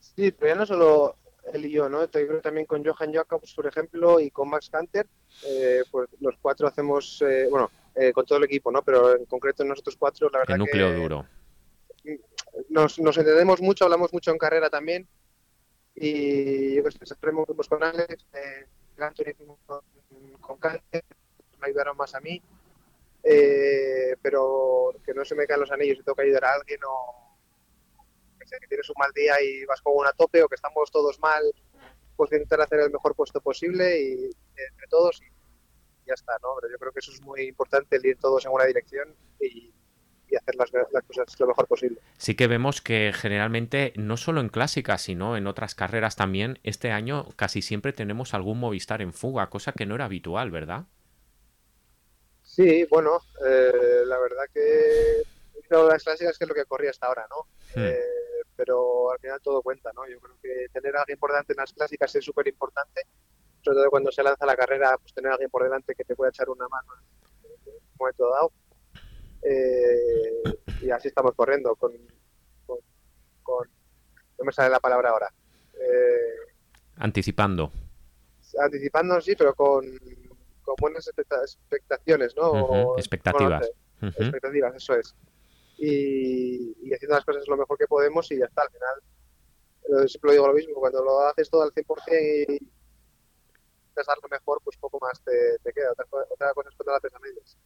Sí, 0.00 0.32
pero 0.32 0.48
ya 0.52 0.54
no 0.56 0.66
solo 0.66 1.16
él 1.52 1.66
y 1.66 1.70
yo, 1.70 1.88
¿no? 1.88 2.02
Yo 2.02 2.08
creo 2.10 2.40
también 2.40 2.66
con 2.66 2.84
Johan 2.84 3.12
Jacobs, 3.12 3.54
por 3.54 3.66
ejemplo, 3.66 4.20
y 4.20 4.30
con 4.30 4.48
Max 4.48 4.68
Canter, 4.70 5.06
eh, 5.46 5.82
pues 5.90 6.08
los 6.20 6.36
cuatro 6.40 6.66
hacemos, 6.66 7.22
eh, 7.22 7.46
bueno, 7.50 7.70
eh, 7.94 8.12
con 8.12 8.24
todo 8.24 8.38
el 8.38 8.44
equipo, 8.44 8.70
¿no? 8.70 8.82
Pero 8.82 9.16
en 9.16 9.24
concreto 9.26 9.64
nosotros 9.64 9.96
cuatro, 9.96 10.30
la 10.30 10.40
verdad 10.40 10.54
El 10.54 10.60
núcleo 10.60 10.88
que 10.88 10.94
duro. 10.94 11.26
nos, 12.68 12.98
nos 12.98 13.18
entendemos 13.18 13.60
mucho, 13.60 13.84
hablamos 13.84 14.12
mucho 14.12 14.30
en 14.30 14.38
carrera 14.38 14.70
también. 14.70 15.08
Y 15.94 16.76
yo 16.76 16.84
que 16.84 16.90
siempre 16.92 17.32
fuimos 17.32 17.68
con 17.68 17.82
Alex, 17.82 18.24
eh, 18.34 18.66
Anthony 18.98 19.34
con, 19.66 19.80
con 20.40 20.56
Canter, 20.58 21.04
me 21.60 21.66
ayudaron 21.66 21.96
más 21.96 22.14
a 22.14 22.20
mí. 22.20 22.40
Eh, 23.22 24.16
pero 24.22 24.94
que 25.04 25.12
no 25.12 25.24
se 25.24 25.34
me 25.34 25.46
caen 25.46 25.60
los 25.60 25.72
anillos 25.72 25.98
y 25.98 26.02
tengo 26.02 26.14
que 26.14 26.22
ayudar 26.22 26.44
a 26.44 26.54
alguien 26.54 26.80
o 26.88 27.27
sé, 28.48 28.58
que 28.60 28.66
tienes 28.66 28.88
un 28.88 28.96
mal 28.98 29.12
día 29.14 29.40
y 29.42 29.64
vas 29.66 29.80
con 29.80 29.94
una 29.96 30.12
tope 30.12 30.42
o 30.42 30.48
que 30.48 30.56
estamos 30.56 30.90
todos 30.90 31.18
mal, 31.20 31.42
pues 32.16 32.32
intentar 32.32 32.60
hacer 32.60 32.80
el 32.80 32.90
mejor 32.90 33.14
puesto 33.14 33.40
posible 33.40 34.00
y 34.00 34.12
entre 34.24 34.86
todos 34.88 35.20
y 35.22 35.26
ya 36.06 36.14
está, 36.14 36.32
¿no? 36.42 36.56
Pero 36.60 36.72
yo 36.72 36.78
creo 36.78 36.92
que 36.92 37.00
eso 37.00 37.12
es 37.12 37.20
muy 37.20 37.42
importante, 37.42 37.96
el 37.96 38.06
ir 38.06 38.18
todos 38.18 38.44
en 38.46 38.52
una 38.52 38.64
dirección 38.64 39.14
y, 39.38 39.72
y 40.28 40.36
hacer 40.36 40.56
las, 40.56 40.72
las, 40.72 41.04
cosas 41.04 41.38
lo 41.38 41.46
mejor 41.46 41.66
posible. 41.66 42.00
Sí 42.16 42.34
que 42.34 42.46
vemos 42.46 42.80
que 42.80 43.12
generalmente, 43.14 43.92
no 43.96 44.16
solo 44.16 44.40
en 44.40 44.48
clásicas, 44.48 45.02
sino 45.02 45.36
en 45.36 45.46
otras 45.46 45.74
carreras 45.74 46.16
también, 46.16 46.58
este 46.64 46.90
año 46.90 47.28
casi 47.36 47.62
siempre 47.62 47.92
tenemos 47.92 48.34
algún 48.34 48.58
Movistar 48.58 49.02
en 49.02 49.12
fuga, 49.12 49.50
cosa 49.50 49.72
que 49.72 49.86
no 49.86 49.94
era 49.94 50.06
habitual, 50.06 50.50
¿verdad? 50.50 50.86
Sí, 52.42 52.86
bueno, 52.90 53.20
eh, 53.46 54.02
la 54.06 54.18
verdad 54.18 54.44
que 54.52 55.22
las 55.70 56.02
clásicas 56.02 56.38
que 56.38 56.44
es 56.44 56.48
lo 56.48 56.54
que 56.54 56.64
corría 56.64 56.90
hasta 56.90 57.06
ahora, 57.06 57.26
¿no? 57.28 57.46
Hmm. 57.74 57.86
Eh, 57.86 57.98
pero 58.58 59.12
al 59.12 59.20
final 59.20 59.40
todo 59.40 59.62
cuenta, 59.62 59.92
¿no? 59.94 60.04
Yo 60.08 60.18
creo 60.18 60.36
que 60.42 60.66
tener 60.72 60.96
a 60.96 61.02
alguien 61.02 61.14
importante 61.14 61.52
en 61.52 61.58
las 61.58 61.72
clásicas 61.72 62.12
es 62.16 62.24
súper 62.24 62.48
importante, 62.48 63.02
sobre 63.62 63.76
todo 63.76 63.90
cuando 63.90 64.10
se 64.10 64.20
lanza 64.20 64.44
la 64.44 64.56
carrera, 64.56 64.98
pues 64.98 65.14
tener 65.14 65.30
a 65.30 65.34
alguien 65.34 65.48
por 65.48 65.62
delante 65.62 65.94
que 65.94 66.02
te 66.04 66.16
pueda 66.16 66.30
echar 66.30 66.50
una 66.50 66.66
mano 66.66 66.88
en 67.44 67.72
un 67.72 67.80
momento 67.96 68.28
dado. 68.28 68.52
Eh, 69.42 70.42
y 70.82 70.90
así 70.90 71.06
estamos 71.06 71.36
corriendo, 71.36 71.76
con, 71.76 71.92
con, 72.66 72.78
con, 73.44 73.68
no 74.38 74.44
me 74.44 74.50
sale 74.50 74.70
la 74.70 74.80
palabra 74.80 75.10
ahora. 75.10 75.32
Eh, 75.74 76.52
Anticipando. 76.96 77.70
Anticipando, 78.60 79.20
sí, 79.20 79.36
pero 79.36 79.54
con, 79.54 79.84
con 80.62 80.74
buenas 80.80 81.08
expectaciones, 81.08 82.34
¿no? 82.36 82.50
Uh 82.50 82.56
-huh. 82.56 82.98
Expectativas. 82.98 83.70
Uh 84.02 84.06
-huh. 84.06 84.20
Expectativas, 84.20 84.74
eso 84.74 84.96
es. 84.96 85.14
Y, 85.78 86.92
haciendo 86.92 87.16
las 87.16 87.24
cosas 87.24 87.46
lo 87.46 87.56
mejor 87.56 87.78
que 87.78 87.86
podemos 87.86 88.30
y 88.32 88.38
ya 88.38 88.46
está, 88.46 88.62
al 88.62 88.70
final. 88.70 90.08
Siempre 90.08 90.28
lo 90.28 90.32
digo 90.32 90.46
lo 90.48 90.54
mismo, 90.54 90.74
cuando 90.74 91.02
lo 91.02 91.20
haces 91.20 91.48
todo 91.48 91.62
al 91.62 91.72
100% 91.72 91.86
y 92.48 92.68
dar 94.06 94.16
lo 94.22 94.28
mejor, 94.28 94.60
pues 94.62 94.76
poco 94.76 94.98
más 95.00 95.20
te, 95.22 95.72
queda. 95.72 95.92
Otra, 95.92 96.04
otra, 96.30 96.52
cosa 96.52 96.68
es 96.68 96.76
cuando 96.76 96.92
lo 96.92 96.96
haces 96.96 97.14
a 97.14 97.18
medias. 97.18 97.56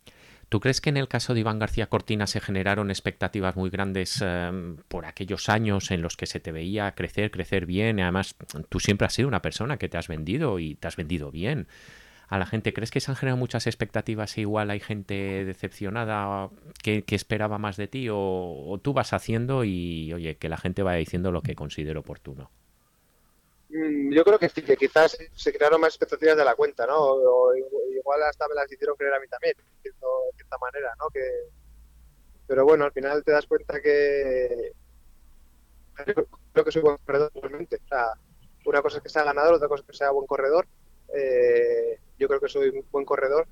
¿Tú 0.48 0.60
crees 0.60 0.80
que 0.80 0.90
en 0.90 0.98
el 0.98 1.08
caso 1.08 1.34
de 1.34 1.40
Iván 1.40 1.58
García 1.58 1.88
Cortina 1.88 2.26
se 2.26 2.40
generaron 2.40 2.90
expectativas 2.90 3.56
muy 3.56 3.70
grandes 3.70 4.22
eh, 4.22 4.76
por 4.88 5.06
aquellos 5.06 5.48
años 5.48 5.90
en 5.90 6.02
los 6.02 6.16
que 6.16 6.26
se 6.26 6.40
te 6.40 6.52
veía 6.52 6.94
crecer, 6.94 7.30
crecer 7.30 7.66
bien? 7.66 8.00
Además, 8.00 8.36
tú 8.68 8.78
siempre 8.78 9.06
has 9.06 9.14
sido 9.14 9.28
una 9.28 9.42
persona 9.42 9.78
que 9.78 9.88
te 9.88 9.98
has 9.98 10.08
vendido 10.08 10.58
y 10.58 10.74
te 10.74 10.88
has 10.88 10.96
vendido 10.96 11.30
bien 11.30 11.68
a 12.32 12.38
la 12.38 12.46
gente. 12.46 12.72
¿Crees 12.72 12.90
que 12.90 13.00
se 13.00 13.10
han 13.10 13.16
generado 13.16 13.36
muchas 13.36 13.66
expectativas 13.66 14.38
e 14.38 14.40
igual 14.40 14.70
hay 14.70 14.80
gente 14.80 15.44
decepcionada 15.44 16.48
que, 16.82 17.04
esperaba 17.08 17.58
más 17.58 17.76
de 17.76 17.88
ti? 17.88 18.08
O, 18.08 18.16
o, 18.16 18.78
tú 18.78 18.94
vas 18.94 19.12
haciendo 19.12 19.64
y, 19.64 20.10
oye, 20.14 20.38
que 20.38 20.48
la 20.48 20.56
gente 20.56 20.82
vaya 20.82 20.96
diciendo 20.96 21.30
lo 21.30 21.42
que 21.42 21.54
considero 21.54 22.00
oportuno? 22.00 22.50
Mm, 23.68 24.14
Yo 24.14 24.24
creo 24.24 24.38
que 24.38 24.48
sí, 24.48 24.62
que 24.62 24.78
quizás 24.78 25.18
se 25.34 25.52
crearon 25.52 25.82
más 25.82 25.90
expectativas 25.90 26.38
de 26.38 26.44
la 26.46 26.54
cuenta, 26.54 26.86
¿no? 26.86 27.18
Igual 27.54 28.22
hasta 28.22 28.48
me 28.48 28.54
las 28.54 28.72
hicieron 28.72 28.96
creer 28.96 29.12
a 29.12 29.20
mí 29.20 29.28
también, 29.28 29.54
de 29.84 29.90
cierta 30.34 30.56
manera, 30.56 30.90
¿no? 30.98 31.10
Que, 31.10 31.20
pero 32.46 32.64
bueno, 32.64 32.86
al 32.86 32.92
final 32.92 33.22
te 33.22 33.32
das 33.32 33.44
cuenta 33.44 33.78
que 33.82 34.72
creo 36.54 36.64
que 36.64 36.72
soy 36.72 36.80
buen 36.80 36.96
corredor 36.96 37.30
realmente. 37.34 37.76
O 37.76 37.88
sea, 37.88 38.06
una 38.64 38.80
cosa 38.80 38.96
es 38.96 39.02
que 39.02 39.10
sea 39.10 39.24
ganador, 39.24 39.52
otra 39.52 39.68
cosa 39.68 39.82
es 39.82 39.86
que 39.86 39.96
sea 39.98 40.10
buen 40.12 40.26
corredor. 40.26 40.66
Eh, 41.14 41.98
yo 42.22 42.28
creo 42.28 42.40
que 42.40 42.48
soy 42.48 42.68
un 42.68 42.84
buen 42.90 43.04
corredor, 43.04 43.46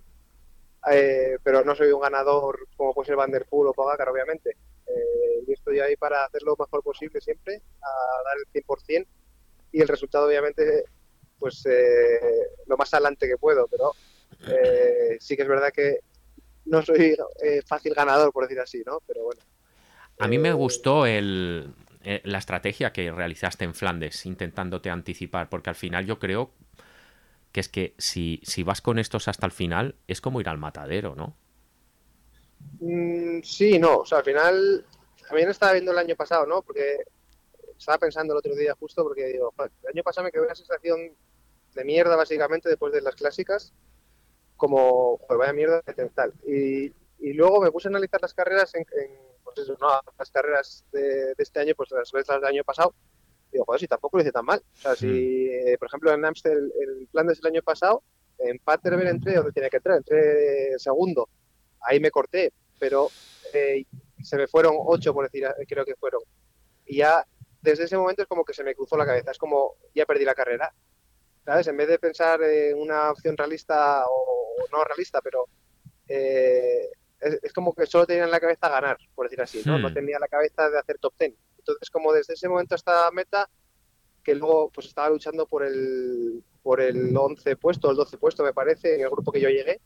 eh, 0.93 1.39
pero 1.43 1.65
no 1.65 1.75
soy 1.75 1.91
un 1.91 2.01
ganador 2.01 2.69
como 2.77 2.95
puede 2.95 3.07
ser 3.07 3.17
Van 3.17 3.31
Der 3.31 3.47
Poel 3.47 3.69
o 3.69 3.73
Pogacar, 3.73 4.09
obviamente. 4.09 4.51
Eh, 4.87 5.45
yo 5.47 5.53
estoy 5.53 5.81
ahí 5.81 5.97
para 5.97 6.25
hacer 6.25 6.43
lo 6.43 6.57
mejor 6.57 6.83
posible 6.83 7.21
siempre, 7.21 7.57
a 7.57 8.23
dar 8.25 8.37
el 8.39 8.63
100% 8.65 9.07
y 9.73 9.81
el 9.81 9.89
resultado, 9.89 10.27
obviamente, 10.27 10.85
pues 11.39 11.67
eh, 11.67 12.21
lo 12.67 12.77
más 12.77 12.95
adelante 12.95 13.27
que 13.27 13.37
puedo, 13.37 13.67
pero 13.67 13.93
eh, 14.47 15.17
sí 15.19 15.37
que 15.37 15.43
es 15.43 15.49
verdad 15.49 15.73
que 15.73 15.99
no 16.67 16.83
soy 16.83 17.17
eh, 17.43 17.63
fácil 17.67 17.93
ganador, 17.93 18.33
por 18.33 18.45
decir 18.45 18.61
así, 18.61 18.83
¿no? 18.87 19.01
Pero 19.07 19.25
bueno. 19.25 19.41
A 20.19 20.29
mí 20.29 20.39
me 20.39 20.53
gustó 20.53 21.07
el, 21.07 21.75
eh, 22.03 22.23
la 22.25 22.39
estrategia 22.39 22.93
que 22.93 23.13
realizaste 23.13 23.65
en 23.65 23.75
Flandes, 23.75 24.25
intentándote 24.25 24.89
anticipar, 24.89 25.51
porque 25.51 25.69
al 25.69 25.77
final 25.77 26.07
yo 26.07 26.19
creo 26.19 26.53
que 27.53 27.61
es 27.61 27.69
que 27.69 27.95
si, 27.99 28.41
si 28.45 28.63
vas 28.63 28.81
con 28.81 28.99
estos 28.99 29.29
hasta 29.29 29.47
el 29.47 29.53
final, 29.53 29.97
es 30.07 30.21
como 30.21 30.41
ir 30.41 30.49
al 30.49 30.59
matadero, 30.59 31.15
¿no? 31.15 31.37
Mm, 32.81 33.43
sí, 33.43 33.79
no, 33.79 33.99
o 33.99 34.07
sea, 34.07 34.19
al 34.19 34.25
final, 34.25 34.85
también 35.27 35.49
estaba 35.49 35.73
viendo 35.73 35.93
el 35.93 35.99
año 35.99 36.17
pasado, 36.17 36.47
¿no? 36.47 36.63
Porque 36.63 36.99
estaba 37.77 37.99
pensando 37.99 38.35
el 38.35 38.39
otro 38.39 38.55
día 38.55 38.77
justo, 38.79 39.03
porque 39.03 39.27
digo, 39.27 39.53
el 39.59 39.89
año 39.89 40.03
pasado 40.03 40.25
me 40.25 40.33
quedó 40.33 40.45
una 40.45 40.55
sensación 40.55 41.13
de 41.75 41.85
mierda, 41.85 42.17
básicamente, 42.17 42.69
después 42.69 42.93
de 42.93 43.01
las 43.01 43.15
clásicas, 43.15 43.73
como, 44.57 45.19
joder, 45.19 45.39
vaya 45.39 45.53
mierda, 45.53 45.83
tal. 46.15 46.35
Y, 46.47 46.93
y 47.19 47.33
luego 47.33 47.61
me 47.61 47.73
puse 47.73 47.89
a 47.89 47.91
analizar 47.91 48.21
las 48.21 48.35
carreras 48.35 48.75
en, 48.75 48.85
pues 49.43 49.69
las 50.19 50.31
carreras 50.31 50.85
de, 50.93 51.01
de, 51.01 51.35
este 51.39 51.61
año, 51.61 51.75
pues 51.77 51.91
las 51.91 52.13
ves 52.13 52.29
las 52.29 52.41
del 52.41 52.51
año 52.51 52.65
pasado, 52.65 52.95
digo, 53.61 53.65
joder, 53.67 53.81
si 53.81 53.87
tampoco 53.87 54.17
lo 54.17 54.23
hice 54.23 54.33
tan 54.33 54.45
mal. 54.45 54.61
O 54.61 54.77
sea, 54.77 54.97
si, 54.97 55.47
eh, 55.49 55.77
por 55.79 55.89
ejemplo, 55.89 56.13
en 56.13 56.25
Amstel, 56.25 56.73
el 56.81 57.09
plan 57.09 57.27
desde 57.27 57.41
el 57.43 57.55
año 57.55 57.63
pasado, 57.63 58.03
en 58.39 58.59
Paterberg 58.59 59.09
entré 59.09 59.35
donde 59.35 59.53
tenía 59.53 59.71
que 59.71 59.77
entrar, 59.77 59.99
entré 59.99 60.79
segundo. 60.79 61.29
Ahí 61.83 62.01
me 62.01 62.11
corté, 62.11 62.53
pero 62.79 63.09
eh, 63.53 63.85
se 64.23 64.37
me 64.37 64.47
fueron 64.47 64.77
ocho, 64.79 65.13
por 65.13 65.31
decir, 65.31 65.47
creo 65.69 65.85
que 65.85 65.95
fueron. 65.97 66.23
Y 66.87 66.99
ya 66.99 67.25
desde 67.61 67.85
ese 67.85 67.97
momento 67.97 68.23
es 68.23 68.29
como 68.29 68.45
que 68.45 68.55
se 68.55 68.65
me 68.65 68.75
cruzó 68.75 68.97
la 68.97 69.07
cabeza, 69.07 69.31
es 69.31 69.39
como 69.39 69.77
ya 69.95 70.07
perdí 70.07 70.25
la 70.25 70.35
carrera, 70.35 70.73
¿sabes? 71.45 71.67
En 71.67 71.77
vez 71.77 71.89
de 71.89 71.99
pensar 71.99 72.43
en 72.43 72.79
una 72.79 73.11
opción 73.11 73.37
realista 73.37 74.05
o 74.07 74.57
no 74.73 74.85
realista, 74.85 75.21
pero 75.21 75.47
eh, 76.09 76.89
es, 77.21 77.53
como 77.53 77.75
que 77.75 77.87
solo 77.87 78.07
tenía 78.07 78.25
en 78.25 78.31
la 78.31 78.41
cabeza 78.41 78.69
ganar, 78.69 78.97
por 79.15 79.27
decir 79.27 79.41
así, 79.43 79.63
¿no? 79.65 79.79
No 79.79 79.91
hmm. 79.91 79.95
tenía 79.95 80.19
la 80.19 80.29
cabeza 80.29 80.71
de 80.71 80.79
hacer 80.79 80.99
top 80.99 81.15
ten. 81.17 81.37
Entonces, 81.61 81.91
como 81.91 82.13
desde 82.13 82.35
ese 82.35 82.49
momento 82.49 82.75
hasta 82.75 83.11
meta, 83.13 83.49
que 84.23 84.35
luego 84.35 84.71
pues 84.71 84.87
estaba 84.87 85.09
luchando 85.11 85.47
por 85.47 85.65
el 85.65 86.43
por 86.63 86.81
el 86.81 87.17
11 87.17 87.57
puesto, 87.57 87.91
el 87.91 87.97
12 87.97 88.19
puesto 88.19 88.45
me 88.45 88.53
parece, 88.53 88.95
en 88.95 89.01
el 89.01 89.11
grupo 89.11 89.33
que 89.33 89.41
yo 89.41 89.49
llegué, 89.49 89.81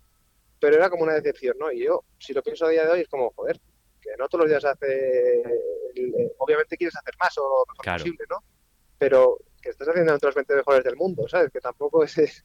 pero 0.58 0.76
era 0.76 0.90
como 0.90 1.04
una 1.04 1.14
decepción, 1.14 1.56
¿no? 1.58 1.70
Y 1.70 1.84
yo, 1.84 2.04
si 2.18 2.32
lo 2.32 2.42
pienso 2.42 2.66
a 2.66 2.70
día 2.70 2.84
de 2.84 2.90
hoy, 2.90 3.00
es 3.02 3.08
como, 3.08 3.30
joder, 3.36 3.60
que 4.00 4.10
no 4.18 4.28
todos 4.28 4.44
los 4.44 4.50
días 4.50 4.64
hace, 4.64 5.42
obviamente 6.38 6.76
quieres 6.76 6.96
hacer 6.96 7.14
más 7.20 7.36
o 7.38 7.64
lo 7.66 7.72
mejor 7.72 7.98
posible, 7.98 8.24
¿no? 8.28 8.42
Pero 8.98 9.38
que 9.62 9.70
estás 9.70 9.88
haciendo 9.88 10.12
entre 10.12 10.26
los 10.26 10.34
20 10.34 10.54
mejores 10.56 10.84
del 10.84 10.96
mundo, 10.96 11.28
¿sabes? 11.28 11.50
Que 11.52 11.60
tampoco 11.60 12.02
es, 12.04 12.44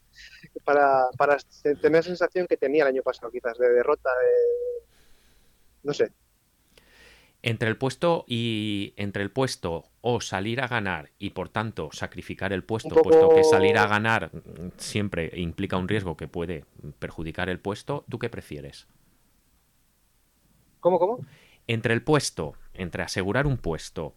para, 0.64 1.10
para 1.18 1.38
tener 1.64 1.92
la 1.92 2.02
sensación 2.04 2.46
que 2.48 2.58
tenía 2.58 2.84
el 2.84 2.90
año 2.90 3.04
pasado, 3.04 3.32
quizás, 3.32 3.58
de 3.58 3.70
derrota, 3.70 4.10
de, 4.10 4.86
no 5.84 5.94
sé, 5.94 6.12
entre 7.42 7.70
el 7.70 7.78
puesto 7.78 8.26
y 8.28 8.94
entre 8.98 9.24
el 9.24 9.32
puesto 9.32 9.86
o 10.02 10.22
salir 10.22 10.62
a 10.62 10.68
ganar 10.68 11.12
y 11.20 11.32
por 11.32 11.50
tanto 11.50 11.90
sacrificar 11.92 12.52
el 12.52 12.64
puesto, 12.64 12.96
puesto 12.96 13.30
que 13.30 13.44
salir 13.44 13.78
a 13.78 13.88
ganar 13.88 14.32
siempre 14.78 15.32
implica 15.36 15.78
un 15.78 15.88
riesgo 15.88 16.18
que 16.18 16.28
puede 16.28 16.66
perjudicar 17.00 17.50
el 17.50 17.60
puesto, 17.60 18.06
¿tú 18.10 18.20
qué 18.20 18.30
prefieres? 18.30 18.88
¿Cómo, 20.80 21.00
cómo? 21.00 21.20
Entre 21.68 21.94
el 21.94 22.02
puesto, 22.02 22.56
entre 22.74 23.04
asegurar 23.04 23.48
un 23.48 23.58
puesto 23.58 24.16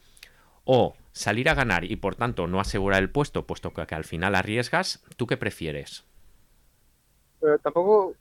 o 0.64 0.94
salir 1.12 1.48
a 1.48 1.54
ganar 1.54 1.84
y 1.84 1.96
por 1.96 2.16
tanto 2.16 2.46
no 2.46 2.60
asegurar 2.60 3.02
el 3.02 3.10
puesto, 3.10 3.46
puesto 3.46 3.72
que, 3.72 3.82
al 3.94 4.04
final 4.04 4.34
arriesgas, 4.34 5.02
¿tú 5.16 5.26
qué 5.26 5.36
prefieres? 5.36 6.04
Pero 7.40 7.58
tampoco, 7.58 8.14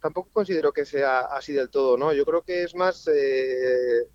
tampoco 0.00 0.30
considero 0.32 0.72
que 0.72 0.84
sea 0.84 1.20
así 1.20 1.52
del 1.52 1.70
todo, 1.70 1.96
¿no? 1.96 2.12
Yo 2.12 2.24
creo 2.24 2.42
que 2.42 2.64
es 2.64 2.74
más 2.74 3.06
eh, 3.08 4.08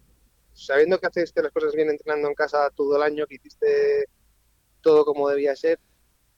sabiendo 0.66 1.00
que 1.00 1.08
haciste 1.08 1.42
las 1.42 1.52
cosas 1.52 1.74
bien 1.74 1.90
entrenando 1.90 2.28
en 2.28 2.36
casa 2.36 2.70
todo 2.76 2.98
el 2.98 3.04
año, 3.04 3.26
que 3.28 3.36
hiciste 3.36 4.06
todo 4.82 5.06
como 5.06 5.30
debía 5.30 5.56
ser, 5.56 5.80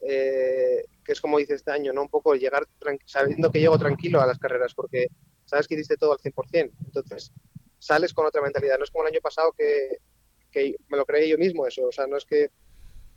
eh, 0.02 0.86
que 1.04 1.12
es 1.12 1.22
como 1.22 1.38
dice 1.38 1.56
este 1.56 1.72
año, 1.72 1.94
¿no? 1.94 2.04
Un 2.04 2.10
poco 2.10 2.36
llegar 2.36 2.68
sabiendo 3.06 3.52
que 3.52 3.60
llego 3.60 3.78
tranquilo 3.78 4.22
a 4.22 4.26
las 4.26 4.40
carreras, 4.40 4.74
porque 4.74 5.08
sabes 5.46 5.68
que 5.68 5.76
hiciste 5.76 5.98
todo 5.98 6.14
al 6.14 6.20
100%. 6.20 6.72
Entonces, 6.86 7.32
sales 7.80 8.14
con 8.14 8.26
otra 8.26 8.42
mentalidad. 8.42 8.78
No 8.78 8.84
es 8.84 8.92
como 8.92 9.06
el 9.06 9.14
año 9.14 9.22
pasado 9.22 9.54
que, 9.54 9.98
me 10.90 10.98
lo 10.98 11.06
creí 11.06 11.30
yo 11.30 11.38
mismo 11.38 11.66
eso. 11.66 11.88
O 11.88 11.92
sea, 11.92 12.08
no 12.08 12.18
es 12.18 12.26
que 12.26 12.52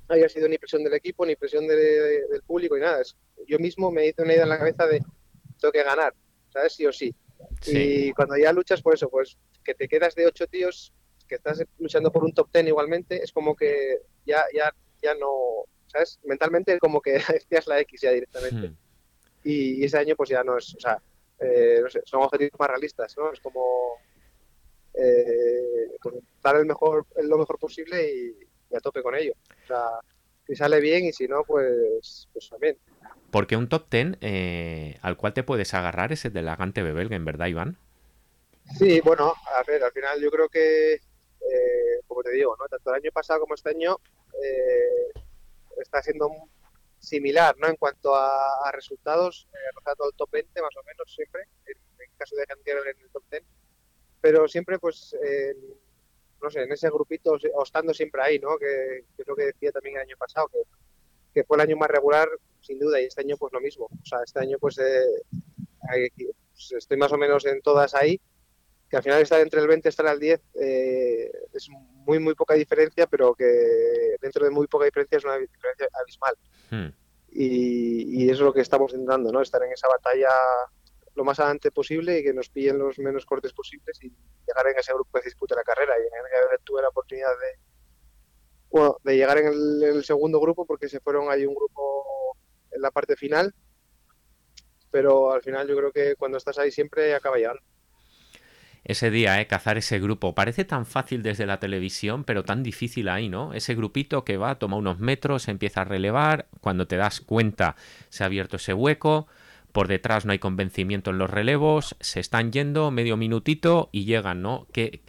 haya 0.09 0.29
sido 0.29 0.49
ni 0.49 0.59
presión 0.59 0.85
del 0.85 0.95
equipo, 0.95 1.25
ni 1.25 1.37
presión 1.37 1.67
del 1.67 2.43
público, 2.47 2.75
ni 2.75 2.83
nada. 2.83 3.01
Es, 3.01 3.17
yo 3.47 3.59
mismo 3.59 3.91
me 3.91 4.07
hice 4.07 4.23
una 4.23 4.33
idea 4.33 4.45
en 4.45 4.49
la 4.49 4.59
cabeza 4.59 4.87
de 4.87 5.01
tengo 5.61 5.73
que 5.73 5.83
ganar, 5.83 6.15
¿sabes? 6.53 6.75
Sí 6.75 6.87
o 6.87 6.93
sí. 6.93 7.15
Y 7.67 8.13
cuando 8.13 8.37
ya 8.37 8.53
luchas 8.53 8.83
por 8.83 8.95
eso, 8.95 9.09
pues 9.09 9.39
que 9.65 9.75
te 9.75 9.89
quedas 9.89 10.15
de 10.15 10.27
ocho 10.27 10.47
tíos, 10.47 10.93
que 11.27 11.37
estás 11.37 11.63
luchando 11.79 12.13
por 12.13 12.25
un 12.25 12.33
top 12.33 12.51
ten 12.51 12.69
igualmente, 12.69 13.23
es 13.23 13.33
como 13.33 13.57
que 13.57 14.03
ya, 14.27 14.45
ya, 14.55 14.75
ya 15.03 15.15
no, 15.15 15.65
¿sabes? 15.87 16.21
Mentalmente 16.25 16.79
como 16.79 17.01
que 17.01 17.13
decías 17.33 17.67
la 17.67 17.81
X 17.81 18.01
ya 18.03 18.11
directamente. 18.11 18.69
Hmm. 18.69 18.77
Y, 19.45 19.85
ese 19.85 19.99
año 19.99 20.17
pues 20.17 20.31
ya 20.31 20.43
no 20.43 20.57
es, 20.57 20.75
o 20.75 20.81
sea, 20.81 21.01
eh, 21.39 21.81
no 21.83 21.91
sé, 21.91 22.03
son 22.05 22.23
objetivos 22.23 22.59
más 22.59 22.69
realistas, 22.69 23.15
¿no? 23.17 23.33
Es 23.33 23.41
como 23.41 23.99
eh, 24.95 25.91
pues, 26.03 26.15
dar 26.43 26.57
el 26.57 26.67
mejor, 26.67 27.07
lo 27.23 27.39
mejor 27.39 27.59
posible 27.59 28.11
y, 28.11 28.75
a 28.75 28.81
tope 28.81 29.03
con 29.03 29.15
ello. 29.15 29.35
O 29.65 29.67
sea, 29.67 30.01
si 30.47 30.55
sale 30.55 30.81
bien 30.81 31.05
y 31.05 31.13
si 31.13 31.27
no, 31.27 31.45
pues, 31.45 32.29
pues 32.33 32.49
también. 32.49 32.79
Porque 33.31 33.57
un 33.57 33.69
top 33.69 33.89
ten 33.89 34.17
eh, 34.21 34.99
al 35.03 35.17
cual 35.17 35.35
te 35.35 35.43
puedes 35.43 35.75
agarrar 35.75 36.13
es 36.13 36.25
el 36.25 36.33
de 36.33 36.43
la 36.43 36.57
Gante 36.57 36.83
Bebelgen, 36.83 37.25
¿verdad, 37.25 37.47
Iván? 37.47 37.79
Sí, 38.79 39.01
bueno, 39.01 39.35
a 39.57 39.63
ver, 39.65 39.83
al 39.83 39.93
final 39.93 40.21
yo 40.21 40.31
creo 40.31 40.49
que, 40.49 40.95
eh, 40.95 42.01
como 42.07 42.23
te 42.23 42.33
digo, 42.33 42.57
¿no? 42.59 42.67
tanto 42.67 42.91
el 42.91 42.97
año 42.97 43.11
pasado 43.13 43.41
como 43.41 43.55
este 43.55 43.71
año 43.71 43.99
eh, 44.43 45.21
está 45.81 46.03
siendo 46.03 46.31
similar 46.99 47.55
¿no? 47.59 47.69
en 47.69 47.77
cuanto 47.77 48.15
a, 48.15 48.71
resultados, 48.73 49.49
eh, 49.53 49.57
rozando 49.75 50.07
el 50.07 50.17
top 50.17 50.31
20 50.31 50.63
más 50.63 50.75
o 50.77 50.83
menos 50.85 51.15
siempre, 51.15 51.43
en, 51.67 51.77
caso 52.17 52.37
de 52.37 52.47
Gantier 52.47 52.79
en 52.79 53.01
el 53.03 53.11
top 53.11 53.23
10, 53.31 53.43
pero 54.21 54.49
siempre 54.49 54.79
pues, 54.79 55.15
no 56.45 56.51
sé, 56.51 56.63
en 56.63 56.73
ese 56.73 56.89
grupito, 56.91 57.33
o 57.33 57.63
estando 57.63 57.93
siempre 57.93 58.23
ahí, 58.23 58.39
¿no? 58.39 58.57
que, 58.59 59.05
es 59.19 59.27
lo 59.27 59.35
que 59.35 59.47
decía 59.47 59.73
también 59.73 59.97
el 59.97 60.03
año 60.03 60.17
pasado, 60.17 60.49
que, 60.49 60.59
que, 61.33 61.45
fue 61.45 61.57
el 61.57 61.63
año 61.63 61.77
más 61.77 61.91
regular, 61.91 62.29
sin 62.61 62.79
duda, 62.79 63.01
y 63.01 63.07
este 63.07 63.23
año 63.23 63.37
pues 63.37 63.53
lo 63.53 63.61
mismo, 63.61 63.87
o 63.87 64.07
sea, 64.07 64.21
este 64.25 64.39
año 64.41 64.59
pues, 64.61 64.77
pues 65.81 66.73
estoy 66.79 66.97
más 66.97 67.13
o 67.13 67.19
menos 67.19 67.45
en 67.47 67.61
todas 67.61 67.95
ahí, 67.95 68.21
que 68.89 68.97
al 68.97 69.03
final 69.03 69.23
estar 69.23 69.41
entre 69.41 69.61
el 69.61 69.67
20 69.67 69.89
y 69.89 69.91
estar 69.91 70.07
al 70.07 70.21
10 70.21 70.41
eh, 70.61 71.31
es 71.53 71.69
muy, 72.07 72.19
muy 72.19 72.35
poca 72.35 72.55
diferencia, 72.55 73.07
pero 73.07 73.35
que 73.35 74.17
dentro 74.21 74.45
de 74.45 74.51
muy 74.51 74.67
poca 74.67 74.85
diferencia 74.85 75.19
es 75.19 75.25
una 75.25 75.39
diferencia 75.39 75.89
abismal. 76.01 76.35
Hmm. 76.71 76.95
Y, 77.33 78.25
eso 78.25 78.35
es 78.35 78.41
lo 78.41 78.53
que 78.53 78.61
estamos 78.61 78.93
intentando, 78.93 79.33
¿no? 79.33 79.41
Estar 79.41 79.63
en 79.65 79.73
esa 79.73 79.89
batalla 79.89 80.29
lo 81.15 81.25
más 81.25 81.39
adelante 81.39 81.71
posible 81.71 82.19
y 82.19 82.25
que 82.25 82.35
nos 82.35 82.49
pillen 82.49 82.79
los 82.79 82.99
menos 82.99 83.25
cortes 83.25 83.53
posibles 83.53 83.99
y 84.03 84.09
llegar 84.09 84.67
en 84.73 84.79
ese 84.79 84.93
grupo 84.93 85.11
que 85.15 85.23
se 85.23 85.29
dispute 85.29 85.55
la 85.55 85.63
carrera. 85.63 85.95
Y 85.99 86.03
en 86.03 86.53
el 86.53 86.61
tuve 86.65 86.83
la 86.83 86.89
oportunidad 86.89 87.31
de, 87.31 87.59
bueno, 88.71 88.97
de 89.05 89.17
llegar 89.17 89.39
en 89.39 89.47
el, 89.47 90.05
segundo 90.05 90.41
grupo 90.41 90.67
porque 90.67 90.89
se 90.89 91.01
fueron 91.01 91.31
ahí 91.31 91.47
un 91.47 91.55
grupo 91.55 92.37
en 92.73 92.83
la 92.83 92.91
parte 92.91 93.17
final, 93.17 93.55
pero 94.91 95.33
al 95.33 95.43
final 95.43 95.69
yo 95.69 95.77
creo 95.77 95.93
que 95.93 96.17
cuando 96.17 96.39
estás 96.39 96.59
ahí 96.59 96.71
siempre 96.71 97.15
acaba 97.15 97.37
llegando 97.37 97.63
ese 98.85 99.11
día, 99.11 99.41
¿eh? 99.41 99.47
cazar 99.47 99.79
ese 99.79 99.99
grupo. 99.99 100.35
Parece 100.35 100.65
tan 100.65 100.85
fácil 100.85 101.23
desde 101.23 101.47
la 101.47 101.59
televisión, 101.59 102.23
pero 102.25 102.45
tan 102.45 102.63
difícil 102.63 103.09
ahí, 103.09 103.31
¿no? 103.31 103.55
Ese 103.55 103.75
grupito 103.75 104.25
que 104.25 104.37
va, 104.37 104.59
toma 104.59 104.77
unos 104.77 104.99
metros, 104.99 105.49
empieza 105.49 105.81
a 105.81 105.85
relevar, 105.85 106.49
cuando 106.61 106.87
te 106.87 106.97
das 106.97 107.21
cuenta 107.23 107.77
se 108.11 108.23
ha 108.23 108.27
abierto 108.27 108.57
ese 108.57 108.75
hueco, 108.75 109.27
por 109.75 109.89
detrás 109.89 110.25
no 110.25 110.31
hay 110.31 110.39
convencimiento 110.39 111.11
en 111.11 111.19
los 111.19 111.29
relevos, 111.29 111.97
se 111.99 112.21
están 112.21 112.53
yendo 112.53 112.93
medio 112.93 113.17
minutito 113.17 113.89
y 113.91 114.05
llegan, 114.05 114.41
¿no? 114.41 114.69
Que 114.73 115.03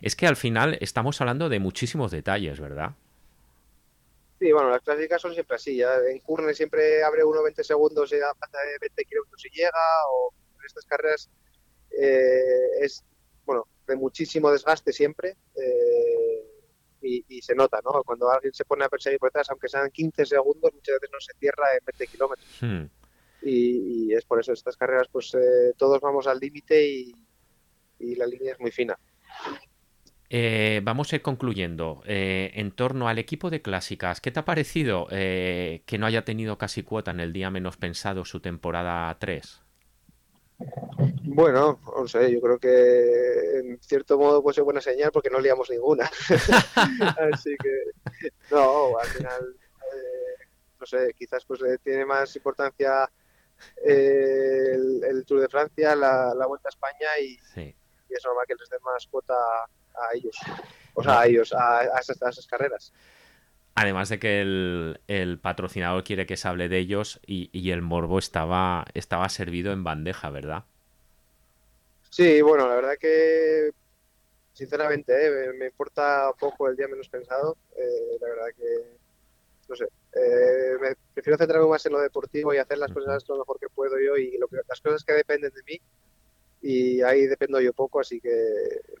es 0.00 0.14
que 0.14 0.28
al 0.28 0.36
final 0.36 0.78
estamos 0.80 1.20
hablando 1.20 1.48
de 1.48 1.58
muchísimos 1.58 2.12
detalles, 2.12 2.60
¿verdad? 2.60 2.92
Sí, 4.38 4.52
bueno, 4.52 4.70
las 4.70 4.80
clásicas 4.82 5.20
son 5.20 5.34
siempre 5.34 5.56
así. 5.56 5.76
Ya 5.76 5.96
en 6.08 6.20
Curne 6.20 6.54
siempre 6.54 7.02
abre 7.02 7.24
uno 7.24 7.42
20 7.42 7.64
segundos 7.64 8.12
y 8.12 8.16
pasa 8.38 8.58
de 8.58 8.78
20 8.80 9.04
kilómetros 9.06 9.44
y 9.44 9.56
llega, 9.56 9.80
o 10.12 10.32
en 10.56 10.66
estas 10.66 10.84
carreras 10.84 11.28
eh, 11.90 12.78
es 12.80 13.04
bueno, 13.44 13.66
de 13.88 13.96
muchísimo 13.96 14.52
desgaste 14.52 14.92
siempre 14.92 15.36
eh, 15.56 16.44
y, 17.00 17.42
se 17.42 17.56
nota, 17.56 17.80
¿no? 17.84 18.04
Cuando 18.04 18.30
alguien 18.30 18.54
se 18.54 18.64
pone 18.64 18.84
a 18.84 18.88
perseguir 18.88 19.18
por 19.18 19.30
detrás, 19.30 19.50
aunque 19.50 19.68
sean 19.68 19.90
15 19.90 20.26
segundos, 20.26 20.72
muchas 20.72 20.94
veces 20.94 21.10
no 21.12 21.20
se 21.20 21.32
cierra 21.40 21.64
en 21.76 21.84
20 21.84 22.06
kilómetros. 22.06 22.48
Hmm. 22.60 23.01
Y, 23.44 24.12
es 24.12 24.24
por 24.24 24.40
eso, 24.40 24.52
estas 24.52 24.76
carreras, 24.76 25.08
pues 25.10 25.34
eh, 25.34 25.72
todos 25.76 26.00
vamos 26.00 26.26
al 26.26 26.38
límite 26.38 26.86
y, 26.86 27.14
la 28.16 28.26
línea 28.26 28.52
es 28.52 28.60
muy 28.60 28.72
fina. 28.72 28.98
Eh, 30.28 30.80
vamos 30.82 31.12
a 31.12 31.16
ir 31.16 31.22
concluyendo. 31.22 32.02
en 32.04 32.72
torno 32.72 33.06
al 33.08 33.18
equipo 33.18 33.48
de 33.48 33.62
clásicas, 33.62 34.20
¿qué 34.20 34.32
te 34.32 34.40
ha 34.40 34.44
parecido 34.44 35.06
que 35.08 35.96
no 35.98 36.06
haya 36.06 36.24
tenido 36.24 36.58
casi 36.58 36.82
cuota 36.82 37.12
en 37.12 37.20
el 37.20 37.32
día 37.32 37.50
menos 37.50 37.76
pensado 37.76 38.24
su 38.24 38.40
temporada 38.40 39.16
3? 39.20 39.62
Bueno, 41.24 41.80
no 41.96 42.06
sé, 42.06 42.32
yo 42.32 42.40
creo 42.40 42.58
que 42.58 43.58
en 43.58 43.78
cierto 43.80 44.18
modo 44.18 44.42
puede 44.42 44.54
ser 44.54 44.64
buena 44.64 44.80
señal 44.80 45.10
porque 45.12 45.30
no 45.30 45.40
liamos 45.40 45.70
ninguna. 45.70 46.10
Así 47.32 47.56
que, 47.62 48.30
no, 48.50 48.98
al 48.98 49.08
final, 49.08 49.56
eh, 49.94 50.46
no 50.78 50.86
sé, 50.86 51.14
quizás 51.16 51.44
pues 51.44 51.62
eh, 51.62 51.78
tiene 51.82 52.04
más 52.04 52.34
importancia 52.36 53.10
eh, 53.84 54.74
el, 54.74 55.24
Tour 55.26 55.40
de 55.40 55.48
Francia, 55.48 55.94
la, 55.96 56.46
Vuelta 56.46 56.68
a 56.68 56.70
España 56.70 57.08
y, 57.20 57.38
es 58.08 58.24
normal 58.24 58.44
que 58.46 58.54
les 58.54 58.68
den 58.68 58.80
más 58.84 59.06
cuota 59.06 59.34
a 59.34 60.14
ellos, 60.14 60.36
o 60.94 61.02
sea, 61.02 61.20
a 61.20 61.26
ellos, 61.26 61.52
a, 61.54 61.98
esas, 61.98 62.46
carreras. 62.46 62.92
Además 63.74 64.10
de 64.10 64.18
que 64.18 64.40
el, 64.42 65.38
patrocinador 65.40 66.04
quiere 66.04 66.26
que 66.26 66.36
se 66.36 66.46
hable 66.46 66.68
de 66.68 66.78
ellos 66.78 67.20
y, 67.26 67.48
y, 67.52 67.70
el 67.70 67.80
morbo 67.80 68.18
estaba, 68.18 68.84
estaba 68.92 69.28
servido 69.30 69.72
en 69.72 69.82
bandeja, 69.82 70.28
¿verdad? 70.28 70.64
Sí, 72.10 72.42
bueno, 72.42 72.68
la 72.68 72.74
verdad 72.74 72.96
que 73.00 73.70
sinceramente 74.52 75.12
eh, 75.26 75.52
me 75.54 75.66
importa 75.66 76.30
poco 76.38 76.68
el 76.68 76.76
día 76.76 76.88
menos 76.88 77.08
pensado. 77.08 77.56
Eh, 77.76 78.18
la 78.20 78.28
verdad 78.28 78.46
que, 78.56 78.98
no 79.68 79.76
sé, 79.76 79.84
eh, 79.84 80.76
me, 80.80 80.94
prefiero 81.14 81.38
centrarme 81.38 81.68
más 81.68 81.84
en 81.86 81.92
lo 81.92 82.00
deportivo 82.00 82.52
y 82.52 82.58
hacer 82.58 82.78
las 82.78 82.92
cosas 82.92 83.24
lo 83.28 83.38
mejor 83.38 83.58
que 83.58 83.68
puedo 83.68 83.98
yo 83.98 84.16
y 84.16 84.36
lo 84.38 84.48
que, 84.48 84.56
las 84.68 84.80
cosas 84.80 85.04
que 85.04 85.12
dependen 85.12 85.52
de 85.54 85.62
mí. 85.62 85.80
Y 86.60 87.02
ahí 87.02 87.26
dependo 87.26 87.60
yo 87.60 87.72
poco, 87.72 88.00
así 88.00 88.20
que 88.20 88.30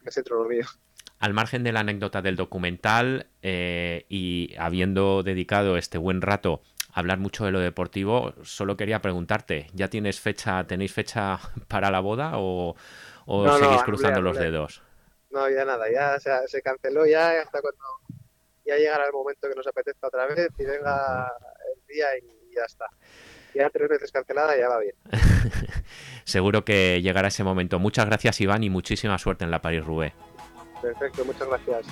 me 0.02 0.10
centro 0.10 0.36
en 0.36 0.42
lo 0.42 0.48
mío. 0.48 0.66
Al 1.18 1.34
margen 1.34 1.62
de 1.62 1.72
la 1.72 1.80
anécdota 1.80 2.20
del 2.22 2.34
documental 2.34 3.28
eh, 3.42 4.06
y 4.08 4.54
habiendo 4.58 5.22
dedicado 5.22 5.76
este 5.76 5.96
buen 5.98 6.20
rato 6.20 6.62
a 6.92 6.98
hablar 6.98 7.18
mucho 7.18 7.44
de 7.44 7.52
lo 7.52 7.60
deportivo, 7.60 8.34
solo 8.42 8.76
quería 8.76 9.00
preguntarte, 9.00 9.68
¿ya 9.72 9.88
tienes 9.88 10.18
fecha, 10.18 10.66
tenéis 10.66 10.92
fecha 10.92 11.38
para 11.68 11.90
la 11.90 12.00
boda 12.00 12.32
o, 12.34 12.74
seguís 13.26 13.82
cruzando 13.84 14.20
los 14.20 14.36
dedos? 14.36 14.82
No, 15.30 15.48
ya 15.48 15.64
nada, 15.64 15.90
ya 15.90 16.18
se 16.18 16.60
canceló 16.60 17.06
ya 17.06 17.40
hasta 17.40 17.60
cuando 17.62 17.84
ya 18.64 18.76
llegará 18.76 19.06
el 19.06 19.12
momento 19.12 19.48
que 19.48 19.54
nos 19.54 19.66
apetezca 19.66 20.06
otra 20.06 20.26
vez 20.26 20.48
y 20.58 20.64
venga 20.64 21.32
el 21.74 21.86
día 21.86 22.06
y 22.18 22.54
ya 22.54 22.64
está. 22.64 22.86
Ya 23.54 23.68
tres 23.70 23.88
veces 23.88 24.10
cancelada 24.10 24.56
ya 24.56 24.68
va 24.68 24.78
bien. 24.78 24.94
Seguro 26.24 26.64
que 26.64 27.02
llegará 27.02 27.28
ese 27.28 27.44
momento. 27.44 27.78
Muchas 27.78 28.06
gracias 28.06 28.40
Iván 28.40 28.64
y 28.64 28.70
muchísima 28.70 29.18
suerte 29.18 29.44
en 29.44 29.50
la 29.50 29.60
París-Roubaix. 29.60 30.14
Perfecto, 30.80 31.24
muchas 31.24 31.48
gracias. 31.48 31.86